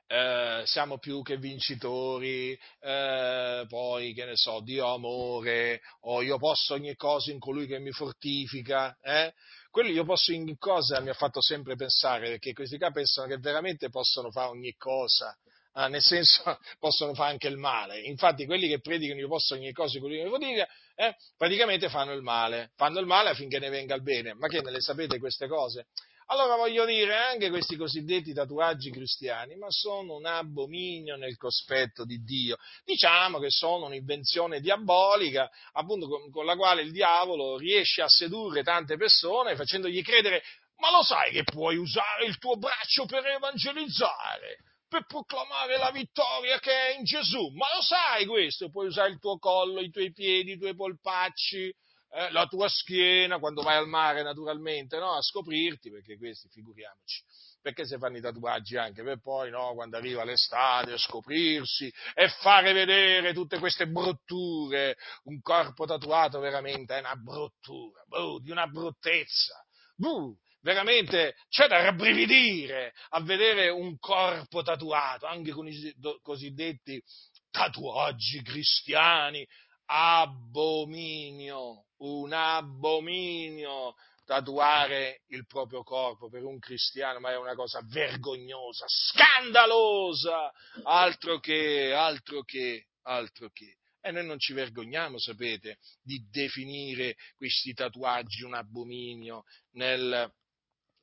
Eh, 0.08 0.62
siamo 0.66 0.98
più 0.98 1.22
che 1.22 1.36
vincitori, 1.36 2.58
eh, 2.80 3.64
poi 3.68 4.12
che 4.12 4.24
ne 4.24 4.34
so, 4.34 4.60
Dio 4.60 4.92
amore, 4.92 5.82
o 6.00 6.20
io 6.20 6.36
posso 6.38 6.74
ogni 6.74 6.96
cosa 6.96 7.30
in 7.30 7.38
colui 7.38 7.68
che 7.68 7.78
mi 7.78 7.92
fortifica, 7.92 8.98
eh? 9.00 9.32
Quello 9.72 9.88
io 9.88 10.04
posso 10.04 10.32
in 10.32 10.58
cosa 10.58 11.00
mi 11.00 11.08
ha 11.08 11.14
fatto 11.14 11.40
sempre 11.40 11.76
pensare, 11.76 12.28
perché 12.28 12.52
questi 12.52 12.76
qua 12.76 12.90
pensano 12.90 13.26
che 13.26 13.38
veramente 13.38 13.88
possono 13.88 14.30
fare 14.30 14.50
ogni 14.50 14.74
cosa, 14.76 15.34
ah, 15.72 15.88
nel 15.88 16.02
senso 16.02 16.42
possono 16.78 17.14
fare 17.14 17.30
anche 17.30 17.48
il 17.48 17.56
male. 17.56 18.00
Infatti 18.02 18.44
quelli 18.44 18.68
che 18.68 18.80
predicano 18.80 19.18
io 19.18 19.28
posso 19.28 19.54
ogni 19.54 19.72
cosa, 19.72 19.98
quelli 19.98 20.22
che 20.22 20.38
dica, 20.38 20.68
eh, 20.94 21.16
praticamente 21.38 21.88
fanno 21.88 22.12
il 22.12 22.20
male, 22.20 22.72
fanno 22.76 23.00
il 23.00 23.06
male 23.06 23.30
affinché 23.30 23.58
ne 23.58 23.70
venga 23.70 23.94
il 23.94 24.02
bene. 24.02 24.34
Ma 24.34 24.46
che 24.46 24.60
ne 24.60 24.70
le 24.70 24.80
sapete 24.82 25.18
queste 25.18 25.48
cose? 25.48 25.86
Allora 26.32 26.56
voglio 26.56 26.86
dire, 26.86 27.14
anche 27.14 27.50
questi 27.50 27.76
cosiddetti 27.76 28.32
tatuaggi 28.32 28.90
cristiani, 28.90 29.54
ma 29.56 29.66
sono 29.68 30.14
un 30.14 30.24
abominio 30.24 31.16
nel 31.16 31.36
cospetto 31.36 32.06
di 32.06 32.22
Dio. 32.22 32.56
Diciamo 32.86 33.38
che 33.38 33.50
sono 33.50 33.84
un'invenzione 33.84 34.60
diabolica, 34.60 35.50
appunto 35.72 36.08
con, 36.08 36.30
con 36.30 36.46
la 36.46 36.56
quale 36.56 36.80
il 36.80 36.90
diavolo 36.90 37.58
riesce 37.58 38.00
a 38.00 38.08
sedurre 38.08 38.62
tante 38.62 38.96
persone 38.96 39.56
facendogli 39.56 40.02
credere, 40.02 40.42
ma 40.78 40.90
lo 40.90 41.02
sai 41.02 41.32
che 41.32 41.42
puoi 41.42 41.76
usare 41.76 42.24
il 42.24 42.38
tuo 42.38 42.56
braccio 42.56 43.04
per 43.04 43.26
evangelizzare? 43.26 44.56
per 44.92 45.06
proclamare 45.06 45.78
la 45.78 45.90
vittoria 45.90 46.58
che 46.58 46.70
è 46.70 46.98
in 46.98 47.04
Gesù. 47.04 47.48
Ma 47.54 47.64
lo 47.74 47.80
sai 47.80 48.26
questo? 48.26 48.68
Puoi 48.68 48.88
usare 48.88 49.08
il 49.08 49.18
tuo 49.18 49.38
collo, 49.38 49.80
i 49.80 49.90
tuoi 49.90 50.12
piedi, 50.12 50.52
i 50.52 50.58
tuoi 50.58 50.74
polpacci, 50.74 51.74
eh, 52.14 52.30
la 52.30 52.46
tua 52.46 52.68
schiena 52.68 53.38
quando 53.38 53.62
vai 53.62 53.76
al 53.76 53.88
mare 53.88 54.22
naturalmente, 54.22 54.98
no? 54.98 55.12
a 55.12 55.22
scoprirti, 55.22 55.90
perché 55.90 56.18
questi 56.18 56.48
figuriamoci, 56.48 57.22
perché 57.62 57.86
si 57.86 57.96
fanno 57.96 58.18
i 58.18 58.20
tatuaggi 58.20 58.76
anche 58.76 59.02
per 59.02 59.20
poi, 59.20 59.50
no? 59.50 59.72
quando 59.74 59.96
arriva 59.96 60.22
l'estate, 60.22 60.98
scoprirsi 60.98 61.90
e 62.14 62.28
fare 62.28 62.74
vedere 62.74 63.32
tutte 63.32 63.58
queste 63.58 63.86
brutture, 63.86 64.96
un 65.24 65.40
corpo 65.40 65.86
tatuato 65.86 66.38
veramente 66.38 66.96
è 66.96 67.00
una 67.00 67.16
bruttura, 67.16 68.02
buh, 68.06 68.40
di 68.40 68.50
una 68.50 68.66
bruttezza, 68.66 69.64
buh, 69.96 70.36
veramente 70.60 71.36
c'è 71.48 71.66
da 71.66 71.80
rabbrividire 71.80 72.92
a 73.10 73.22
vedere 73.22 73.70
un 73.70 73.96
corpo 73.98 74.62
tatuato, 74.62 75.24
anche 75.24 75.52
con 75.52 75.66
i 75.66 75.94
cosiddetti 76.20 77.02
tatuaggi 77.50 78.42
cristiani, 78.42 79.46
abominio, 79.94 81.84
un 81.98 82.32
abominio 82.32 83.94
tatuare 84.24 85.22
il 85.28 85.46
proprio 85.46 85.82
corpo 85.82 86.30
per 86.30 86.44
un 86.44 86.58
cristiano, 86.58 87.20
ma 87.20 87.32
è 87.32 87.36
una 87.36 87.54
cosa 87.54 87.82
vergognosa, 87.84 88.86
scandalosa, 88.88 90.50
altro 90.84 91.38
che, 91.40 91.92
altro 91.92 92.42
che, 92.42 92.86
altro 93.02 93.50
che. 93.50 93.76
E 94.00 94.10
noi 94.10 94.24
non 94.24 94.38
ci 94.38 94.54
vergogniamo, 94.54 95.18
sapete, 95.18 95.78
di 96.02 96.26
definire 96.30 97.16
questi 97.36 97.74
tatuaggi 97.74 98.44
un 98.44 98.54
abominio 98.54 99.44
nel, 99.72 100.32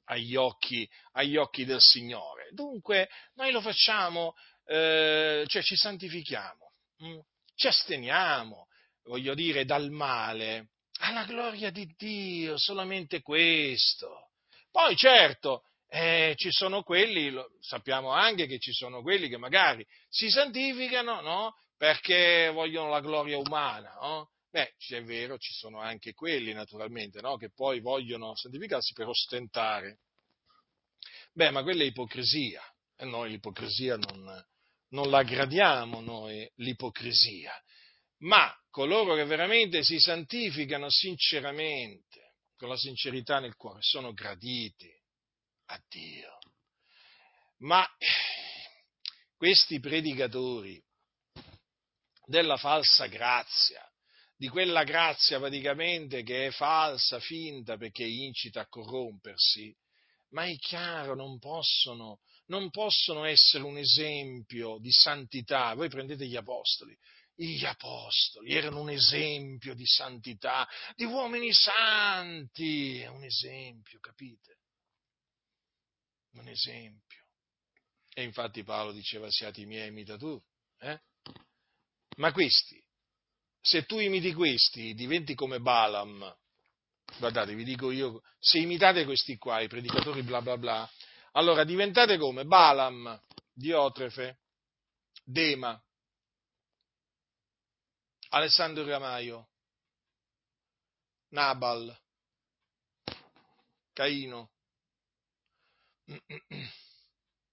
agli, 0.05 0.35
occhi, 0.35 0.89
agli 1.11 1.37
occhi, 1.37 1.63
del 1.63 1.79
Signore. 1.79 2.49
Dunque, 2.51 3.07
noi 3.35 3.51
lo 3.51 3.61
facciamo, 3.61 4.33
eh, 4.65 5.45
cioè 5.47 5.61
ci 5.61 5.75
santifichiamo, 5.75 6.73
mh? 6.97 7.07
Mm? 7.07 7.19
ci 7.53 7.67
asteniamo, 7.67 8.68
voglio 9.09 9.33
dire, 9.33 9.65
dal 9.65 9.89
male, 9.89 10.69
alla 10.99 11.25
gloria 11.25 11.71
di 11.71 11.91
Dio, 11.97 12.57
solamente 12.57 13.21
questo. 13.21 14.29
Poi 14.69 14.95
certo, 14.95 15.63
eh, 15.87 16.33
ci 16.37 16.51
sono 16.51 16.83
quelli, 16.83 17.31
lo, 17.31 17.49
sappiamo 17.59 18.11
anche 18.11 18.45
che 18.45 18.59
ci 18.59 18.71
sono 18.71 19.01
quelli 19.01 19.27
che 19.27 19.37
magari 19.37 19.83
si 20.07 20.29
santificano, 20.29 21.21
no? 21.21 21.55
Perché 21.75 22.51
vogliono 22.53 22.89
la 22.89 22.99
gloria 22.99 23.39
umana, 23.39 23.97
no? 23.99 24.29
Beh, 24.51 24.75
è 24.77 25.03
vero, 25.03 25.39
ci 25.39 25.53
sono 25.53 25.79
anche 25.79 26.13
quelli, 26.13 26.53
naturalmente, 26.53 27.19
no? 27.19 27.35
Che 27.37 27.51
poi 27.51 27.79
vogliono 27.79 28.35
santificarsi 28.35 28.93
per 28.93 29.07
ostentare. 29.07 30.01
Beh, 31.33 31.49
ma 31.49 31.63
quella 31.63 31.81
è 31.81 31.87
ipocrisia, 31.87 32.61
e 32.95 33.05
noi 33.05 33.31
l'ipocrisia 33.31 33.95
non, 33.95 34.45
non 34.89 35.09
la 35.09 35.23
gradiamo, 35.23 35.99
noi 35.99 36.47
l'ipocrisia. 36.57 37.51
Ma 38.19 38.53
coloro 38.69 39.15
che 39.15 39.25
veramente 39.25 39.83
si 39.83 39.99
santificano 39.99 40.89
sinceramente, 40.89 42.35
con 42.57 42.69
la 42.69 42.77
sincerità 42.77 43.39
nel 43.39 43.55
cuore, 43.55 43.81
sono 43.81 44.13
graditi 44.13 44.91
a 45.67 45.81
Dio. 45.87 46.37
Ma 47.59 47.87
questi 49.35 49.79
predicatori 49.79 50.81
della 52.25 52.57
falsa 52.57 53.07
grazia, 53.07 53.81
di 54.35 54.47
quella 54.47 54.83
grazia 54.83 55.39
praticamente 55.39 56.23
che 56.23 56.47
è 56.47 56.51
falsa, 56.51 57.19
finta, 57.19 57.77
perché 57.77 58.05
incita 58.05 58.61
a 58.61 58.67
corrompersi, 58.67 59.75
ma 60.29 60.45
è 60.45 60.55
chiaro, 60.57 61.15
non 61.15 61.39
possono, 61.39 62.19
non 62.45 62.69
possono 62.69 63.25
essere 63.25 63.63
un 63.63 63.77
esempio 63.77 64.77
di 64.79 64.91
santità. 64.91 65.73
Voi 65.73 65.89
prendete 65.89 66.27
gli 66.27 66.35
apostoli, 66.35 66.95
gli 67.47 67.65
apostoli 67.65 68.53
erano 68.53 68.81
un 68.81 68.89
esempio 68.89 69.73
di 69.73 69.85
santità, 69.85 70.67
di 70.95 71.05
uomini 71.05 71.53
santi, 71.53 72.99
è 72.99 73.07
un 73.07 73.23
esempio, 73.23 73.99
capite? 73.99 74.57
Un 76.33 76.47
esempio. 76.49 77.23
E 78.13 78.23
infatti 78.23 78.63
Paolo 78.63 78.91
diceva 78.91 79.29
siate 79.29 79.61
i 79.61 79.65
miei 79.65 79.87
imitatori. 79.87 80.43
Eh? 80.79 80.99
Ma 82.17 82.33
questi, 82.33 82.83
se 83.61 83.85
tu 83.85 83.99
imiti 83.99 84.33
questi, 84.33 84.93
diventi 84.93 85.33
come 85.33 85.59
Balaam. 85.59 86.37
Guardate, 87.17 87.55
vi 87.55 87.63
dico 87.63 87.89
io, 87.89 88.21
se 88.37 88.59
imitate 88.59 89.05
questi 89.05 89.37
qua, 89.37 89.61
i 89.61 89.67
predicatori 89.67 90.21
bla 90.23 90.41
bla 90.41 90.57
bla, 90.57 90.89
allora 91.31 91.63
diventate 91.63 92.17
come 92.17 92.43
Balaam, 92.43 93.19
Diotrefe, 93.53 94.39
Dema, 95.23 95.81
Alessandro 98.29 98.85
Ramaio, 98.85 99.49
Nabal, 101.29 101.97
Caino, 103.93 104.51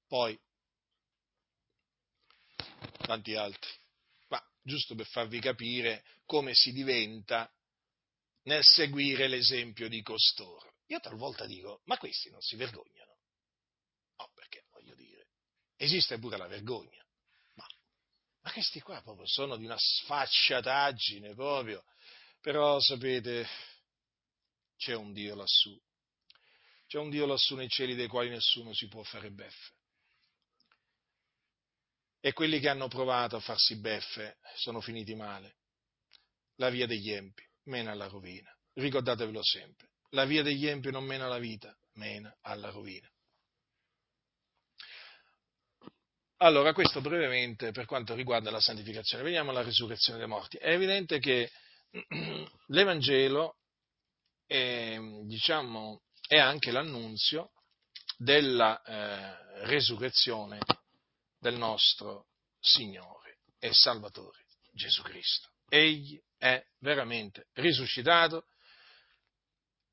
poi 0.07 0.39
tanti 2.99 3.35
altri, 3.35 3.71
ma 4.29 4.43
giusto 4.63 4.95
per 4.95 5.07
farvi 5.07 5.41
capire 5.41 6.05
come 6.27 6.53
si 6.53 6.73
diventa 6.73 7.51
nel 8.43 8.63
seguire 8.63 9.29
l'esempio 9.29 9.89
di 9.89 10.03
costoro. 10.03 10.75
Io 10.87 11.01
talvolta 11.01 11.47
dico, 11.47 11.81
ma 11.85 11.97
questi 11.97 12.31
non 12.31 12.41
si 12.41 12.57
vergognano? 12.57 13.17
No, 14.19 14.31
perché 14.35 14.67
voglio 14.73 14.95
dire, 14.95 15.29
esiste 15.77 16.19
pure 16.19 16.37
la 16.37 16.47
vergogna. 16.47 17.06
Ma 18.47 18.53
questi 18.53 18.81
qua 18.81 19.03
proprio 19.03 19.27
sono 19.27 19.57
di 19.57 19.65
una 19.65 19.77
sfacciataggine 19.77 21.35
proprio. 21.35 21.83
Però 22.41 22.79
sapete, 22.79 23.45
c'è 24.77 24.95
un 24.95 25.13
Dio 25.13 25.35
lassù. 25.35 25.77
C'è 26.87 26.99
un 26.99 27.11
Dio 27.11 27.27
lassù 27.27 27.57
nei 27.57 27.69
cieli 27.69 27.97
dei 27.97 28.07
quali 28.07 28.29
nessuno 28.29 28.73
si 28.73 28.87
può 28.87 29.03
fare 29.03 29.33
beffe. 29.33 29.73
E 32.21 32.33
quelli 32.33 32.61
che 32.61 32.69
hanno 32.69 32.87
provato 32.87 33.35
a 33.35 33.41
farsi 33.41 33.81
beffe 33.81 34.39
sono 34.55 34.81
finiti 34.81 35.17
male. 35.17 35.57
La 36.59 36.71
via 36.71 36.87
degli 36.87 37.11
empi 37.11 37.43
mena 37.65 37.91
alla 37.91 38.07
rovina. 38.07 38.57
Ricordatevelo 38.75 39.43
sempre. 39.43 39.91
La 40.11 40.25
via 40.25 40.45
degli 40.45 40.69
empi 40.69 40.93
non 40.93 41.03
mena 41.03 41.25
alla 41.25 41.41
vita, 41.41 41.77
mena 41.95 42.33
alla 42.43 42.71
rovina. 42.71 43.11
Allora, 46.39 46.75
questo 46.75 47.01
brevemente 47.01 47.73
per 47.73 47.87
quanto 47.87 48.15
riguarda 48.15 48.51
la 48.51 48.61
santificazione. 48.61 49.25
Veniamo 49.25 49.51
alla 49.51 49.63
risurrezione 49.63 50.19
dei 50.19 50.29
morti. 50.29 50.59
È 50.59 50.71
evidente 50.71 51.19
che 51.19 51.51
l'Evangelo 52.69 53.57
è, 54.45 54.99
diciamo, 55.25 56.03
è 56.27 56.37
anche 56.39 56.71
l'annunzio 56.73 57.53
della 58.19 58.83
eh, 58.83 59.65
resurrezione 59.67 60.59
del 61.39 61.57
nostro 61.57 62.27
Signore 62.61 63.39
e 63.59 63.73
Salvatore 63.73 64.45
Gesù 64.73 65.01
Cristo. 65.03 65.49
Egli 65.71 66.21
è 66.37 66.63
veramente 66.81 67.49
risuscitato 67.55 68.47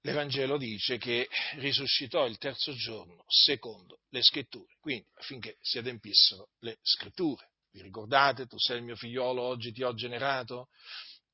l'Evangelo 0.03 0.57
dice 0.57 0.97
che 0.97 1.29
risuscitò 1.55 2.25
il 2.25 2.37
terzo 2.37 2.73
giorno 2.73 3.23
secondo 3.27 3.99
le 4.09 4.21
scritture, 4.21 4.75
quindi 4.79 5.05
affinché 5.15 5.57
si 5.61 5.77
adempissero 5.77 6.49
le 6.59 6.77
scritture. 6.81 7.51
Vi 7.71 7.81
ricordate, 7.81 8.45
tu 8.45 8.57
sei 8.59 8.77
il 8.77 8.83
mio 8.83 8.95
figliolo, 8.95 9.41
oggi 9.41 9.71
ti 9.71 9.81
ho 9.81 9.93
generato? 9.93 10.69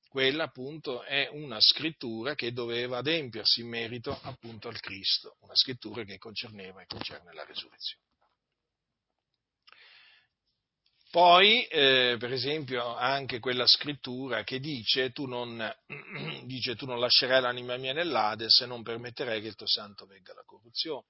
Quella 0.07 0.45
appunto 0.45 1.03
è 1.03 1.27
una 1.31 1.59
scrittura 1.59 2.33
che 2.33 2.51
doveva 2.51 2.99
adempiersi 2.99 3.61
in 3.61 3.67
merito 3.67 4.17
appunto 4.23 4.67
al 4.67 4.79
Cristo, 4.79 5.37
una 5.41 5.55
scrittura 5.55 6.03
che 6.03 6.17
concerneva 6.17 6.81
e 6.81 6.85
concerne 6.85 7.33
la 7.33 7.43
risurrezione. 7.43 8.08
Poi, 11.11 11.65
eh, 11.65 12.17
per 12.19 12.31
esempio, 12.31 12.95
anche 12.95 13.39
quella 13.39 13.65
scrittura 13.65 14.43
che 14.43 14.59
dice 14.59 15.11
tu, 15.11 15.25
non, 15.25 15.57
dice 16.45 16.75
tu 16.75 16.85
non 16.85 16.99
lascerai 16.99 17.41
l'anima 17.41 17.77
mia 17.77 17.93
nell'Ade 17.93 18.49
se 18.49 18.67
non 18.67 18.83
permetterai 18.83 19.41
che 19.41 19.47
il 19.47 19.55
tuo 19.55 19.67
santo 19.67 20.05
venga 20.05 20.33
alla 20.33 20.43
corruzione, 20.45 21.07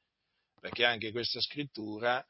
perché 0.58 0.86
anche 0.86 1.12
questa 1.12 1.42
scrittura 1.42 2.26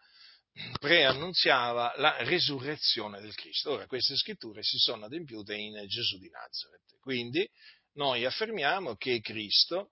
preannunziava 0.79 1.93
la 1.97 2.17
risurrezione 2.23 3.21
del 3.21 3.35
Cristo. 3.35 3.71
Ora, 3.71 3.85
queste 3.85 4.15
scritture 4.15 4.63
si 4.63 4.77
sono 4.79 5.05
adempiute 5.05 5.53
in 5.53 5.85
Gesù 5.87 6.17
di 6.17 6.29
Nazareth. 6.29 6.97
Quindi, 6.99 7.47
noi 7.93 8.25
affermiamo 8.25 8.95
che 8.95 9.19
Cristo 9.21 9.91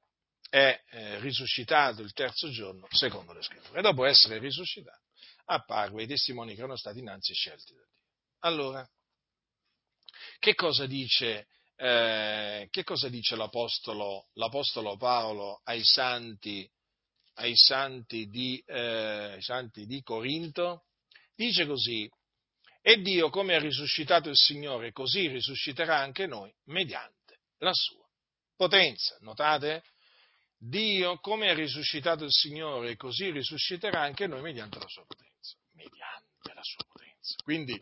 è 0.50 0.82
eh, 0.90 1.20
risuscitato 1.20 2.02
il 2.02 2.14
terzo 2.14 2.50
giorno 2.50 2.88
secondo 2.90 3.34
le 3.34 3.44
scritture. 3.44 3.78
E 3.78 3.82
dopo 3.84 4.04
essere 4.06 4.40
risuscitato, 4.40 5.07
apparve 5.48 6.02
ai 6.02 6.08
testimoni 6.08 6.54
che 6.54 6.60
erano 6.60 6.78
stati 6.78 7.00
innanzi 7.00 7.34
scelti 7.34 7.74
da 7.74 7.82
Dio. 7.82 7.96
Allora, 8.40 8.90
che 10.40 10.56
cosa 10.56 10.86
dice, 10.86 11.48
eh, 11.76 12.68
che 12.70 12.84
cosa 12.84 13.10
dice 13.10 13.36
l'apostolo, 13.36 14.28
l'apostolo, 14.34 14.98
Paolo 14.98 15.62
ai 15.64 15.84
santi, 15.84 16.70
ai 17.36 17.56
santi, 17.56 18.28
di, 18.28 18.62
eh, 18.66 19.38
santi 19.40 19.86
di 19.86 20.02
Corinto? 20.02 20.86
Dice 21.36 21.66
così, 21.66 22.10
e 22.82 23.02
Dio 23.02 23.30
come 23.30 23.56
ha 23.56 23.60
risuscitato 23.60 24.30
il 24.30 24.36
Signore, 24.36 24.92
così 24.92 25.28
risusciterà 25.28 25.98
anche 25.98 26.26
noi 26.26 26.54
mediante 26.66 27.42
la 27.60 27.74
sua 27.74 28.06
potenza. 28.56 29.18
Notate? 29.22 29.84
Dio 30.60 31.20
come 31.20 31.50
ha 31.50 31.54
risuscitato 31.54 32.24
il 32.24 32.32
Signore, 32.32 32.96
così 32.96 33.30
risusciterà 33.30 34.02
anche 34.02 34.26
noi 34.26 34.42
mediante 34.42 34.80
la 34.80 34.88
sua 34.88 35.06
potenza 35.06 35.27
la 36.54 36.64
sua 36.64 36.84
potenza. 36.86 37.36
Quindi, 37.44 37.80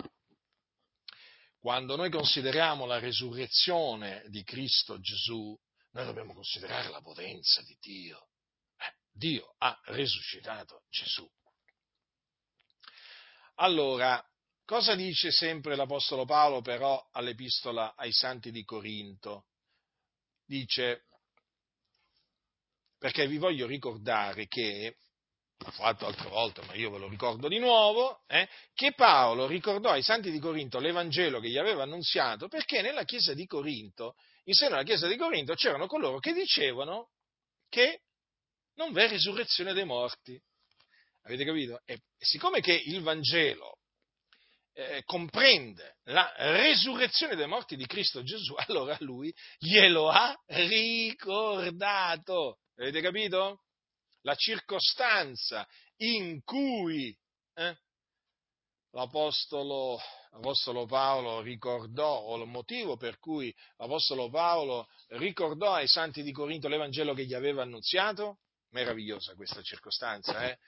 quando 1.60 1.96
noi 1.96 2.10
consideriamo 2.12 2.86
la 2.86 3.00
resurrezione 3.00 4.24
di 4.28 4.44
Cristo 4.44 5.00
Gesù, 5.00 5.58
noi 5.92 6.06
dobbiamo 6.06 6.34
considerare 6.34 6.90
la 6.90 7.02
potenza 7.02 7.62
di 7.64 7.78
Dio. 7.80 8.30
Eh, 8.78 8.94
Dio 9.12 9.56
ha 9.60 9.80
risuscitato 9.86 10.84
Gesù. 10.90 11.28
Allora, 13.56 14.24
cosa 14.66 14.94
dice 14.96 15.32
sempre 15.32 15.76
l'Apostolo 15.76 16.26
Paolo 16.26 16.62
però 16.62 17.04
all'Epistola 17.14 17.96
ai 17.96 18.12
Santi 18.12 18.52
di 18.52 18.64
Corinto? 18.64 19.48
Dice, 20.46 21.06
perché 22.98 23.28
vi 23.28 23.38
voglio 23.38 23.66
ricordare 23.66 24.48
che 24.48 24.98
l'ho 25.58 25.72
fatto 25.72 26.06
altre 26.06 26.30
volte, 26.30 26.62
ma 26.66 26.74
io 26.74 26.92
ve 26.92 26.98
lo 27.00 27.08
ricordo 27.08 27.48
di 27.48 27.60
nuovo, 27.60 28.22
eh, 28.28 28.48
che 28.74 28.94
Paolo 28.94 29.48
ricordò 29.48 29.92
ai 29.92 30.04
santi 30.04 30.32
di 30.32 30.40
Corinto 30.40 30.80
l'Evangelo 30.80 31.40
che 31.40 31.50
gli 31.50 31.58
aveva 31.58 31.84
annunziato, 31.84 32.48
perché 32.48 32.82
nella 32.82 33.04
chiesa 33.04 33.34
di 33.34 33.46
Corinto, 33.46 34.16
in 34.46 34.54
seno 34.54 34.76
alla 34.76 34.84
chiesa 34.84 35.08
di 35.08 35.16
Corinto, 35.16 35.54
c'erano 35.54 35.88
coloro 35.88 36.20
che 36.20 36.34
dicevano 36.34 37.10
che 37.70 38.02
non 38.76 38.92
v'è 38.92 39.08
risurrezione 39.08 39.74
dei 39.74 39.86
morti. 39.86 40.40
Avete 41.24 41.46
capito? 41.46 41.82
E 41.86 42.02
siccome 42.18 42.60
che 42.62 42.74
il 42.74 43.02
Vangelo 43.02 43.80
eh, 44.74 45.04
comprende 45.06 45.96
la 46.04 46.32
resurrezione 46.38 47.36
dei 47.36 47.48
morti 47.48 47.76
di 47.76 47.86
Cristo 47.88 48.22
Gesù, 48.24 48.54
allora 48.68 48.96
lui 49.00 49.34
glielo 49.58 50.10
ha 50.10 50.38
ricordato. 50.48 51.80
Avete 52.76 53.02
capito? 53.02 53.65
La 54.26 54.36
circostanza 54.36 55.68
in 55.98 56.44
cui 56.44 57.16
eh, 57.54 57.78
l'Apostolo, 58.92 60.00
l'Apostolo 60.32 60.86
Paolo 60.86 61.42
ricordò, 61.42 62.20
o 62.20 62.42
il 62.42 62.48
motivo 62.48 62.98
per 62.98 63.20
cui 63.20 63.56
l'Apostolo 63.78 64.30
Paolo 64.30 64.88
ricordò 65.10 65.74
ai 65.74 65.88
santi 65.88 66.24
di 66.24 66.32
Corinto 66.32 66.68
l'Evangelo 66.68 67.14
che 67.14 67.26
gli 67.26 67.34
aveva 67.34 67.62
annunziato? 67.62 68.40
Meravigliosa 68.70 69.36
questa 69.36 69.62
circostanza, 69.62 70.50
eh? 70.50 70.60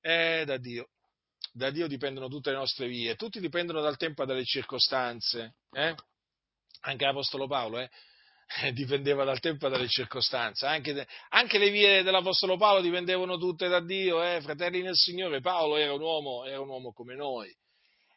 Eh, 0.00 0.44
da 0.44 0.56
Dio. 0.56 0.88
Da 1.52 1.70
Dio 1.70 1.86
dipendono 1.86 2.28
tutte 2.28 2.50
le 2.50 2.56
nostre 2.56 2.88
vie, 2.88 3.14
tutti 3.14 3.40
dipendono 3.40 3.82
dal 3.82 3.98
tempo 3.98 4.22
e 4.22 4.26
dalle 4.26 4.44
circostanze. 4.44 5.56
Eh? 5.70 5.94
Anche 6.80 7.04
l'Apostolo 7.04 7.46
Paolo, 7.46 7.78
eh? 7.78 7.90
dipendeva 8.72 9.24
dal 9.24 9.40
tempo 9.40 9.66
e 9.66 9.70
dalle 9.70 9.88
circostanze, 9.88 10.66
anche, 10.66 11.06
anche, 11.30 11.58
le 11.58 11.70
vie 11.70 12.02
dell'Apostolo 12.02 12.56
Paolo 12.56 12.80
dipendevano 12.80 13.38
tutte 13.38 13.68
da 13.68 13.80
Dio, 13.80 14.22
eh? 14.22 14.40
fratelli 14.40 14.82
nel 14.82 14.96
Signore, 14.96 15.40
Paolo 15.40 15.76
era 15.76 15.92
un 15.92 16.00
uomo, 16.00 16.44
era 16.44 16.60
un 16.60 16.68
uomo 16.68 16.92
come 16.92 17.14
noi, 17.14 17.54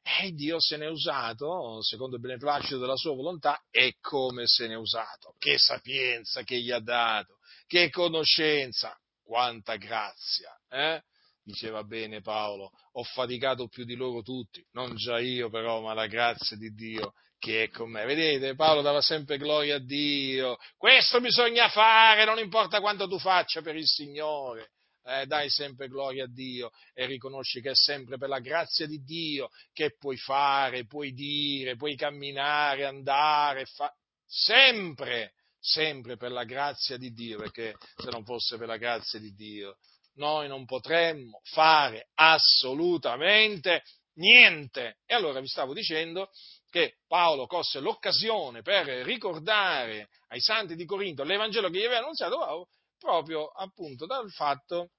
e 0.02 0.32
Dio 0.32 0.60
se 0.60 0.78
ne 0.78 0.86
è 0.86 0.90
usato, 0.90 1.82
secondo 1.82 2.16
il 2.16 2.22
beneplacito 2.22 2.78
della 2.78 2.98
sua 2.98 3.16
volontà, 3.16 3.62
e 3.70 3.96
come 4.02 4.46
se 4.48 4.68
ne 4.68 4.74
è 4.74 4.78
usato, 4.78 5.36
che 5.38 5.58
sapienza 5.58 6.44
che 6.44 6.60
gli 6.60 6.72
ha 6.72 6.80
dato, 6.80 7.38
che 7.68 7.90
conoscenza, 7.90 8.98
quanta 9.24 9.76
grazia, 9.76 10.52
eh? 10.70 11.02
diceva 11.44 11.84
bene 11.84 12.22
Paolo, 12.22 12.72
ho 12.94 13.04
faticato 13.04 13.68
più 13.68 13.86
di 13.86 13.96
loro 13.96 14.22
tutti, 14.22 14.66
non 14.72 14.96
già 14.96 15.20
io 15.20 15.50
però, 15.50 15.82
ma 15.82 15.94
la 15.94 16.08
grazia 16.08 16.58
di 16.58 16.74
Dio 16.74 17.14
che 17.46 17.66
è 17.66 17.70
con 17.70 17.92
me. 17.92 18.06
Vedete, 18.06 18.56
Paolo 18.56 18.82
dava 18.82 19.02
sempre 19.02 19.38
gloria 19.38 19.76
a 19.76 19.80
Dio. 19.80 20.58
Questo 20.78 21.22
bisogna 21.22 21.70
fare, 21.70 22.26
non 22.26 22.40
importa 22.40 22.80
quanto 22.80 23.08
tu 23.08 23.20
faccia 23.20 23.62
per 23.62 23.76
il 23.76 23.86
Signore. 23.86 24.72
Eh, 25.04 25.28
dai 25.28 25.48
sempre 25.52 25.88
gloria 25.88 26.24
a 26.24 26.28
Dio 26.28 26.72
e 26.96 27.06
riconosci 27.06 27.62
che 27.62 27.70
è 27.70 27.76
sempre 27.76 28.18
per 28.18 28.30
la 28.30 28.40
grazia 28.40 28.88
di 28.88 29.04
Dio 29.04 29.50
che 29.72 29.96
puoi 29.96 30.18
fare, 30.18 30.88
puoi 30.88 31.14
dire, 31.14 31.76
puoi 31.76 31.96
camminare, 31.96 32.86
andare, 32.86 33.66
fa... 33.66 33.94
sempre, 34.26 35.34
sempre 35.60 36.18
per 36.18 36.32
la 36.32 36.46
grazia 36.46 36.98
di 36.98 37.12
Dio, 37.12 37.38
perché 37.38 37.76
se 37.96 38.10
non 38.10 38.26
fosse 38.26 38.58
per 38.58 38.66
la 38.66 38.78
grazia 38.78 39.20
di 39.20 39.36
Dio 39.36 39.78
noi 40.16 40.48
non 40.48 40.66
potremmo 40.66 41.42
fare 41.44 42.08
assolutamente 42.16 43.84
niente. 44.16 44.98
E 45.06 45.14
allora 45.14 45.40
vi 45.40 45.48
stavo 45.48 45.74
dicendo 45.74 46.30
che 46.76 46.98
Paolo 47.08 47.48
cosse 47.48 47.80
l'occasione 47.80 48.62
per 48.62 48.86
ricordare 49.06 50.10
ai 50.28 50.42
santi 50.42 50.76
di 50.76 50.84
Corinto 50.84 51.24
l'Evangelo 51.24 51.70
che 51.70 51.80
gli 51.80 51.86
aveva 51.86 52.02
annunziato 52.02 52.68
proprio 52.98 53.48
appunto 53.48 54.06
dal 54.06 54.30
fatto 54.30 54.90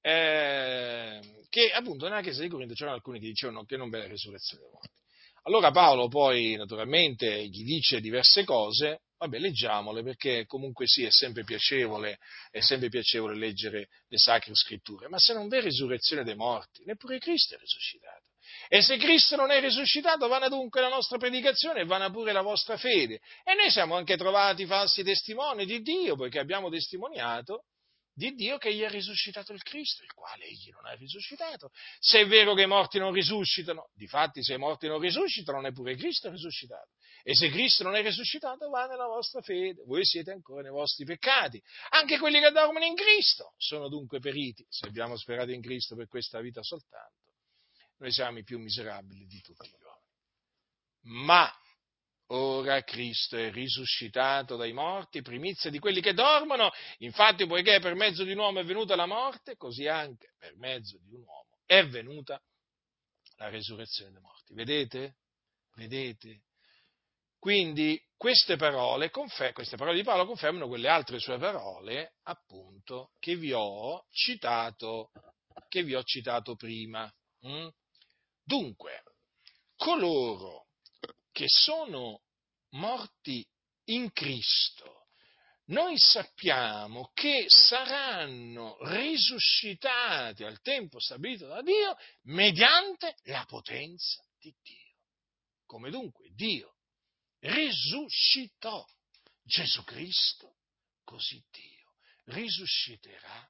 eh, 0.00 1.20
che 1.48 1.70
appunto 1.70 2.08
nella 2.08 2.22
chiesa 2.22 2.42
di 2.42 2.48
Corinto 2.48 2.74
c'erano 2.74 2.96
alcuni 2.96 3.20
che 3.20 3.26
dicevano 3.26 3.62
che 3.62 3.76
non 3.76 3.88
v'è 3.88 3.98
la 3.98 4.08
risurrezione 4.08 4.64
dei 4.64 4.72
morti. 4.72 4.96
Allora 5.44 5.70
Paolo 5.70 6.08
poi 6.08 6.56
naturalmente 6.56 7.46
gli 7.46 7.62
dice 7.62 8.00
diverse 8.00 8.42
cose, 8.42 9.02
vabbè 9.16 9.38
leggiamole 9.38 10.02
perché 10.02 10.44
comunque 10.46 10.88
sì 10.88 11.04
è 11.04 11.10
sempre 11.10 11.44
piacevole, 11.44 12.18
è 12.50 12.58
sempre 12.58 12.88
piacevole 12.88 13.36
leggere 13.36 13.90
le 14.08 14.18
sacre 14.18 14.56
scritture, 14.56 15.06
ma 15.06 15.18
se 15.20 15.34
non 15.34 15.46
v'è 15.46 15.60
risurrezione 15.60 16.24
dei 16.24 16.34
morti, 16.34 16.82
neppure 16.84 17.20
Cristo 17.20 17.54
è 17.54 17.58
risuscitato. 17.58 18.27
E 18.68 18.82
se 18.82 18.96
Cristo 18.96 19.36
non 19.36 19.50
è 19.50 19.60
risuscitato, 19.60 20.28
vana 20.28 20.48
dunque 20.48 20.80
la 20.80 20.88
nostra 20.88 21.18
predicazione 21.18 21.80
e 21.80 21.84
vana 21.84 22.10
pure 22.10 22.32
la 22.32 22.42
vostra 22.42 22.76
fede. 22.76 23.20
E 23.44 23.54
noi 23.54 23.70
siamo 23.70 23.96
anche 23.96 24.16
trovati 24.16 24.66
falsi 24.66 25.02
testimoni 25.02 25.64
di 25.66 25.80
Dio, 25.80 26.16
poiché 26.16 26.38
abbiamo 26.38 26.68
testimoniato 26.68 27.64
di 28.18 28.34
Dio 28.34 28.58
che 28.58 28.74
gli 28.74 28.82
ha 28.82 28.88
risuscitato 28.88 29.52
il 29.52 29.62
Cristo, 29.62 30.02
il 30.02 30.12
quale 30.12 30.44
egli 30.44 30.70
non 30.70 30.84
ha 30.86 30.92
risuscitato. 30.94 31.70
Se 32.00 32.18
è 32.18 32.26
vero 32.26 32.52
che 32.54 32.62
i 32.62 32.66
morti 32.66 32.98
non 32.98 33.12
risuscitano, 33.12 33.90
difatti 33.94 34.42
se 34.42 34.54
i 34.54 34.58
morti 34.58 34.88
non 34.88 34.98
risuscitano, 34.98 35.60
neppure 35.60 35.94
Cristo 35.94 36.26
è 36.26 36.30
risuscitato. 36.32 36.88
E 37.22 37.36
se 37.36 37.48
Cristo 37.48 37.84
non 37.84 37.94
è 37.94 38.02
risuscitato, 38.02 38.68
va 38.70 38.86
nella 38.86 39.06
vostra 39.06 39.40
fede, 39.40 39.84
voi 39.86 40.04
siete 40.04 40.32
ancora 40.32 40.62
nei 40.62 40.72
vostri 40.72 41.04
peccati. 41.04 41.62
Anche 41.90 42.18
quelli 42.18 42.40
che 42.40 42.50
dormono 42.50 42.84
in 42.84 42.96
Cristo 42.96 43.54
sono 43.56 43.88
dunque 43.88 44.18
periti, 44.18 44.66
se 44.68 44.88
abbiamo 44.88 45.16
sperato 45.16 45.52
in 45.52 45.62
Cristo 45.62 45.94
per 45.94 46.08
questa 46.08 46.40
vita 46.40 46.60
soltanto 46.60 47.27
noi 47.98 48.12
siamo 48.12 48.38
i 48.38 48.44
più 48.44 48.58
miserabili 48.58 49.26
di 49.26 49.40
tutti 49.40 49.68
gli 49.68 49.82
uomini. 49.82 51.22
Ma 51.22 51.52
ora 52.30 52.82
Cristo 52.82 53.36
è 53.36 53.50
risuscitato 53.50 54.56
dai 54.56 54.72
morti, 54.72 55.22
primizia 55.22 55.70
di 55.70 55.78
quelli 55.78 56.00
che 56.00 56.14
dormono, 56.14 56.70
infatti 56.98 57.46
poiché 57.46 57.80
per 57.80 57.94
mezzo 57.94 58.24
di 58.24 58.32
un 58.32 58.38
uomo 58.38 58.60
è 58.60 58.64
venuta 58.64 58.96
la 58.96 59.06
morte, 59.06 59.56
così 59.56 59.86
anche 59.86 60.34
per 60.38 60.56
mezzo 60.56 60.98
di 61.02 61.14
un 61.14 61.22
uomo 61.22 61.58
è 61.68 61.86
venuta 61.86 62.42
la 63.36 63.50
resurrezione 63.50 64.12
dei 64.12 64.22
morti. 64.22 64.54
Vedete? 64.54 65.16
Vedete? 65.74 66.42
Quindi 67.38 68.02
queste 68.16 68.56
parole, 68.56 69.10
queste 69.10 69.76
parole, 69.76 69.96
di 69.96 70.02
Paolo 70.02 70.26
confermano 70.26 70.66
quelle 70.66 70.88
altre 70.88 71.20
sue 71.20 71.38
parole, 71.38 72.16
appunto, 72.22 73.12
che 73.20 73.36
vi 73.36 73.52
ho 73.52 74.06
citato, 74.10 75.12
vi 75.70 75.94
ho 75.94 76.02
citato 76.02 76.56
prima. 76.56 77.08
Mm? 77.46 77.68
Dunque, 78.48 79.02
coloro 79.76 80.68
che 81.32 81.44
sono 81.48 82.22
morti 82.70 83.46
in 83.88 84.10
Cristo, 84.10 85.08
noi 85.66 85.98
sappiamo 85.98 87.10
che 87.12 87.44
saranno 87.48 88.78
risuscitati 88.86 90.44
al 90.44 90.62
tempo 90.62 90.98
stabilito 90.98 91.46
da 91.46 91.60
Dio 91.60 91.94
mediante 92.22 93.16
la 93.24 93.44
potenza 93.44 94.24
di 94.38 94.56
Dio. 94.62 94.96
Come 95.66 95.90
dunque 95.90 96.30
Dio 96.32 96.76
risuscitò 97.40 98.82
Gesù 99.42 99.84
Cristo, 99.84 100.56
così 101.04 101.44
Dio 101.50 101.96
risusciterà 102.24 103.46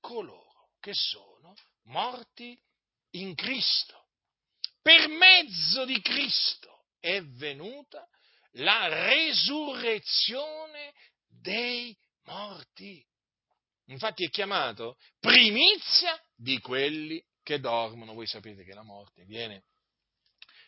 coloro 0.00 0.70
che 0.80 0.92
sono 0.92 1.54
morti 1.84 2.60
in 3.10 3.36
Cristo 3.36 4.06
per 4.88 5.06
mezzo 5.08 5.84
di 5.84 6.00
Cristo 6.00 6.86
è 6.98 7.22
venuta 7.22 8.08
la 8.52 8.88
resurrezione 8.88 10.94
dei 11.26 11.94
morti. 12.22 13.04
Infatti 13.88 14.24
è 14.24 14.30
chiamato 14.30 14.96
primizia 15.20 16.18
di 16.34 16.58
quelli 16.60 17.22
che 17.42 17.60
dormono. 17.60 18.14
Voi 18.14 18.26
sapete 18.26 18.64
che 18.64 18.72
la 18.72 18.82
morte 18.82 19.26
viene 19.26 19.64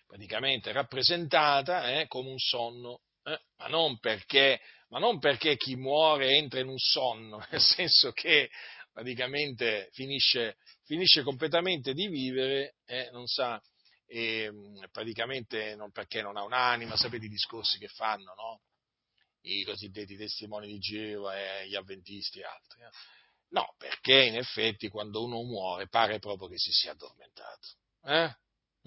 praticamente 0.07 0.71
rappresentata 0.71 1.91
eh, 1.91 2.07
come 2.07 2.29
un 2.29 2.39
sonno, 2.39 3.01
eh, 3.23 3.41
ma, 3.57 3.69
non 3.69 3.99
perché, 4.01 4.61
ma 4.89 4.99
non 4.99 5.19
perché 5.19 5.57
chi 5.57 5.77
muore 5.77 6.37
entra 6.37 6.61
in 6.61 6.69
un 6.69 6.79
sonno, 6.79 7.43
nel 7.49 7.63
senso 7.63 8.13
che 8.13 8.51
praticamente 8.93 9.89
finisce, 9.93 10.59
finisce 10.85 11.23
completamente 11.23 11.95
di 11.95 12.07
vivere 12.07 12.75
e 12.85 13.09
non 13.13 13.27
sa 13.27 13.59
e 14.13 14.51
praticamente 14.91 15.77
non 15.77 15.93
perché 15.93 16.21
non 16.21 16.37
ha 16.37 16.43
un'anima, 16.43 16.97
sapete 16.97 17.27
i 17.27 17.29
discorsi 17.29 17.79
che 17.79 17.87
fanno, 17.87 18.35
no? 18.35 18.63
I 19.43 19.63
cosiddetti 19.63 20.17
testimoni 20.17 20.67
di 20.67 20.81
Geova 20.81 21.39
e 21.39 21.69
gli 21.69 21.77
avventisti 21.77 22.41
e 22.41 22.45
altri. 22.45 22.83
Eh? 22.83 22.91
No, 23.51 23.77
perché 23.79 24.25
in 24.25 24.37
effetti 24.37 24.89
quando 24.89 25.23
uno 25.23 25.43
muore 25.43 25.87
pare 25.87 26.19
proprio 26.19 26.49
che 26.49 26.59
si 26.59 26.73
sia 26.73 26.91
addormentato. 26.91 27.69
Eh? 28.03 28.35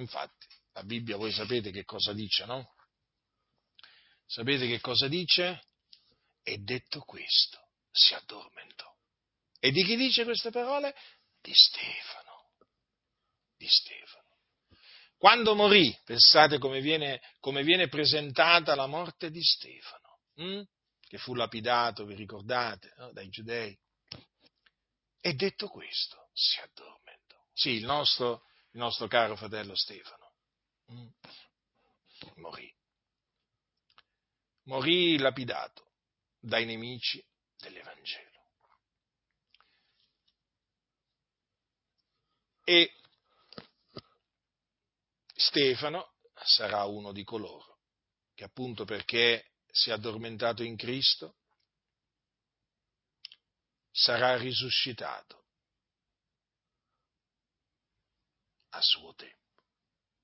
Infatti, 0.01 0.45
la 0.74 0.84
Bibbia 0.84 1.15
voi 1.15 1.32
sapete 1.32 1.71
che 1.71 1.86
cosa 1.86 2.11
dice, 2.11 2.43
no? 2.43 2.76
Sapete 4.26 4.67
che 4.67 4.82
cosa 4.82 5.07
dice? 5.07 5.67
E 6.43 6.57
detto 6.57 6.99
questo, 6.99 7.69
si 7.91 8.13
addormentò. 8.13 8.93
E 9.57 9.71
di 9.71 9.86
chi 9.86 9.95
dice 9.95 10.26
queste 10.26 10.51
parole? 10.51 10.93
Di 11.39 11.53
Stefano. 11.53 12.49
Di 13.55 13.69
Stefano. 13.69 14.22
Quando 15.24 15.55
morì, 15.55 15.97
pensate 16.03 16.57
come 16.57 16.82
viene, 16.82 17.21
come 17.39 17.63
viene 17.63 17.88
presentata 17.88 18.76
la 18.76 18.88
morte 18.88 19.32
di 19.32 19.41
Stefano, 19.41 20.19
hm? 20.36 20.61
che 20.99 21.17
fu 21.17 21.34
lapidato, 21.34 22.03
vi 22.03 22.13
ricordate, 22.13 22.93
no? 22.97 23.13
dai 23.13 23.30
giudei. 23.30 23.74
E 25.21 25.34
detto 25.34 25.69
questo, 25.69 26.30
si 26.34 26.59
addormentò. 26.59 27.38
Sì, 27.53 27.69
il 27.69 27.86
nostro, 27.86 28.43
il 28.71 28.80
nostro 28.80 29.07
caro 29.07 29.38
fratello 29.38 29.76
Stefano 29.76 30.34
hm? 30.88 31.07
morì. 32.41 32.69
Morì 34.63 35.17
lapidato 35.19 35.93
dai 36.38 36.65
nemici 36.65 37.26
dell'Evangelo. 37.59 38.41
E 42.65 42.91
Stefano 45.34 46.13
sarà 46.43 46.86
uno 46.86 47.11
di 47.11 47.23
coloro 47.23 47.73
che 48.34 48.43
appunto 48.43 48.86
perché 48.86 49.51
si 49.67 49.89
è 49.89 49.93
addormentato 49.93 50.63
in 50.63 50.75
Cristo, 50.75 51.38
sarà 53.91 54.38
risuscitato 54.38 55.45
a 58.69 58.81
suo 58.81 59.13
tempo. 59.13 59.63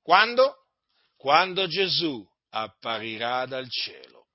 Quando? 0.02 0.68
Quando 1.16 1.68
Gesù 1.68 2.28
apparirà 2.50 3.46
dal 3.46 3.70
cielo. 3.70 4.28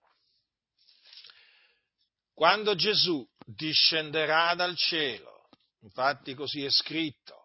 Quando 2.33 2.75
Gesù 2.75 3.27
discenderà 3.45 4.55
dal 4.55 4.77
cielo. 4.77 5.49
Infatti 5.81 6.35
così 6.35 6.65
è 6.65 6.71
scritto. 6.71 7.44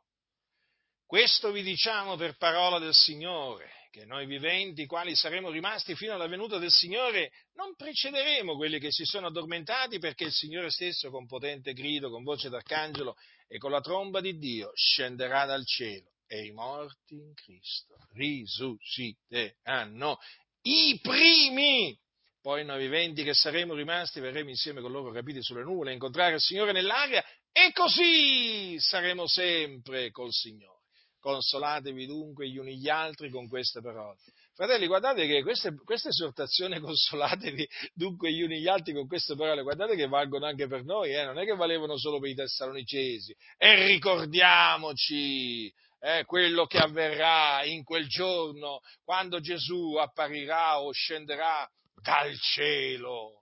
Questo 1.10 1.52
vi 1.52 1.64
diciamo 1.64 2.18
per 2.18 2.38
parola 2.38 2.78
del 2.78 2.94
Signore, 2.94 3.88
che 3.90 4.06
noi 4.06 4.28
viventi, 4.28 4.86
quali 4.86 5.16
saremo 5.16 5.50
rimasti 5.50 5.96
fino 5.96 6.14
alla 6.14 6.28
venuta 6.28 6.60
del 6.60 6.70
Signore, 6.70 7.32
non 7.56 7.74
precederemo 7.76 8.56
quelli 8.56 8.78
che 8.78 8.92
si 8.92 9.06
sono 9.06 9.26
addormentati 9.26 9.98
perché 9.98 10.26
il 10.26 10.32
Signore 10.32 10.70
stesso 10.70 11.10
con 11.10 11.26
potente 11.26 11.74
grido, 11.74 12.12
con 12.12 12.22
voce 12.22 12.50
d'arcangelo 12.50 13.16
e 13.48 13.58
con 13.58 13.72
la 13.72 13.82
tromba 13.82 14.22
di 14.22 14.38
Dio 14.38 14.70
scenderà 14.76 15.46
dal 15.46 15.66
cielo 15.66 16.12
e 16.28 16.46
i 16.46 16.52
morti 16.52 17.16
in 17.16 17.34
Cristo 17.34 17.96
risusciteranno 18.14 20.20
i 20.62 21.00
primi. 21.02 22.00
Poi 22.40 22.64
noi 22.64 22.82
viventi 22.82 23.24
che 23.24 23.34
saremo 23.34 23.74
rimasti 23.74 24.20
verremo 24.20 24.50
insieme 24.50 24.80
con 24.80 24.92
loro 24.92 25.12
capiti 25.12 25.42
sulle 25.42 25.64
nuvole 25.64 25.90
a 25.90 25.94
incontrare 25.94 26.36
il 26.36 26.40
Signore 26.40 26.72
nell'aria 26.72 27.26
e 27.52 27.72
così 27.74 28.80
saremo 28.80 29.26
sempre 29.26 30.12
col 30.12 30.32
Signore. 30.32 30.78
Consolatevi 31.20 32.06
dunque 32.06 32.48
gli 32.48 32.58
uni 32.58 32.78
gli 32.78 32.88
altri 32.88 33.30
con 33.30 33.48
queste 33.48 33.82
parole. 33.82 34.18
Fratelli, 34.54 34.88
guardate 34.88 35.28
che 35.28 35.42
queste, 35.42 35.74
queste 35.84 36.10
esortazioni, 36.10 36.80
consolatevi 36.82 37.68
dunque 37.94 38.32
gli 38.32 38.42
uni 38.42 38.60
gli 38.60 38.68
altri 38.68 38.94
con 38.94 39.08
queste 39.08 39.36
parole, 39.36 39.62
guardate 39.62 39.96
che 39.96 40.08
valgono 40.08 40.46
anche 40.46 40.68
per 40.68 40.84
noi, 40.84 41.14
eh? 41.14 41.26
non 41.26 41.38
è 41.38 41.46
che 41.46 41.56
valevano 41.56 41.98
solo 41.98 42.20
per 42.20 42.30
i 42.30 42.36
tessalonicesi. 42.36 43.36
E 43.58 43.86
ricordiamoci 43.86 45.74
eh, 46.00 46.24
quello 46.26 46.66
che 46.66 46.78
avverrà 46.78 47.64
in 47.66 47.84
quel 47.84 48.08
giorno, 48.08 48.80
quando 49.04 49.42
Gesù 49.42 49.96
apparirà 49.96 50.82
o 50.82 50.92
scenderà 50.92 51.70
dal 52.02 52.34
cielo. 52.38 53.40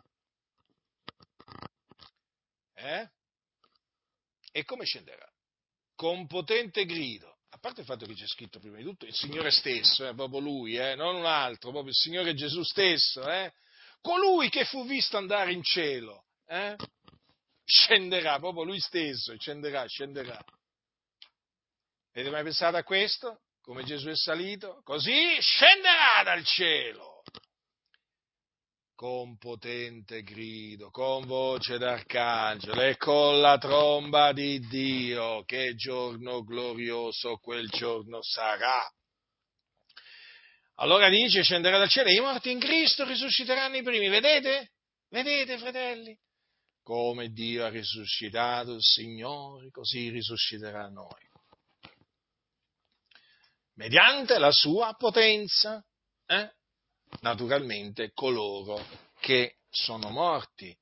Eh? 2.74 3.10
E 4.52 4.64
come 4.64 4.86
scenderà? 4.86 5.28
Con 5.96 6.28
potente 6.28 6.86
grido 6.86 7.37
parte 7.68 7.82
il 7.82 7.86
fatto 7.86 8.06
che 8.06 8.14
c'è 8.14 8.28
scritto 8.28 8.60
prima 8.60 8.78
di 8.78 8.84
tutto 8.84 9.06
il 9.06 9.14
Signore 9.14 9.52
stesso, 9.52 10.08
eh, 10.08 10.14
proprio 10.14 10.40
Lui, 10.40 10.78
eh, 10.78 10.96
non 10.96 11.16
un 11.16 11.26
altro, 11.26 11.72
proprio 11.72 11.92
il 11.92 11.96
Signore 11.96 12.34
Gesù 12.34 12.64
stesso, 12.64 13.30
eh, 13.30 13.52
colui 14.02 14.50
che 14.50 14.64
fu 14.64 14.86
visto 14.86 15.18
andare 15.18 15.52
in 15.52 15.62
cielo, 15.64 16.26
eh, 16.48 16.76
scenderà, 17.66 18.40
proprio 18.40 18.64
Lui 18.64 18.80
stesso, 18.80 19.36
scenderà, 19.38 19.86
scenderà. 19.86 20.42
Avete 22.14 22.32
mai 22.32 22.44
pensato 22.44 22.78
a 22.78 22.84
questo? 22.84 23.42
Come 23.62 23.84
Gesù 23.84 24.08
è 24.08 24.16
salito? 24.16 24.82
Così 24.84 25.38
scenderà 25.42 26.24
dal 26.24 26.44
cielo 26.46 27.17
con 28.98 29.38
potente 29.38 30.24
grido, 30.24 30.90
con 30.90 31.28
voce 31.28 31.78
d'arcangelo 31.78 32.82
e 32.82 32.98
con 32.98 33.40
la 33.40 33.60
tromba 33.60 34.34
di 34.34 34.60
Dio, 34.60 35.44
che 35.44 35.76
giorno 35.76 36.44
glorioso 36.44 37.38
quel 37.38 37.70
giorno 37.70 38.24
sarà. 38.24 38.82
Allora 40.80 41.10
dice, 41.10 41.44
scenderà 41.44 41.78
dal 41.78 41.90
cielo, 41.90 42.10
i 42.10 42.20
morti 42.20 42.50
in 42.50 42.60
Cristo 42.60 43.06
risusciteranno 43.06 43.76
i 43.76 43.84
primi. 43.84 44.10
Vedete? 44.10 44.72
Vedete, 45.10 45.60
fratelli? 45.60 46.18
Come 46.82 47.30
Dio 47.30 47.66
ha 47.66 47.70
risuscitato 47.70 48.74
il 48.74 48.82
Signore, 48.82 49.70
così 49.70 50.10
risusciterà 50.10 50.88
noi. 50.90 51.30
Mediante 53.76 54.40
la 54.40 54.52
sua 54.52 54.96
potenza. 54.98 55.86
Eh? 56.26 56.57
Naturalmente 57.22 58.12
coloro 58.14 58.86
che 59.20 59.58
sono 59.70 60.10
morti 60.10 60.76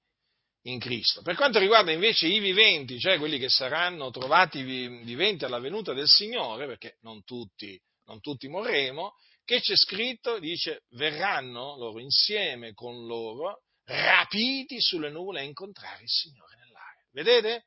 in 0.64 0.80
Cristo. 0.80 1.22
Per 1.22 1.36
quanto 1.36 1.60
riguarda 1.60 1.92
invece 1.92 2.28
i 2.28 2.40
viventi, 2.40 3.00
cioè 3.00 3.18
quelli 3.18 3.38
che 3.38 3.50
saranno 3.50 4.10
trovati 4.12 4.64
viventi 4.64 5.46
alla 5.46 5.60
venuta 5.60 5.94
del 5.94 6.08
Signore, 6.08 6.66
perché 6.66 6.98
non 7.02 7.24
tutti, 7.24 7.80
non 8.06 8.20
tutti 8.20 8.48
morremo, 8.48 9.14
che 9.44 9.60
c'è 9.62 9.76
scritto, 9.76 10.40
dice, 10.40 10.84
verranno 10.92 11.78
loro 11.78 12.00
insieme 12.00 12.74
con 12.74 13.06
loro, 13.06 13.62
rapiti 13.86 14.82
sulle 14.82 15.12
nuvole 15.12 15.42
a 15.42 15.44
incontrare 15.44 16.02
il 16.02 16.10
Signore 16.10 16.56
nell'aria. 16.58 17.06
Vedete? 17.12 17.66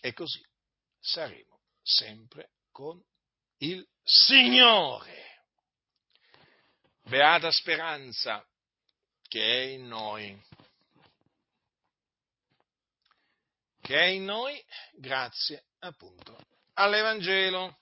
E 0.00 0.12
così 0.12 0.40
saremo 0.98 1.60
sempre 1.82 2.50
con 2.70 3.00
il 3.58 3.86
Signore 4.02 5.17
beata 7.08 7.50
speranza 7.50 8.46
che 9.28 9.40
è 9.40 9.66
in 9.68 9.88
noi, 9.88 10.38
che 13.80 13.98
è 13.98 14.04
in 14.04 14.24
noi 14.24 14.62
grazie 14.92 15.64
appunto 15.78 16.38
all'Evangelo. 16.74 17.78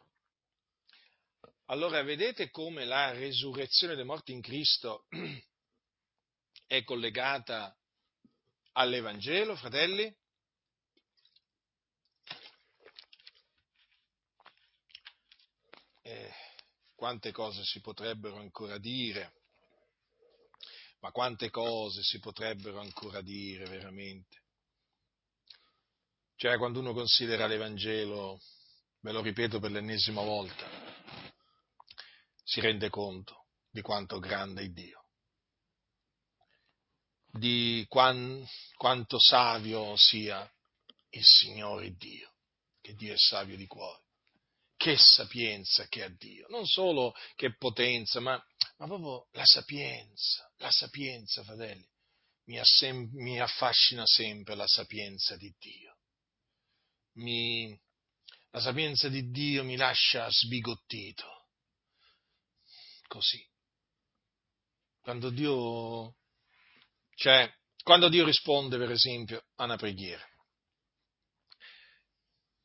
Allora 1.67 2.01
vedete 2.03 2.51
come 2.51 2.85
la 2.85 3.11
resurrezione 3.11 3.97
dei 3.97 4.05
morti 4.05 4.31
in 4.31 4.41
Cristo 4.41 5.07
è 6.67 6.85
collegata 6.85 7.77
all'Evangelo, 8.73 9.57
fratelli? 9.57 10.15
Eh, 16.03 16.33
quante 17.07 17.31
cose 17.31 17.63
si 17.63 17.81
potrebbero 17.81 18.35
ancora 18.39 18.79
dire, 18.79 19.35
ma 20.99 21.13
quante 21.13 21.51
cose 21.51 22.03
si 22.03 22.19
potrebbero 22.19 22.81
ancora 22.81 23.21
dire 23.21 23.65
veramente. 23.67 24.43
Cioè, 26.35 26.59
quando 26.59 26.81
uno 26.81 26.93
considera 26.93 27.47
l'Evangelo, 27.47 28.41
ve 29.03 29.13
lo 29.13 29.23
ripeto 29.23 29.61
per 29.61 29.71
l'ennesima 29.71 30.21
volta, 30.23 30.69
si 32.43 32.61
rende 32.61 32.91
conto 32.91 33.51
di 33.71 33.83
quanto 33.83 34.19
grande 34.19 34.63
è 34.63 34.69
Dio, 34.71 35.05
di 37.31 37.87
quan, 37.89 38.45
quanto 38.75 39.21
savio 39.21 39.95
sia 39.97 40.45
il 41.11 41.25
Signore 41.25 41.95
Dio, 41.95 42.33
che 42.81 42.95
Dio 42.95 43.15
è 43.15 43.17
savio 43.17 43.57
di 43.57 43.67
cuore 43.69 44.06
che 44.87 44.97
sapienza 44.97 45.89
che 45.89 46.05
ha 46.05 46.09
Dio, 46.09 46.47
non 46.49 46.65
solo 46.65 47.13
che 47.35 47.57
potenza, 47.57 48.21
ma, 48.21 48.41
ma 48.77 48.87
proprio 48.87 49.27
la 49.33 49.45
sapienza, 49.45 50.49
la 50.59 50.71
sapienza, 50.71 51.43
fratelli, 51.43 51.85
mi, 52.45 52.61
assem- 52.61 53.11
mi 53.15 53.41
affascina 53.41 54.05
sempre 54.07 54.55
la 54.55 54.69
sapienza 54.69 55.37
di 55.37 55.53
Dio. 55.59 55.99
Mi, 57.15 57.77
la 58.51 58.61
sapienza 58.61 59.09
di 59.09 59.29
Dio 59.31 59.65
mi 59.65 59.75
lascia 59.75 60.29
sbigottito. 60.31 61.49
Così. 63.09 63.45
Quando 65.01 65.31
Dio, 65.31 66.15
cioè, 67.17 67.53
quando 67.83 68.09
Dio 68.09 68.25
risponde, 68.25 68.79
per 68.79 68.93
esempio, 68.93 69.47
a 69.57 69.65
una 69.65 69.77
preghiera. 69.77 70.25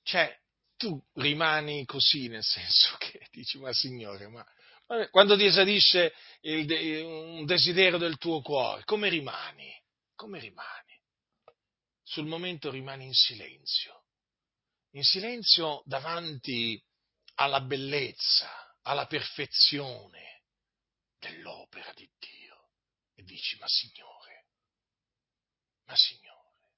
Cioè, 0.03 0.40
tu 0.81 0.99
rimani 1.13 1.85
così, 1.85 2.27
nel 2.27 2.43
senso 2.43 2.97
che 2.97 3.27
dici, 3.29 3.59
ma 3.59 3.71
Signore, 3.71 4.27
ma 4.27 4.43
quando 5.11 5.37
ti 5.37 5.45
esadisce 5.45 6.11
il, 6.41 7.05
un 7.05 7.45
desiderio 7.45 7.99
del 7.99 8.17
tuo 8.17 8.41
cuore, 8.41 8.83
come 8.83 9.07
rimani? 9.07 9.71
Come 10.15 10.39
rimani? 10.39 10.99
Sul 12.01 12.25
momento 12.25 12.71
rimani 12.71 13.05
in 13.05 13.13
silenzio, 13.13 14.05
in 14.93 15.03
silenzio 15.03 15.83
davanti 15.85 16.83
alla 17.35 17.61
bellezza, 17.61 18.49
alla 18.81 19.05
perfezione 19.05 20.41
dell'opera 21.19 21.93
di 21.93 22.09
Dio 22.17 22.71
e 23.13 23.23
dici, 23.23 23.55
ma 23.59 23.67
Signore, 23.67 24.47
ma 25.85 25.95
Signore, 25.95 26.73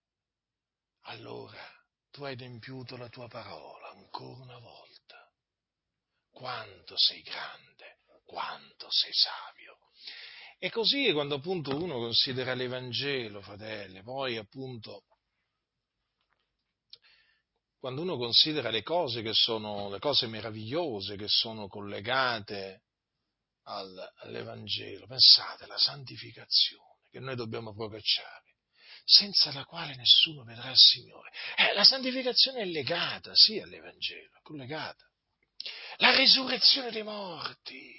allora 1.04 1.83
tu 2.14 2.24
hai 2.26 2.34
adempiuto 2.34 2.96
la 2.96 3.10
tua 3.10 3.28
parola 3.28 3.90
ancora 3.90 4.44
una 4.44 4.60
volta. 4.60 5.28
Quanto 6.30 6.94
sei 6.96 7.24
grande, 7.24 8.02
quanto 8.24 8.88
sei 8.92 9.12
savio. 9.12 9.80
E 10.60 10.70
così 10.70 11.12
quando 11.12 11.36
appunto 11.36 11.76
uno 11.76 11.96
considera 11.96 12.54
l'Evangelo, 12.54 13.42
fratelli, 13.42 14.04
poi 14.04 14.38
appunto 14.38 15.06
quando 17.80 18.02
uno 18.02 18.16
considera 18.16 18.70
le 18.70 18.84
cose 18.84 19.24
che 19.24 19.34
sono, 19.34 19.90
le 19.90 20.00
cose 20.00 20.28
meravigliose 20.28 21.16
che 21.18 21.28
sono 21.28 21.68
collegate 21.68 22.84
al, 23.64 24.14
all'Evangelo, 24.18 25.08
pensate 25.08 25.64
alla 25.64 25.80
santificazione 25.80 27.08
che 27.10 27.20
noi 27.20 27.36
dobbiamo 27.36 27.74
procacciare 27.74 28.53
senza 29.04 29.52
la 29.52 29.66
quale 29.66 29.96
nessuno 29.96 30.44
vedrà 30.44 30.70
il 30.70 30.78
Signore. 30.78 31.32
Eh, 31.56 31.74
la 31.74 31.84
santificazione 31.84 32.62
è 32.62 32.66
legata, 32.66 33.32
sì, 33.36 33.60
all'Evangelo, 33.60 34.38
è 34.38 34.42
collegata. 34.42 35.06
La 35.98 36.16
risurrezione 36.16 36.92
dei 36.92 37.04
morti, 37.04 37.94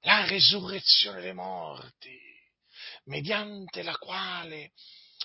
la 0.00 0.26
risurrezione 0.26 1.20
dei 1.20 1.34
morti, 1.34 2.18
mediante 3.04 3.82
la 3.82 3.96
quale 3.96 4.72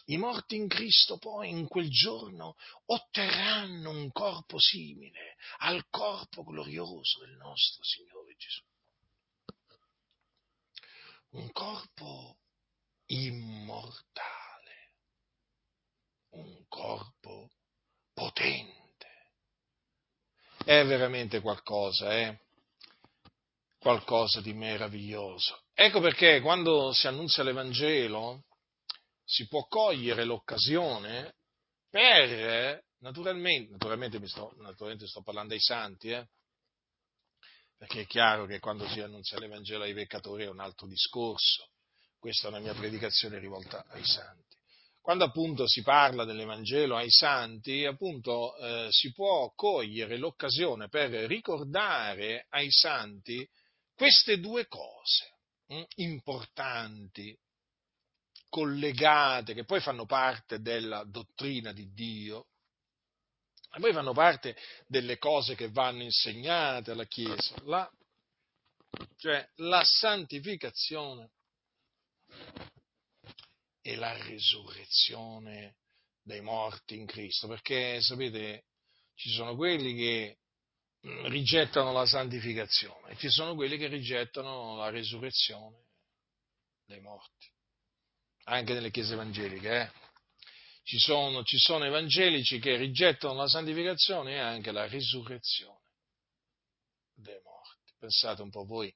i 0.05 0.17
morti 0.17 0.55
in 0.55 0.67
Cristo 0.67 1.17
poi 1.17 1.49
in 1.49 1.67
quel 1.67 1.89
giorno 1.89 2.55
otterranno 2.85 3.89
un 3.89 4.11
corpo 4.11 4.59
simile 4.59 5.35
al 5.59 5.87
corpo 5.89 6.43
glorioso 6.43 7.21
del 7.25 7.35
nostro 7.37 7.83
Signore 7.83 8.35
Gesù. 8.37 8.63
Un 11.31 11.51
corpo 11.51 12.37
immortale, 13.07 14.44
un 16.35 16.65
corpo 16.67 17.49
potente. 18.13 19.07
È 20.63 20.85
veramente 20.85 21.41
qualcosa, 21.41 22.15
eh? 22.17 22.39
Qualcosa 23.77 24.41
di 24.41 24.53
meraviglioso. 24.53 25.63
Ecco 25.73 25.99
perché 25.99 26.41
quando 26.41 26.91
si 26.93 27.07
annunzia 27.07 27.43
l'Evangelo 27.43 28.45
si 29.23 29.47
può 29.47 29.65
cogliere 29.67 30.23
l'occasione 30.23 31.35
per, 31.89 32.83
naturalmente, 32.99 33.71
naturalmente, 33.71 34.27
sto, 34.27 34.53
naturalmente 34.57 35.07
sto 35.07 35.21
parlando 35.21 35.53
ai 35.53 35.59
santi, 35.59 36.09
eh? 36.09 36.27
perché 37.77 38.01
è 38.01 38.05
chiaro 38.07 38.45
che 38.45 38.59
quando 38.59 38.87
si 38.87 39.01
annunzia 39.01 39.39
l'Evangelo 39.39 39.83
ai 39.83 39.93
peccatori 39.93 40.43
è 40.43 40.49
un 40.49 40.59
altro 40.59 40.87
discorso, 40.87 41.69
questa 42.17 42.47
è 42.47 42.49
una 42.49 42.59
mia 42.59 42.73
predicazione 42.73 43.37
rivolta 43.37 43.85
ai 43.89 44.05
santi. 44.05 44.44
Quando 45.05 45.25
appunto 45.25 45.67
si 45.67 45.83
parla 45.83 46.25
dell'Evangelo 46.25 46.95
ai 46.95 47.11
santi, 47.11 47.85
appunto 47.85 48.57
eh, 48.57 48.87
si 48.89 49.13
può 49.13 49.53
cogliere 49.53 50.17
l'occasione 50.17 50.89
per 50.89 51.11
ricordare 51.11 52.47
ai 52.49 52.71
santi 52.71 53.47
queste 53.93 54.39
due 54.39 54.65
cose 54.65 55.35
mh, 55.67 55.75
hm, 55.75 55.83
importanti, 55.97 57.37
collegate, 58.49 59.53
che 59.53 59.63
poi 59.63 59.79
fanno 59.79 60.07
parte 60.07 60.59
della 60.59 61.03
dottrina 61.03 61.71
di 61.71 61.93
Dio, 61.93 62.47
e 63.75 63.79
poi 63.79 63.93
fanno 63.93 64.13
parte 64.13 64.57
delle 64.87 65.19
cose 65.19 65.53
che 65.53 65.69
vanno 65.69 66.01
insegnate 66.01 66.89
alla 66.89 67.05
Chiesa, 67.05 67.53
la, 67.65 67.87
cioè 69.17 69.47
la 69.57 69.83
santificazione 69.83 71.29
e 73.87 73.95
la 73.97 74.17
risurrezione 74.23 75.75
dei 76.23 76.41
morti 76.41 76.95
in 76.95 77.05
Cristo, 77.05 77.47
perché 77.47 78.01
sapete, 78.01 78.63
ci 79.13 79.29
sono 79.29 79.55
quelli 79.55 79.93
che 79.93 80.39
mm, 81.05 81.27
rigettano 81.27 81.91
la 81.91 82.07
santificazione 82.07 83.11
e 83.11 83.17
ci 83.17 83.29
sono 83.29 83.53
quelli 83.53 83.77
che 83.77 83.85
rigettano 83.85 84.75
la 84.77 84.89
risurrezione 84.89 85.85
dei 86.83 86.99
morti, 86.99 87.47
anche 88.45 88.73
nelle 88.73 88.89
chiese 88.89 89.13
evangeliche. 89.13 89.81
Eh? 89.81 89.91
Ci, 90.81 90.97
sono, 90.97 91.43
ci 91.43 91.59
sono 91.59 91.85
evangelici 91.85 92.57
che 92.57 92.77
rigettano 92.77 93.35
la 93.35 93.47
santificazione 93.47 94.33
e 94.33 94.39
anche 94.39 94.71
la 94.71 94.87
risurrezione 94.87 95.91
dei 97.13 97.39
morti. 97.43 97.93
Pensate 97.99 98.41
un 98.41 98.49
po' 98.49 98.65
voi, 98.65 98.91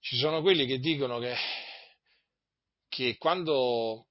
ci 0.00 0.18
sono 0.18 0.42
quelli 0.42 0.66
che 0.66 0.78
dicono 0.78 1.18
che 1.18 1.34
che 2.92 3.16
quando 3.16 4.08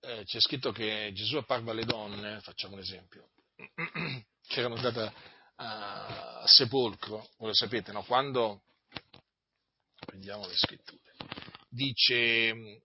eh, 0.00 0.24
c'è 0.24 0.40
scritto 0.40 0.72
che 0.72 1.10
Gesù 1.14 1.38
apparve 1.38 1.70
alle 1.70 1.86
donne, 1.86 2.38
facciamo 2.40 2.74
un 2.74 2.80
esempio, 2.80 3.30
che 3.56 4.58
erano 4.58 4.74
andate 4.74 5.14
a, 5.56 6.40
a 6.42 6.46
sepolcro, 6.46 7.30
voi 7.38 7.48
lo 7.48 7.54
sapete, 7.54 7.92
no? 7.92 8.02
Quando, 8.02 8.64
prendiamo 10.04 10.46
le 10.46 10.54
scritture, 10.54 11.14
dice, 11.70 12.82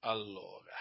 allora, 0.00 0.76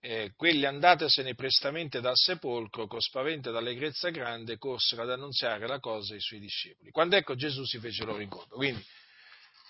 eh, 0.00 0.32
quelli 0.34 0.64
andatesene 0.64 1.34
prestamente 1.34 2.00
dal 2.00 2.16
sepolcro, 2.16 2.86
con 2.86 3.00
spavento 3.02 3.50
e 3.50 3.52
d'allegrezza 3.52 4.08
grande, 4.08 4.56
corsero 4.56 5.02
ad 5.02 5.10
annunziare 5.10 5.66
la 5.66 5.80
cosa 5.80 6.14
ai 6.14 6.20
suoi 6.20 6.40
discepoli. 6.40 6.90
Quando 6.90 7.16
ecco 7.16 7.34
Gesù 7.34 7.62
si 7.64 7.78
fece 7.78 8.04
loro 8.04 8.22
incontro. 8.22 8.56
Quindi, 8.56 8.82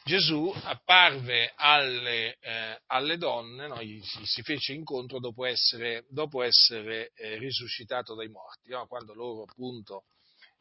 Gesù 0.06 0.52
apparve 0.64 1.54
alle, 1.56 2.36
eh, 2.38 2.78
alle 2.88 3.16
donne, 3.16 3.68
no? 3.68 3.78
si, 3.78 4.26
si, 4.26 4.42
fece 4.42 4.74
incontro 4.74 5.18
dopo 5.18 5.46
essere, 5.46 6.04
dopo 6.10 6.42
essere 6.42 7.12
eh, 7.14 7.38
risuscitato 7.38 8.14
dai 8.14 8.28
morti, 8.28 8.68
no? 8.68 8.86
quando 8.86 9.14
loro 9.14 9.44
appunto 9.44 10.04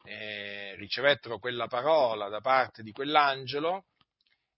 eh, 0.04 0.74
ricevettero 0.76 1.38
quella 1.38 1.66
parola 1.66 2.30
da 2.30 2.40
parte 2.40 2.82
di 2.82 2.90
quell'angelo, 2.90 3.84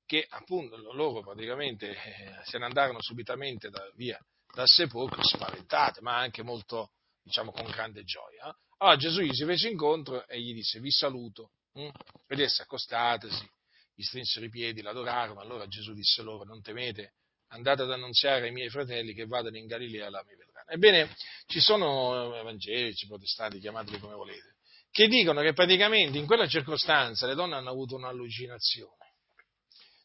che 0.06 0.24
appunto 0.28 0.76
loro 0.92 1.20
praticamente 1.20 1.90
eh, 1.90 2.40
se 2.44 2.56
ne 2.58 2.66
andarono 2.66 3.02
subitamente 3.02 3.70
da, 3.70 3.90
via 3.96 4.24
dal 4.54 4.68
sepolcro 4.68 5.20
spaventate, 5.20 6.00
ma 6.00 6.16
anche 6.16 6.44
molto, 6.44 6.92
diciamo, 7.24 7.50
con 7.50 7.64
grande 7.64 8.04
gioia. 8.04 8.56
Allora 8.76 8.96
Gesù 8.96 9.20
gli 9.22 9.34
si 9.34 9.44
fece 9.44 9.68
incontro 9.68 10.28
e 10.28 10.40
gli 10.40 10.54
disse 10.54 10.78
vi 10.78 10.92
saluto, 10.92 11.50
hm? 11.72 11.88
ed 12.28 12.38
esse 12.38 12.62
accostatesi 12.62 13.54
gli 13.96 14.02
strinsero 14.02 14.44
i 14.44 14.50
piedi, 14.50 14.82
l'adorarono, 14.82 15.40
allora 15.40 15.66
Gesù 15.66 15.94
disse 15.94 16.20
loro, 16.20 16.44
non 16.44 16.60
temete, 16.60 17.14
andate 17.48 17.82
ad 17.82 17.90
annunziare 17.90 18.46
ai 18.46 18.52
miei 18.52 18.68
fratelli 18.68 19.14
che 19.14 19.24
vadano 19.24 19.56
in 19.56 19.66
Galilea, 19.66 20.10
là 20.10 20.22
mi 20.22 20.36
vedranno. 20.36 20.68
Ebbene, 20.68 21.16
ci 21.46 21.60
sono 21.60 22.36
evangelici, 22.36 23.06
protestanti, 23.06 23.58
chiamateli 23.58 23.98
come 23.98 24.14
volete, 24.14 24.56
che 24.90 25.08
dicono 25.08 25.40
che 25.40 25.54
praticamente 25.54 26.18
in 26.18 26.26
quella 26.26 26.46
circostanza 26.46 27.26
le 27.26 27.34
donne 27.34 27.54
hanno 27.54 27.70
avuto 27.70 27.96
un'allucinazione, 27.96 29.14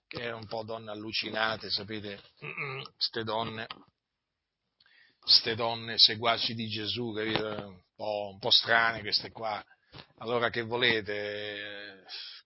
che 0.07 0.21
erano 0.21 0.37
un 0.37 0.47
po' 0.47 0.63
donne 0.63 0.91
allucinate, 0.91 1.69
sapete, 1.69 2.21
queste 2.95 3.23
donne, 3.23 3.67
queste 5.19 5.53
donne 5.55 5.97
seguaci 5.97 6.53
di 6.53 6.69
Gesù, 6.69 7.11
capite? 7.11 7.41
Un 7.41 7.81
po', 7.93 8.29
un 8.31 8.39
po' 8.39 8.51
strane 8.51 9.01
queste 9.01 9.31
qua. 9.31 9.61
Allora 10.17 10.49
che 10.49 10.61
volete? 10.61 11.91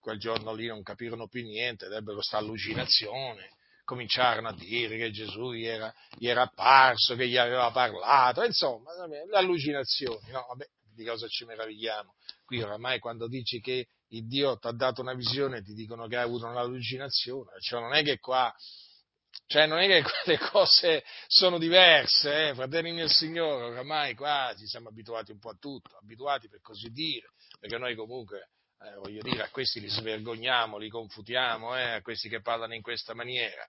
quel 0.05 0.19
giorno 0.19 0.53
lì 0.53 0.67
non 0.67 0.83
capirono 0.83 1.27
più 1.27 1.41
niente, 1.41 1.87
ebbero 1.87 2.17
questa 2.17 2.37
allucinazione, 2.37 3.49
cominciarono 3.83 4.49
a 4.49 4.53
dire 4.53 4.97
che 4.97 5.09
Gesù 5.09 5.51
gli 5.51 5.65
era, 5.65 5.91
gli 6.15 6.27
era 6.27 6.43
apparso, 6.43 7.15
che 7.15 7.27
gli 7.27 7.37
aveva 7.37 7.71
parlato, 7.71 8.43
insomma, 8.43 8.91
le 9.07 9.25
allucinazioni, 9.31 10.29
no? 10.29 10.45
Vabbè, 10.47 10.67
di 10.93 11.03
cosa 11.03 11.27
ci 11.27 11.43
meravigliamo? 11.45 12.13
Qui 12.45 12.61
oramai 12.61 12.99
quando 12.99 13.27
dici 13.27 13.59
che 13.59 13.87
il 14.09 14.27
Dio 14.27 14.59
ti 14.59 14.67
ha 14.67 14.73
dato 14.73 15.01
una 15.01 15.15
visione 15.15 15.63
ti 15.63 15.73
dicono 15.73 16.05
che 16.05 16.17
hai 16.17 16.23
avuto 16.23 16.45
un'allucinazione, 16.45 17.59
cioè 17.61 17.79
non 17.81 17.95
è 17.95 18.03
che 18.03 18.19
qua 18.19 18.53
cioè 19.47 19.65
non 19.65 19.79
è 19.79 19.87
che 19.87 20.03
quelle 20.23 20.37
cose 20.37 21.03
sono 21.27 21.57
diverse, 21.57 22.49
eh? 22.49 22.53
fratelli 22.53 22.91
nel 22.91 23.09
Signore, 23.09 23.65
oramai 23.65 24.15
qua 24.15 24.53
ci 24.57 24.65
siamo 24.67 24.89
abituati 24.89 25.31
un 25.31 25.39
po' 25.39 25.49
a 25.49 25.57
tutto, 25.59 25.97
abituati 25.97 26.47
per 26.47 26.61
così 26.61 26.89
dire, 26.89 27.31
perché 27.59 27.77
noi 27.77 27.95
comunque 27.95 28.49
eh, 28.81 28.95
voglio 28.95 29.21
dire, 29.21 29.43
a 29.43 29.49
questi 29.49 29.79
li 29.79 29.87
svergogniamo, 29.87 30.77
li 30.77 30.89
confutiamo, 30.89 31.77
eh, 31.77 31.91
a 31.93 32.01
questi 32.01 32.29
che 32.29 32.41
parlano 32.41 32.73
in 32.73 32.81
questa 32.81 33.13
maniera. 33.13 33.67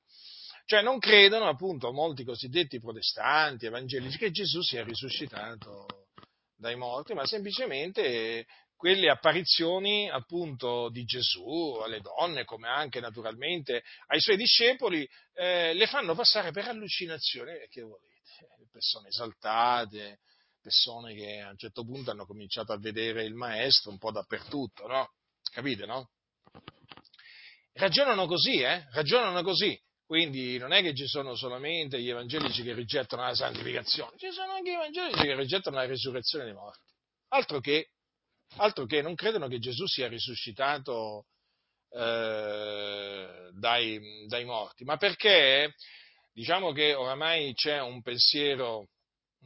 Cioè 0.65 0.83
non 0.83 0.99
credono 0.99 1.49
appunto 1.49 1.93
molti 1.93 2.25
cosiddetti 2.25 2.81
protestanti, 2.81 3.67
evangelici, 3.67 4.19
che 4.19 4.33
Gesù 4.33 4.63
sia 4.63 4.83
risuscitato 4.83 5.87
dai 6.57 6.75
morti, 6.75 7.15
ma 7.15 7.25
semplicemente 7.25 8.47
quelle 8.75 9.09
apparizioni 9.09 10.11
appunto 10.11 10.91
di 10.91 11.05
Gesù 11.05 11.79
alle 11.83 12.01
donne, 12.01 12.45
come 12.45 12.69
anche 12.69 13.01
naturalmente 13.01 13.85
ai 14.09 14.21
suoi 14.21 14.37
discepoli, 14.37 15.09
eh, 15.35 15.73
le 15.73 15.87
fanno 15.87 16.15
passare 16.15 16.51
per 16.51 16.67
allucinazioni, 16.67 17.53
che 17.71 17.83
volete, 17.83 18.15
persone 18.71 19.09
esaltate, 19.09 20.19
persone 20.67 21.15
che 21.15 21.39
a 21.39 21.51
un 21.51 21.57
certo 21.57 21.85
punto 21.85 22.11
hanno 22.11 22.27
cominciato 22.27 22.73
a 22.73 22.79
vedere 22.79 23.23
il 23.23 23.35
maestro 23.35 23.93
un 23.93 23.99
po' 23.99 24.11
dappertutto, 24.11 24.89
no? 24.89 25.13
Capite, 25.49 25.87
no? 25.87 26.11
Ragionano 27.75 28.27
così, 28.27 28.63
eh? 28.63 28.85
Ragionano 28.91 29.45
così. 29.45 29.81
Quindi 30.05 30.59
non 30.59 30.73
è 30.73 30.83
che 30.83 30.93
ci 30.93 31.07
sono 31.07 31.37
solamente 31.37 32.01
gli 32.01 32.09
evangelici 32.09 32.65
che 32.65 32.75
rigettano 32.75 33.23
la 33.23 33.35
santificazione, 33.35 34.17
ci 34.17 34.31
sono 34.33 34.53
anche 34.53 34.71
gli 34.71 34.75
evangelici 34.75 35.23
che 35.23 35.37
rigettano 35.37 35.77
la 35.77 35.85
risurrezione 35.85 36.45
dei 36.45 36.55
morti. 36.55 36.93
Altro 37.29 37.61
che, 37.61 37.91
altro 38.57 38.87
che 38.87 39.03
non 39.03 39.15
credono 39.15 39.47
che 39.47 39.59
Gesù 39.59 39.87
sia 39.87 40.09
risuscitato 40.09 41.27
eh, 41.91 43.51
dai, 43.53 44.27
dai 44.27 44.45
morti, 44.45 44.85
ma 44.85 44.97
perché 44.97 45.75
diciamo 46.33 46.73
che 46.73 46.95
oramai 46.95 47.53
c'è 47.55 47.81
un 47.81 48.01
pensiero 48.03 48.89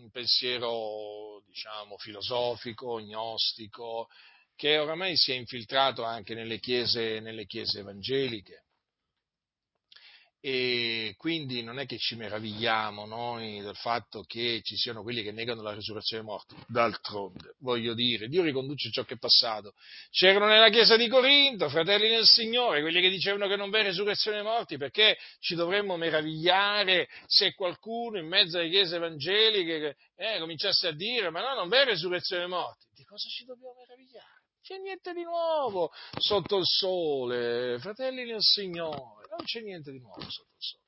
un 0.01 0.11
pensiero, 0.11 1.43
diciamo, 1.47 1.97
filosofico, 1.99 2.99
gnostico, 3.01 4.09
che 4.57 4.79
oramai 4.79 5.17
si 5.17 5.33
è 5.33 5.35
infiltrato 5.35 6.03
anche 6.05 6.35
nelle 6.35 6.59
chiese, 6.59 7.21
nelle 7.21 7.47
chiese 7.47 7.81
evangeliche. 7.81 8.65
E 10.43 11.15
quindi 11.19 11.63
non 11.63 11.79
è 11.79 11.85
che 11.85 11.99
ci 11.99 12.17
meravigliamo 12.17 13.05
noi 13.05 13.61
del 13.61 13.77
fatto 13.77 14.23
che 14.23 14.61
ci 14.63 14.75
siano 14.77 15.03
quelli 15.03 15.23
che 15.23 15.33
negano 15.33 15.61
la 15.61 15.75
risurrezione 15.75 16.23
dei 16.23 16.33
morti. 16.33 16.57
D'altronde, 16.67 17.57
voglio 17.59 17.93
dire, 17.93 18.27
Dio 18.29 18.43
riconduce 18.43 18.91
ciò 18.91 19.05
che 19.05 19.15
è 19.15 19.19
passato. 19.19 19.75
C'erano 20.11 20.47
nella 20.47 20.71
chiesa 20.71 20.97
di 20.97 21.09
Corinto, 21.09 21.69
fratelli 21.69 22.09
nel 22.09 22.25
Signore, 22.25 22.81
quelli 22.81 23.03
che 23.03 23.11
dicevano 23.11 23.49
che 23.49 23.57
non 23.57 23.69
v'è 23.69 23.83
risurrezione 23.83 24.39
dei 24.39 24.47
morti, 24.47 24.79
perché 24.79 25.19
ci 25.41 25.55
dovremmo 25.55 25.97
meravigliare 25.97 27.09
se 27.27 27.53
qualcuno 27.55 28.19
in 28.19 28.27
mezzo 28.27 28.59
alle 28.59 28.71
chiese 28.71 28.97
evangeliche 28.97 29.97
eh, 30.17 30.39
cominciasse 30.39 30.89
a 30.89 30.93
dire 30.93 31.29
ma 31.31 31.41
no, 31.41 31.55
non 31.55 31.69
v'è 31.69 31.85
risurrezione 31.85 32.43
dei 32.43 32.51
morti. 32.51 32.87
Di 32.95 33.05
cosa 33.05 33.29
ci 33.29 33.45
dobbiamo 33.45 33.75
meravigliare? 33.75 34.39
c'è 34.63 34.79
niente 34.79 35.13
di 35.13 35.25
nuovo 35.25 35.91
sotto 36.19 36.59
il 36.59 36.67
sole, 36.67 37.79
fratelli 37.81 38.25
nel 38.25 38.43
Signore, 38.43 39.20
non 39.41 39.45
c'è 39.45 39.61
niente 39.61 39.91
di 39.91 39.99
nuovo 39.99 40.21
sotto 40.29 40.55
il 40.57 40.63
sole. 40.63 40.85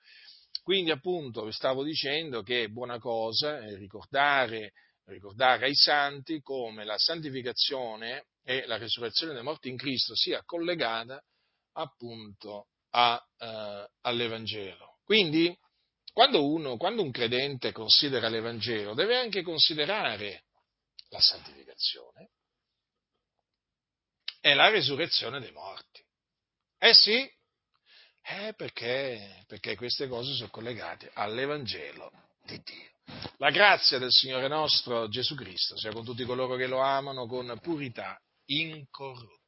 Quindi 0.63 0.91
appunto 0.91 1.51
stavo 1.51 1.83
dicendo 1.83 2.43
che 2.43 2.65
è 2.65 2.69
buona 2.69 2.99
cosa 2.99 3.59
ricordare, 3.75 4.73
ricordare 5.07 5.67
ai 5.67 5.75
santi 5.75 6.41
come 6.41 6.85
la 6.85 6.99
santificazione 6.99 8.27
e 8.45 8.67
la 8.67 8.77
resurrezione 8.77 9.33
dei 9.33 9.43
morti 9.43 9.69
in 9.69 9.77
Cristo 9.77 10.15
sia 10.15 10.43
collegata 10.45 11.21
appunto 11.73 12.69
a, 12.91 13.21
eh, 13.39 13.89
all'Evangelo. 14.03 14.99
Quindi 15.05 15.57
quando, 16.13 16.47
uno, 16.47 16.77
quando 16.77 17.03
un 17.03 17.11
credente 17.11 17.73
considera 17.73 18.29
l'Evangelo 18.29 18.95
deve 18.95 19.17
anche 19.17 19.43
considerare 19.43 20.45
la 21.09 21.21
santificazione 21.21 22.31
è 24.41 24.55
la 24.55 24.69
risurrezione 24.69 25.41
dei 25.41 25.53
morti. 25.53 26.05
Eh 26.79 26.95
sì, 26.95 27.31
eh 28.23 28.55
perché, 28.55 29.45
perché 29.47 29.77
queste 29.77 30.09
cose 30.09 30.33
sono 30.35 30.51
collegate 30.51 31.11
all'Evangelo 31.15 32.11
di 32.45 32.61
Dio. 32.63 32.91
La 33.39 33.51
grazia 33.51 33.99
del 33.99 34.11
Signore 34.11 34.49
nostro 34.49 35.09
Gesù 35.09 35.35
Cristo 35.35 35.77
sia 35.77 35.93
con 35.93 36.05
tutti 36.05 36.25
coloro 36.25 36.57
che 36.57 36.67
lo 36.67 36.79
amano 36.79 37.27
con 37.27 37.59
purità 37.61 38.21
incorrotta. 38.47 39.42